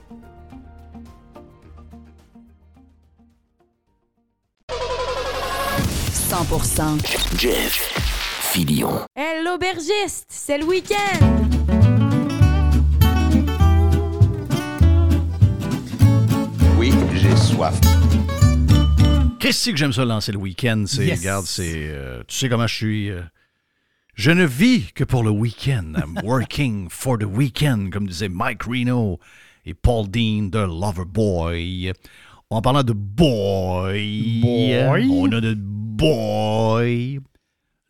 [7.37, 7.91] Jeff
[8.53, 9.01] Filion.
[9.17, 11.27] Hey, l'aubergiste, c'est le week-end!
[16.77, 17.79] Oui, j'ai soif.
[19.39, 20.85] Christy, que j'aime ça lancer le week-end?
[20.87, 21.19] C'est, Yes.
[21.19, 23.09] regarde, c'est, euh, tu sais comment je suis.
[23.09, 23.21] euh,
[24.15, 25.93] je ne vis que pour le week-end.
[25.97, 29.19] I'm working for the weekend, comme disait Mike Reno
[29.65, 31.91] et Paul Dean de Loverboy.
[32.49, 35.07] En parlant de boy, Boy.
[35.09, 35.53] on a de
[36.01, 37.19] boy.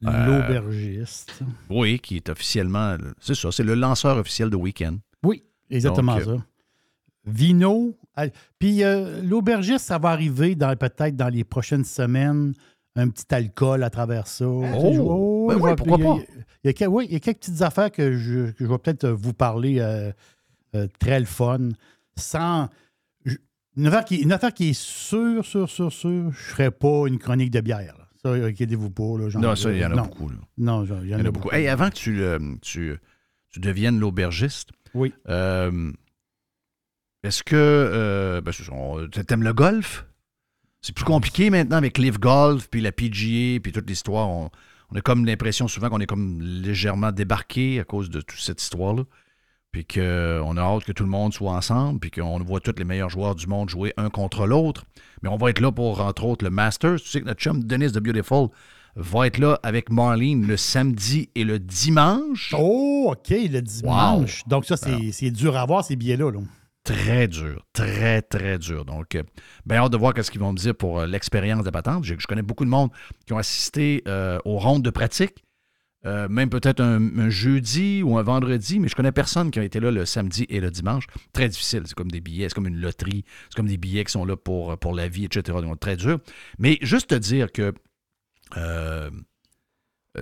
[0.06, 1.40] Euh, L'aubergiste.
[1.70, 4.98] Oui, qui est officiellement, c'est ça, c'est le lanceur officiel de week-end.
[5.24, 6.44] Oui, exactement Donc, euh, ça.
[7.26, 7.96] Vino.
[8.16, 8.26] ah,
[8.58, 12.54] Puis euh, l'aubergiste, ça va arriver dans, peut-être dans les prochaines semaines.
[12.96, 14.44] Un petit alcool à travers ça.
[14.44, 15.46] Je- Oh!
[15.50, 16.20] Ben je oui, pourquoi il y a- pas?
[16.64, 18.78] Il y, a, oui, il y a quelques petites affaires que je, que je vais
[18.80, 20.12] peut-être vous parler euh,
[20.76, 21.70] euh, très le fun.
[22.18, 22.68] Sans.
[23.24, 23.38] je-
[23.78, 27.06] Une affaire, qui, une affaire qui est sûre, sûre, sûre, sûre, je ne ferai pas
[27.08, 28.01] une chronique de bière.
[28.24, 29.18] Ça, inquiétez-vous pas.
[29.18, 30.04] Là, genre, Non, ça, il y en a non.
[30.04, 30.30] beaucoup.
[30.30, 30.36] là.
[30.58, 31.52] Non, il y en, Il y en a beaucoup.
[31.52, 32.96] Hey, avant que tu, euh, tu,
[33.50, 35.14] tu deviennes l'aubergiste, Oui.
[35.30, 35.92] euh,
[37.24, 38.52] est-ce que euh, ben,
[39.24, 40.06] t'aimes le golf?
[40.82, 44.30] C'est plus compliqué maintenant avec Live Golf, puis la PGA, puis toute l'histoire.
[44.30, 44.50] On,
[44.92, 48.62] on a comme l'impression souvent qu'on est comme légèrement débarqué à cause de toute cette
[48.62, 49.04] histoire-là.
[49.72, 52.84] Puis qu'on a hâte que tout le monde soit ensemble, puis qu'on voit tous les
[52.84, 54.84] meilleurs joueurs du monde jouer un contre l'autre.
[55.22, 57.00] Mais on va être là pour, entre autres, le Masters.
[57.00, 58.50] Tu sais que notre chum Dennis de Beautiful
[58.96, 62.54] va être là avec Marlene le samedi et le dimanche.
[62.58, 64.44] Oh, OK, le dimanche.
[64.48, 66.32] Donc, ça, c'est c'est dur à voir, ces billets-là.
[66.32, 66.40] là.
[66.84, 68.86] Très dur, très, très dur.
[68.86, 69.22] Donc, euh,
[69.68, 72.04] bien hâte de voir ce qu'ils vont me dire pour euh, l'expérience de patente.
[72.04, 72.90] Je, je connais beaucoup de monde
[73.26, 75.46] qui ont assisté euh, aux rondes de pratique,
[76.06, 79.80] euh, même peut-être un, jeudi ou un vendredi, mais je connais personne qui a été
[79.80, 81.06] là le samedi et le dimanche.
[81.32, 81.84] Très difficile.
[81.86, 84.36] C'est comme des billets, c'est comme une loterie, c'est comme des billets qui sont là
[84.36, 85.60] pour, la vie, etc.
[85.62, 86.20] Donc, très dur.
[86.58, 87.74] Mais juste te dire que
[88.58, 89.12] euh,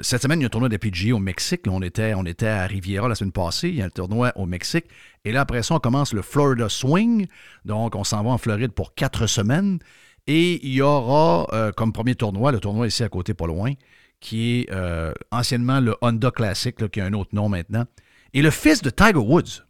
[0.01, 1.61] Cette semaine, il y a un tournoi de au Mexique.
[1.68, 3.69] On, était, on était à Riviera la semaine passée.
[3.69, 4.85] Il y a un tournoi au Mexique.
[5.23, 7.27] Et là, après ça, on commence le Florida Swing.
[7.64, 9.80] Donc, on s'en va en Floride pour quatre semaines.
[10.27, 13.73] Et il y aura euh, comme premier tournoi, le tournoi ici à côté, pas loin,
[14.20, 17.86] qui est euh, anciennement le Honda Classic, qui a un autre nom maintenant.
[18.34, 19.66] Et le fils de Tiger Woods.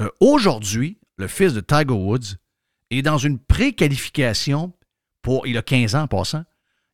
[0.00, 2.36] Euh, Aujourd'hui, le fils de Tiger Woods
[2.90, 4.72] est dans une pré-qualification
[5.22, 5.46] pour.
[5.46, 6.44] Il a 15 ans en passant.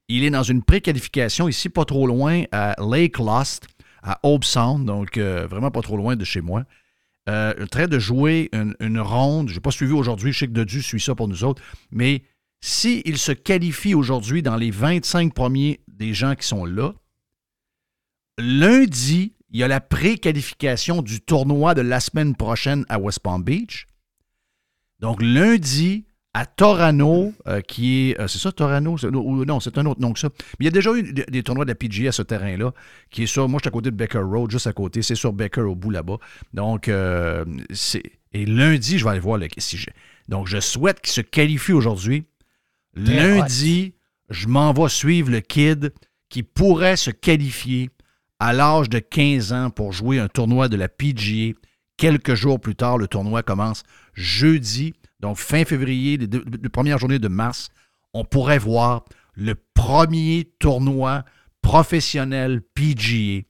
[0.09, 3.69] Il est dans une pré-qualification ici, pas trop loin, à Lake Lost,
[4.03, 6.65] à Hope Sound, donc euh, vraiment pas trop loin de chez moi.
[7.29, 9.51] Euh, en train de jouer une, ronde.
[9.51, 11.63] Je n'ai pas suivi aujourd'hui, je sais que suit ça pour nous autres,
[11.93, 12.25] mais
[12.61, 16.93] s'il se qualifie aujourd'hui dans les 25 premiers des gens qui sont là,
[18.39, 23.43] lundi, il y a la pré-qualification du tournoi de la semaine prochaine à West Palm
[23.43, 23.87] Beach.
[25.01, 26.05] Donc, lundi,
[26.35, 28.21] à Torano, euh, qui est.
[28.21, 28.97] euh, c'est ça, Torano?
[29.03, 30.29] Ou- Non, c'est un autre nom que ça.
[30.59, 32.73] Mais il y a déjà eu des, tournois de la PGA à ce terrain-là,
[33.11, 33.49] qui est sur.
[33.49, 35.03] Moi, je suis à côté de Becker Road, juste à côté.
[35.03, 36.19] C'est sur Becker au bout là-bas.
[36.55, 38.03] Donc, euh, c'est.
[38.33, 39.49] Et lundi, je vais aller voir le.
[39.59, 39.87] Je-
[40.29, 42.25] donc, je souhaite qu'il se qualifie aujourd'hui.
[42.95, 43.95] Lundi,
[44.31, 45.93] je m'en vais suivre le kid
[46.29, 47.91] qui pourrait se qualifier
[48.39, 51.53] à l'âge de 15 ans pour jouer un tournoi de la PGA.
[51.97, 53.83] Quelques jours plus tard, le tournoi commence
[54.15, 57.69] jeudi, donc fin février, les, deux- premières journées de mars.
[58.15, 59.05] On pourrait voir
[59.35, 61.25] le premier tournoi
[61.63, 63.43] professionnel PGA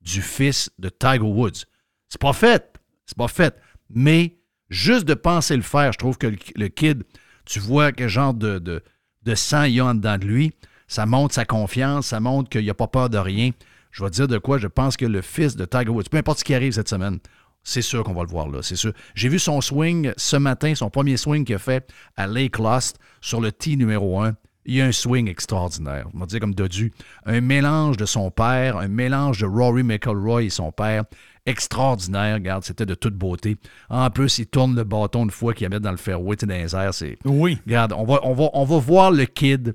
[0.00, 1.64] du fils de Tiger Woods.
[2.08, 2.72] C'est pas fait,
[3.06, 3.56] c'est pas fait,
[3.90, 4.36] mais
[4.70, 7.02] juste de penser le faire, je trouve que le kid,
[7.46, 10.52] tu vois quel genre de, de, sang il y a en dedans de lui.
[10.88, 13.50] Ça montre sa confiance, ça montre qu'il n'a pas peur de rien.
[13.90, 16.18] Je vais te dire de quoi, je pense que le fils de Tiger Woods, peu
[16.18, 17.18] importe ce qui arrive cette semaine,
[17.64, 18.92] c'est sûr qu'on va le voir là, c'est sûr.
[19.14, 22.98] J'ai vu son swing ce matin, son premier swing qu'il a fait à Lake Lost
[23.20, 24.34] sur le tee numéro 1.
[24.66, 26.08] Il y a un swing extraordinaire.
[26.14, 26.92] On va dire comme Dodu.
[27.24, 31.04] Un mélange de son père, un mélange de Rory McIlroy et son père.
[31.46, 32.34] Extraordinaire.
[32.34, 33.56] Regarde, c'était de toute beauté.
[33.88, 36.40] En plus, il tourne le bâton une fois qu'il la met dans le fairway, tu
[36.40, 36.92] sais, dans les airs.
[36.94, 37.18] C'est...
[37.24, 37.58] Oui.
[37.66, 39.74] Regarde, on va, on, va, on va voir le kid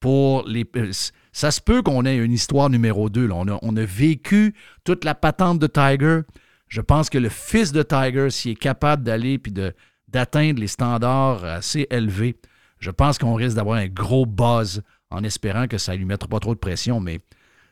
[0.00, 0.66] pour les.
[0.76, 0.90] euh,
[1.32, 3.28] Ça se peut qu'on ait une histoire numéro 2.
[3.30, 6.20] On, a, on a vécu toute la patente de Tiger.
[6.68, 9.74] Je pense que le fils de Tiger, s'il est capable d'aller puis de,
[10.08, 12.36] d'atteindre les standards assez élevés,
[12.78, 16.28] je pense qu'on risque d'avoir un gros buzz en espérant que ça ne lui mettra
[16.28, 17.00] pas trop de pression.
[17.00, 17.18] Mais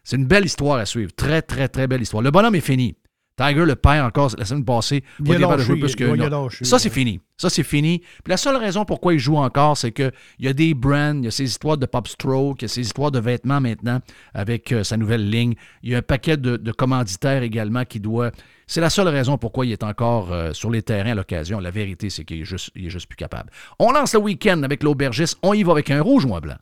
[0.05, 1.13] c'est une belle histoire à suivre.
[1.15, 2.23] Très, très, très belle histoire.
[2.23, 2.97] Le bonhomme est fini.
[3.39, 5.05] Tiger le perd encore la semaine passée.
[5.25, 6.43] Il a capable de jouer lâché, plus que- il a non.
[6.45, 6.95] lâché, Ça, c'est ouais.
[6.95, 7.21] fini.
[7.37, 8.01] Ça, c'est fini.
[8.01, 10.11] Puis la seule raison pourquoi il joue encore, c'est qu'il
[10.41, 12.69] y a des brands, il y a ces histoires de pop stroke, il y a
[12.69, 14.01] ces histoires de vêtements maintenant
[14.35, 15.55] avec euh, sa nouvelle ligne.
[15.85, 18.33] Il y a un paquet de, de commanditaires également qui doit.
[18.67, 21.61] C'est la seule raison pourquoi il est encore euh, sur les terrains à l'occasion.
[21.61, 23.51] La vérité, c'est qu'il est juste, il est juste plus capable.
[23.79, 25.39] On lance le week-end avec l'aubergiste.
[25.45, 26.57] On y va avec un rouge ou un blanc?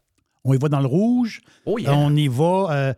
[0.45, 1.41] On y va dans le rouge.
[1.65, 1.93] Oh yeah.
[1.97, 2.67] On y va.
[2.71, 2.95] euh,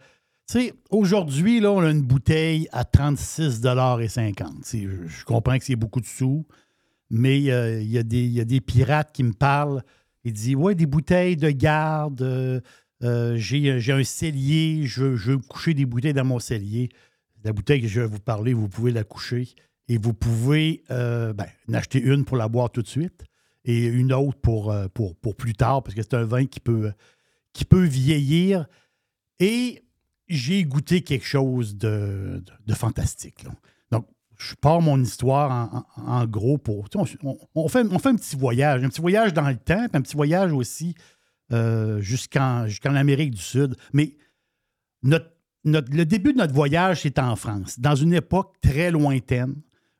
[0.48, 5.64] tu sais, aujourd'hui, là, on a une bouteille à 36,50 C'est- Je, je comprends que
[5.64, 6.46] c'est beaucoup de sous,
[7.10, 9.82] mais euh, il y, a des- il y a des pirates qui me parlent.
[10.24, 12.60] Il dit Ouais, des bouteilles de garde, euh,
[13.02, 16.88] euh, j'ai un cellier, je, veux coucher des bouteilles dans mon cellier.
[17.44, 19.48] La bouteille que je vais vous parler, vous pouvez la coucher
[19.88, 23.24] et vous pouvez ben, en acheter une pour la boire tout de suite
[23.64, 26.90] et une autre pour, pour, pour plus tard, parce que c'est un vin qui peut,
[27.52, 28.66] qui peut vieillir.
[29.38, 29.82] Et
[30.28, 33.44] j'ai goûté quelque chose de, de- fantastique.
[33.90, 34.06] Donc,
[34.36, 36.86] je pars mon histoire en, gros pour.
[37.54, 40.02] On, fait, on fait un petit voyage, un petit voyage dans le temps, puis un
[40.02, 40.94] petit voyage aussi
[41.52, 43.74] euh, jusqu'en Amérique du Sud.
[43.92, 44.16] Mais
[45.02, 45.30] notre,
[45.64, 49.54] notre- le début de notre voyage, c'est en France, dans une époque très lointaine,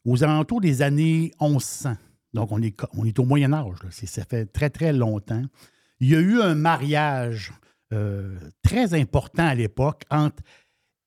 [0.04, 1.96] aux alentours des années 1100.
[2.34, 5.42] Donc, on est, on est au Moyen Âge, ça fait très, très longtemps.
[6.00, 7.52] Il y a eu un mariage
[7.92, 10.42] euh, très important à l'époque entre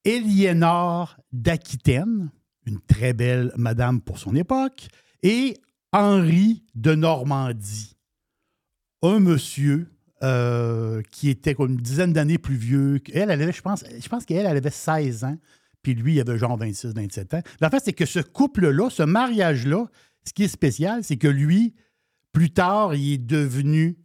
[0.04, 2.32] Éliénore d'Aquitaine,
[2.66, 4.88] une très belle madame pour son époque,
[5.24, 5.58] et
[5.92, 7.98] Henri de Normandie,
[9.04, 9.92] un monsieur
[10.24, 13.02] euh, qui était une dizaine d'années plus vieux.
[13.14, 15.38] Elle, elle avait, je pense, je pense qu'elle, elle avait 16 ans,
[15.82, 17.42] puis lui, il avait genre 26, 27 ans.
[17.60, 19.88] La fait, c'est que ce couple-là, ce mariage-là,
[20.28, 21.74] ce qui est spécial, c'est que lui,
[22.32, 23.98] plus tard, il est devenu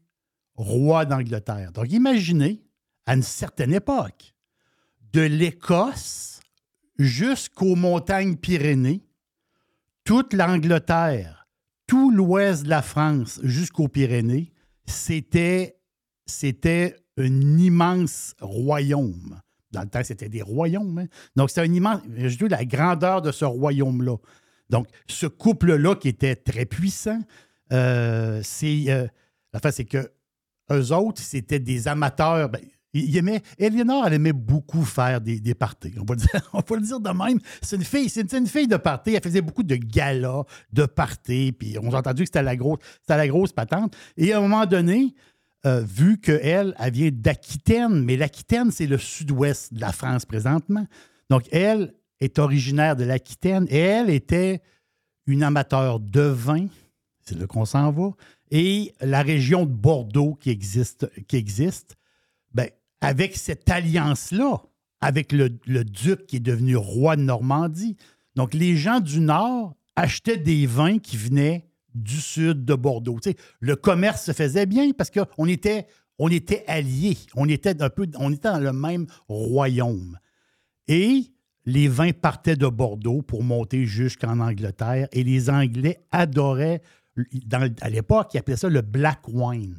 [0.55, 1.73] roi d'Angleterre.
[1.73, 2.66] Donc, imaginez,
[3.07, 4.35] à une certaine époque,
[5.13, 6.41] de l'Écosse
[6.99, 9.03] jusqu'aux montagnes Pyrénées,
[10.05, 11.47] toute l'Angleterre,
[11.87, 14.53] tout l'ouest de la France jusqu'aux Pyrénées,
[14.87, 15.79] c'était,
[16.27, 19.41] c'était un immense royaume.
[19.73, 20.99] Dans le temps, c'était des royaumes.
[20.99, 21.07] hein.
[21.35, 22.01] Donc, c'est un immense.
[22.17, 24.17] Je dis la grandeur de ce royaume-là.
[24.71, 27.21] Donc, ce couple-là qui était très puissant,
[27.73, 28.85] euh, c'est.
[28.89, 29.07] euh,
[29.53, 30.11] la fin, c'est que
[30.71, 32.49] eux autres, c'était des amateurs.
[32.49, 32.61] ben,
[33.01, 35.95] ils aimaient, Eleanor, elle aimait beaucoup faire des, parties.
[36.01, 37.41] On va, le dire, de même.
[37.63, 39.15] C'est une fille, c'est une fille de party.
[39.15, 41.53] Elle faisait beaucoup de galas, de parties.
[41.53, 42.79] Puis on a entendu que c'était la grosse,
[43.09, 43.97] la grosse patente.
[44.17, 45.15] Et à un moment donné,
[45.65, 50.87] euh, vu qu'elle, elle vient d'Aquitaine, mais l'Aquitaine, c'est le sud-ouest de la France présentement.
[51.29, 54.63] Donc, elle est originaire de l'Aquitaine elle était
[55.27, 56.67] une amateur de vin.
[57.23, 58.11] C'est là qu'on s'en va.
[58.51, 61.96] Et la région de Bordeaux qui existe,
[63.01, 64.63] avec cette alliance-là,
[65.01, 67.97] avec le, duc qui est devenu roi de Normandie.
[68.35, 73.19] Donc, les gens du Nord achetaient des vins qui venaient du sud de Bordeaux.
[73.23, 75.87] Tu sais, le commerce se faisait bien parce qu'on était,
[76.19, 77.17] on était alliés.
[77.35, 77.91] On était dans
[78.61, 80.19] le même royaume.
[80.89, 81.33] Et
[81.65, 85.09] les vins partaient de Bordeaux pour monter jusqu'en Angleterre.
[85.13, 86.83] Et les Anglais adoraient,
[87.81, 89.79] à l'époque, ils appelaient ça le black wine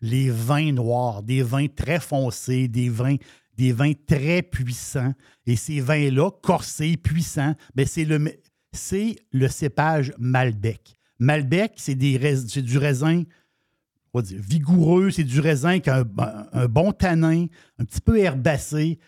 [0.00, 3.16] les vins noirs, des vins très foncés, des vins,
[3.56, 5.14] des vins très puissants.
[5.46, 10.94] Et ces vins-là, corsés, puissants, ben c'est le, cépage Malbec.
[11.18, 13.22] Malbec, c'est, du raisin
[14.12, 17.46] on dire, vigoureux, c'est du raisin qui a un, un- un bon tanin,
[17.78, 18.98] un petit peu herbacé.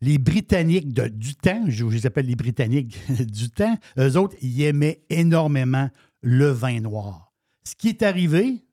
[0.00, 2.98] Les Britanniques de- du temps, je, je les appelle les Britanniques
[3.32, 5.88] du temps, eux autres, ils aimaient énormément
[6.20, 7.32] le vin noir.
[7.64, 8.64] Ce qui est arrivé,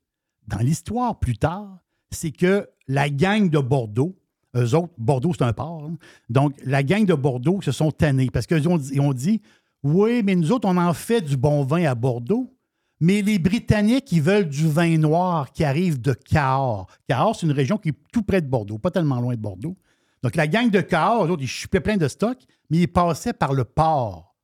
[0.48, 1.78] dans l'histoire plus tard,
[2.10, 4.16] c'est que la gang de Bordeaux,
[4.56, 5.96] eux autres, Bordeaux, c'est un port, hein,
[6.30, 8.78] donc la gang de Bordeaux se sont tannés parce qu'ils ont,
[9.12, 9.40] dit-
[9.82, 12.52] Oui, mais nous autres, on en fait du bon vin à Bordeaux,
[13.00, 16.86] mais les Britanniques, ils veulent du vin noir qui arrive de Cahors.
[17.08, 19.76] Cahors, c'est une région qui est tout près de Bordeaux, pas tellement loin de Bordeaux.
[20.22, 22.38] Donc la gang de Cahors, eux autres, ils chupaient plein de stock,
[22.70, 24.34] mais ils passaient par le port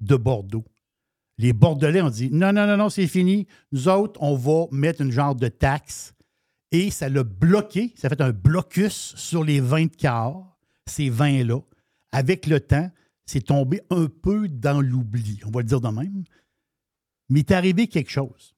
[0.00, 0.64] de Bordeaux.
[1.38, 3.46] Les Bordelais ont dit non, non, non, non, c'est fini.
[3.72, 6.14] Nous autres, on va mettre une genre de taxe.
[6.70, 11.08] Et ça l'a bloqué, ça a fait un blocus sur les vins de Cahors, ces
[11.10, 11.60] vins-là.
[12.12, 12.90] Avec le temps,
[13.26, 16.24] c'est tombé un peu dans l'oubli, on va le dire de même.
[17.28, 18.54] Mais il est arrivé quelque chose.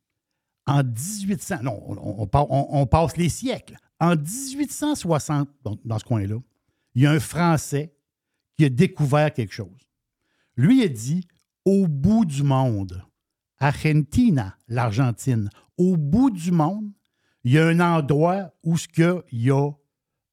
[0.66, 3.76] En 1800, non, on, on pa- on- on passe les siècles.
[4.00, 6.36] En 1860, donc dans ce coin-là,
[6.94, 7.94] il y a un Français
[8.56, 9.88] qui a découvert quelque chose.
[10.56, 11.26] Lui a dit
[11.66, 13.04] au bout du monde,
[13.58, 16.92] Argentina, l'Argentine, au bout du monde,
[17.44, 19.70] il y a un endroit où il y a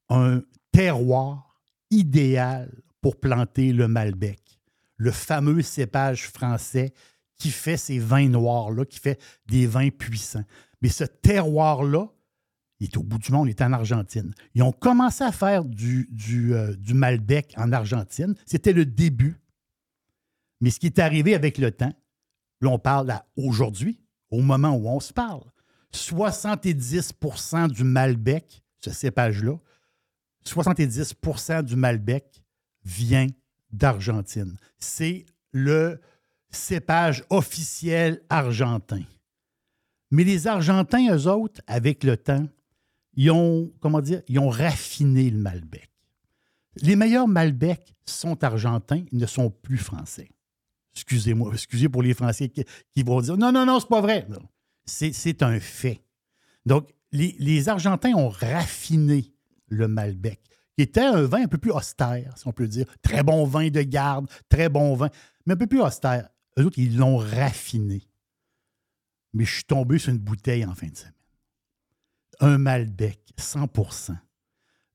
[0.10, 0.42] un
[0.72, 4.40] terroir idéal pour planter le Malbec,
[4.98, 6.94] le fameux cépage français
[7.38, 10.46] qui fait ces vins noirs-là, qui fait des vins puissants.
[10.82, 12.08] Mais ce terroir-là,
[12.80, 14.34] il est au bout du monde, il est en Argentine.
[14.54, 18.36] Ils ont commencé à faire du, du, euh, du Malbec en Argentine.
[18.46, 19.43] C'était le début.
[20.64, 21.92] Mais ce qui est arrivé avec le temps,
[22.62, 24.00] là, on parle à aujourd'hui,
[24.32, 25.44] au moment où on se parle,
[25.94, 29.58] 70% du Malbec, ce cépage-là,
[30.46, 32.42] 70% du Malbec
[32.86, 33.28] vient
[33.74, 34.56] d'Argentine.
[34.80, 36.00] C'est le
[36.50, 39.04] cépage officiel argentin.
[40.12, 42.48] Mais les Argentins, eux autres, avec le temps,
[43.16, 45.90] ils ont, comment dire, ils ont raffiné le Malbec.
[46.78, 50.30] Les meilleurs Malbec sont argentins, ils ne sont plus français.
[50.96, 54.28] Excusez-moi, excusez pour les Français qui, vont dire non, non, non, c'est pas vrai.
[54.86, 56.04] C'est un fait.
[56.66, 59.34] Donc, les, Argentins ont raffiné
[59.68, 60.42] le Malbec,
[60.76, 62.86] qui était un vin un peu plus austère, si on peut dire.
[63.02, 65.10] Très bon vin de garde, très bon vin,
[65.46, 66.30] mais un peu plus austère.
[66.58, 68.08] Eux autres, ils l'ont raffiné.
[69.34, 71.14] Mais je suis tombé sur une bouteille en fin de semaine.
[72.40, 74.16] Un Malbec, 100%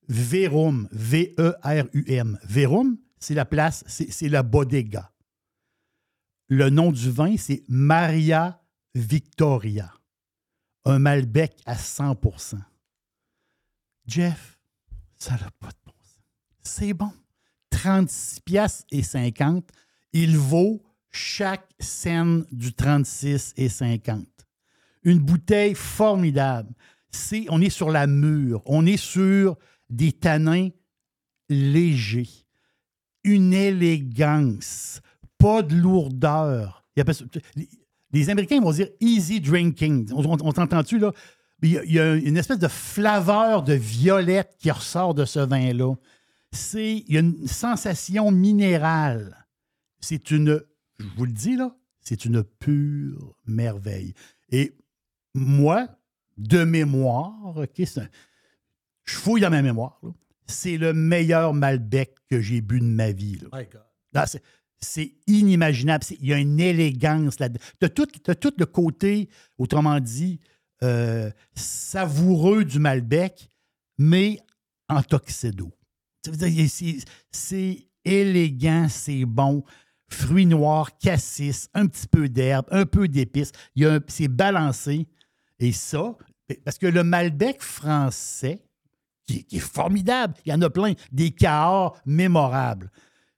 [0.07, 2.39] Verum, V-E-R-U-M.
[2.43, 5.11] Verum, c'est la place, c'est la bodega.
[6.49, 8.59] Le nom du vin, c'est Maria
[8.95, 9.93] Victoria.
[10.83, 12.55] Un Malbec à 100%
[14.07, 14.57] Jeff,
[15.15, 16.19] ça n'a pas de bon sens.
[16.63, 17.11] C'est bon.
[17.69, 19.69] 36 piastres et 50.
[20.13, 20.81] Il vaut
[21.11, 24.25] chaque scène du 36 et 50.
[25.03, 26.73] Une bouteille formidable.
[27.49, 28.63] On est sur la mûre.
[28.65, 29.55] On est sur
[29.89, 30.69] des tanins
[31.47, 32.47] légers.
[33.23, 35.01] Une élégance.
[35.39, 36.85] Pas de lourdeur.
[36.95, 37.25] Il appelle ça-
[38.13, 40.11] les- Américains vont dire easy drinking.
[40.13, 41.11] On, on- on t'entend-tu, là?
[41.61, 45.25] Il y, a, il y a une espèce de flaveur de violette qui ressort de
[45.25, 45.93] ce vin-là.
[46.51, 49.45] C'est, il y a une sensation minérale.
[49.99, 50.61] C'est une,
[50.99, 54.13] je vous le dis, là, c'est une pure merveille.
[54.51, 54.73] Et
[55.33, 55.87] moi,
[56.37, 58.09] de mémoire, OK, c'est un-
[59.03, 59.99] je fouille dans ma mémoire,
[60.47, 63.37] c'est le meilleur Malbec que j'ai bu de ma vie.
[63.41, 63.47] là.
[64.15, 64.41] Non, c'est-
[64.79, 66.05] c'est inimaginable.
[66.19, 67.63] Il y a une élégance là-dedans.
[67.79, 70.39] Tu as tout, le côté, autrement dit,
[70.83, 73.49] euh, savoureux du Malbec,
[73.97, 74.39] mais
[74.87, 75.71] en tuxedo.
[77.31, 79.63] C'est- élégant, c'est bon.
[80.09, 83.51] Fruits noirs, cassis, un petit peu d'herbe, un peu d'épices.
[84.07, 85.07] C'est balancé.
[85.59, 86.15] Et ça,
[86.63, 88.63] parce que le Malbec français,
[89.27, 92.89] qui, qui est formidable, il y en a plein, des Cahors mémorables.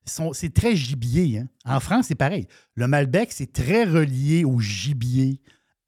[0.06, 1.40] C'est très gibier.
[1.40, 1.48] hein.
[1.65, 2.48] En France, c'est pareil.
[2.76, 5.40] Le Malbec, c'est très relié au gibier,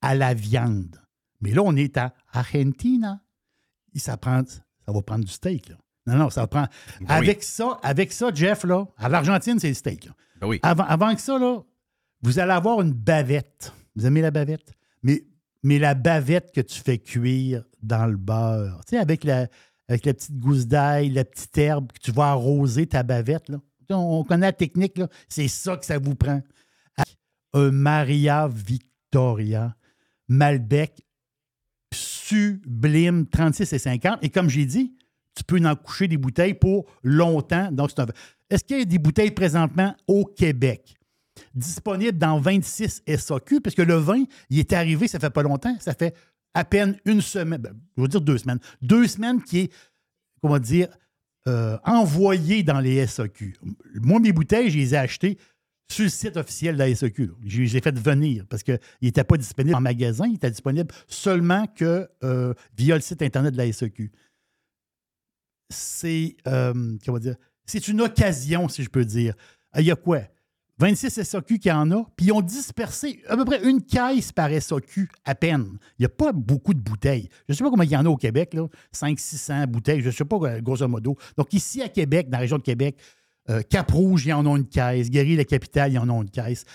[0.01, 1.01] à la viande.
[1.41, 3.21] Mais là, on est à Argentina.
[3.93, 5.69] Et ça, prend, ça va prendre du steak.
[5.69, 5.75] Là.
[6.05, 6.67] Non, non, ça prend.
[6.99, 7.05] Oui.
[7.09, 10.09] Avec ça, avec ça, Jeff, là, à l'Argentine, c'est le steak.
[10.39, 10.59] Ben oui.
[10.61, 11.61] Avant, avant que ça, là,
[12.21, 13.73] vous allez avoir une bavette.
[13.95, 14.73] Vous aimez la bavette?
[15.01, 15.23] Mais,
[15.63, 18.81] mais la bavette que tu fais cuire dans le beurre.
[18.85, 19.47] Tu sais, avec la,
[19.87, 23.49] avec la petite gousse d'ail, la petite herbe que tu vas arroser ta bavette.
[23.49, 23.59] Là.
[23.89, 24.99] On, on connaît la technique.
[25.27, 26.41] C'est ça que ça vous prend.
[27.53, 29.75] Un Maria Victoria
[30.27, 31.05] Malbec
[31.93, 34.19] sublime, 36 et 50.
[34.23, 34.95] Et comme j'ai dit,
[35.35, 37.71] tu peux en coucher des bouteilles pour longtemps.
[37.71, 38.07] Donc, c'est un-
[38.49, 40.95] Est-ce qu'il y a des bouteilles présentement au Québec?
[41.55, 45.75] Disponibles dans 26 SAQ, parce que le vin, il est arrivé, ça fait pas longtemps,
[45.79, 46.15] ça fait
[46.53, 48.59] à peine une semaine, ben, je veux dire deux semaines.
[48.81, 49.73] Deux semaines qui est,
[50.41, 50.87] comment dire,
[51.47, 53.55] euh, envoyé dans les SAQ.
[53.95, 55.37] Moi, mes bouteilles, je les ai achetées
[55.91, 57.31] sur le site officiel de la SAQ.
[57.45, 60.93] Je les ai fait venir parce qu'ils n'étaient pas disponibles en magasin, ils étaient disponibles
[61.07, 64.11] seulement que euh, via le site Internet de la SAQ.
[65.69, 69.35] C'est, euh, dire, c'est une occasion, si je peux dire.
[69.77, 70.21] Il y a quoi?
[70.83, 74.49] 26 SAQ qui en a, puis ils ont dispersé à peu près une caisse par
[74.49, 75.77] SAQ à peine.
[75.97, 77.29] Il n'y a pas beaucoup de bouteilles.
[77.47, 80.07] Je ne sais pas combien il y en a au Québec, là, 500-600 bouteilles, je
[80.07, 81.15] ne sais pas, euh, grosso modo.
[81.37, 82.97] Donc ici à Québec, dans la région de Québec,
[83.49, 85.09] euh, Cap-Rouge, ils en ont une caisse.
[85.09, 86.65] Guéry, la capitale, ils en ont une caisse.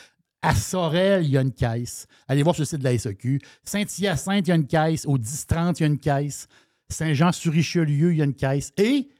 [0.40, 2.06] À Sorel, il y a une caisse.
[2.28, 3.42] Allez voir sur le site de la SAQ.
[3.62, 5.04] Saint-Hyacinthe, il y a une caisse.
[5.04, 6.48] Au 10-30, il y a une caisse.
[6.88, 8.72] Saint-Jean-sur-Richelieu, il y a une caisse.
[8.78, 9.10] Et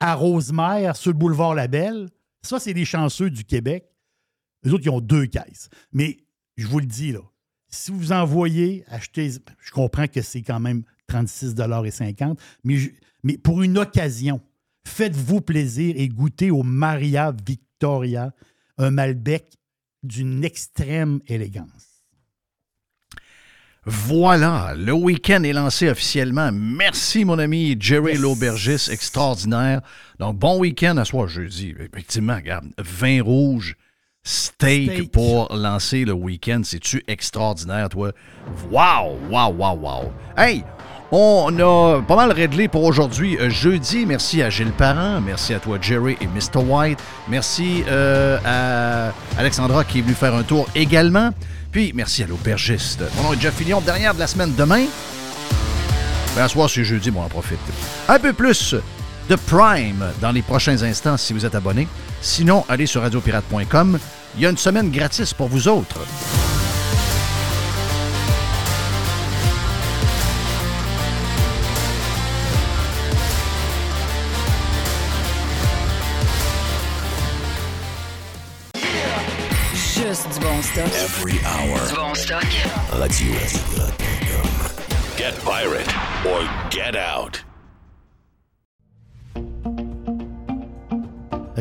[0.00, 2.08] à Rosemère, sur le boulevard Labelle,
[2.42, 3.91] ça, c'est les chanceux du Québec.
[4.64, 5.68] Les autres, ils ont deux caisses.
[5.92, 6.18] Mais
[6.56, 7.20] je vous le dis, là,
[7.68, 12.90] si vous envoyez acheter, je comprends que c'est quand même 36,50 mais, je-
[13.22, 14.40] mais pour une occasion,
[14.86, 18.32] faites-vous plaisir et goûtez au Maria Victoria,
[18.78, 19.58] un Malbec
[20.02, 22.04] d'une extrême élégance.
[23.84, 26.50] Voilà, le week-end est lancé officiellement.
[26.52, 29.80] Merci, mon ami Jerry Laubergis, extraordinaire.
[30.20, 31.74] Donc, bon week-end à soi, jeudi.
[31.78, 33.74] Effectivement, regarde, vin rouge,
[34.24, 35.12] steak, Steak.
[35.12, 36.62] pour lancer le week-end.
[36.64, 38.12] C'est-tu extraordinaire, toi?
[38.70, 40.12] Wow, wow, wow, wow.
[40.36, 40.64] Hey,
[41.10, 43.36] on a pas mal réglé pour aujourd'hui.
[43.38, 46.64] Euh, jeudi, merci à Gilles Parent, merci à toi, Jerry et Mr.
[46.64, 46.98] White.
[47.28, 51.30] Merci euh, à Alexandra qui est venue faire un tour également.
[51.70, 53.02] Puis, merci à l'aubergiste.
[53.16, 54.84] Mon nom est Jeff Fillion, dernière de la semaine demain.
[56.34, 57.58] Ben, à soir, c'est jeudi, bon, on en profite.
[58.08, 58.74] Un peu plus
[59.32, 61.88] de Prime dans les prochains instants si vous êtes abonné.
[62.20, 63.98] Sinon, allez sur radiopirate.com.
[64.36, 66.00] Il y a une semaine gratis pour vous autres.
[79.74, 80.84] Juste du bon stock.
[80.88, 81.88] Every hour.
[81.88, 82.44] Du bon stock.
[82.92, 83.32] Radio.
[85.16, 85.88] Get pirate
[86.26, 87.42] or get out.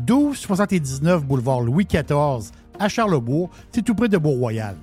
[0.00, 3.50] 1279 boulevard Louis XIV à Charlebourg.
[3.72, 4.76] C'est tout près de Beau-Royal.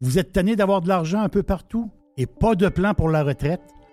[0.00, 3.22] Vous êtes tanné d'avoir de l'argent un peu partout et pas de plan pour la
[3.22, 3.73] retraite?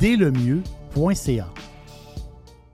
[0.00, 0.62] dès le.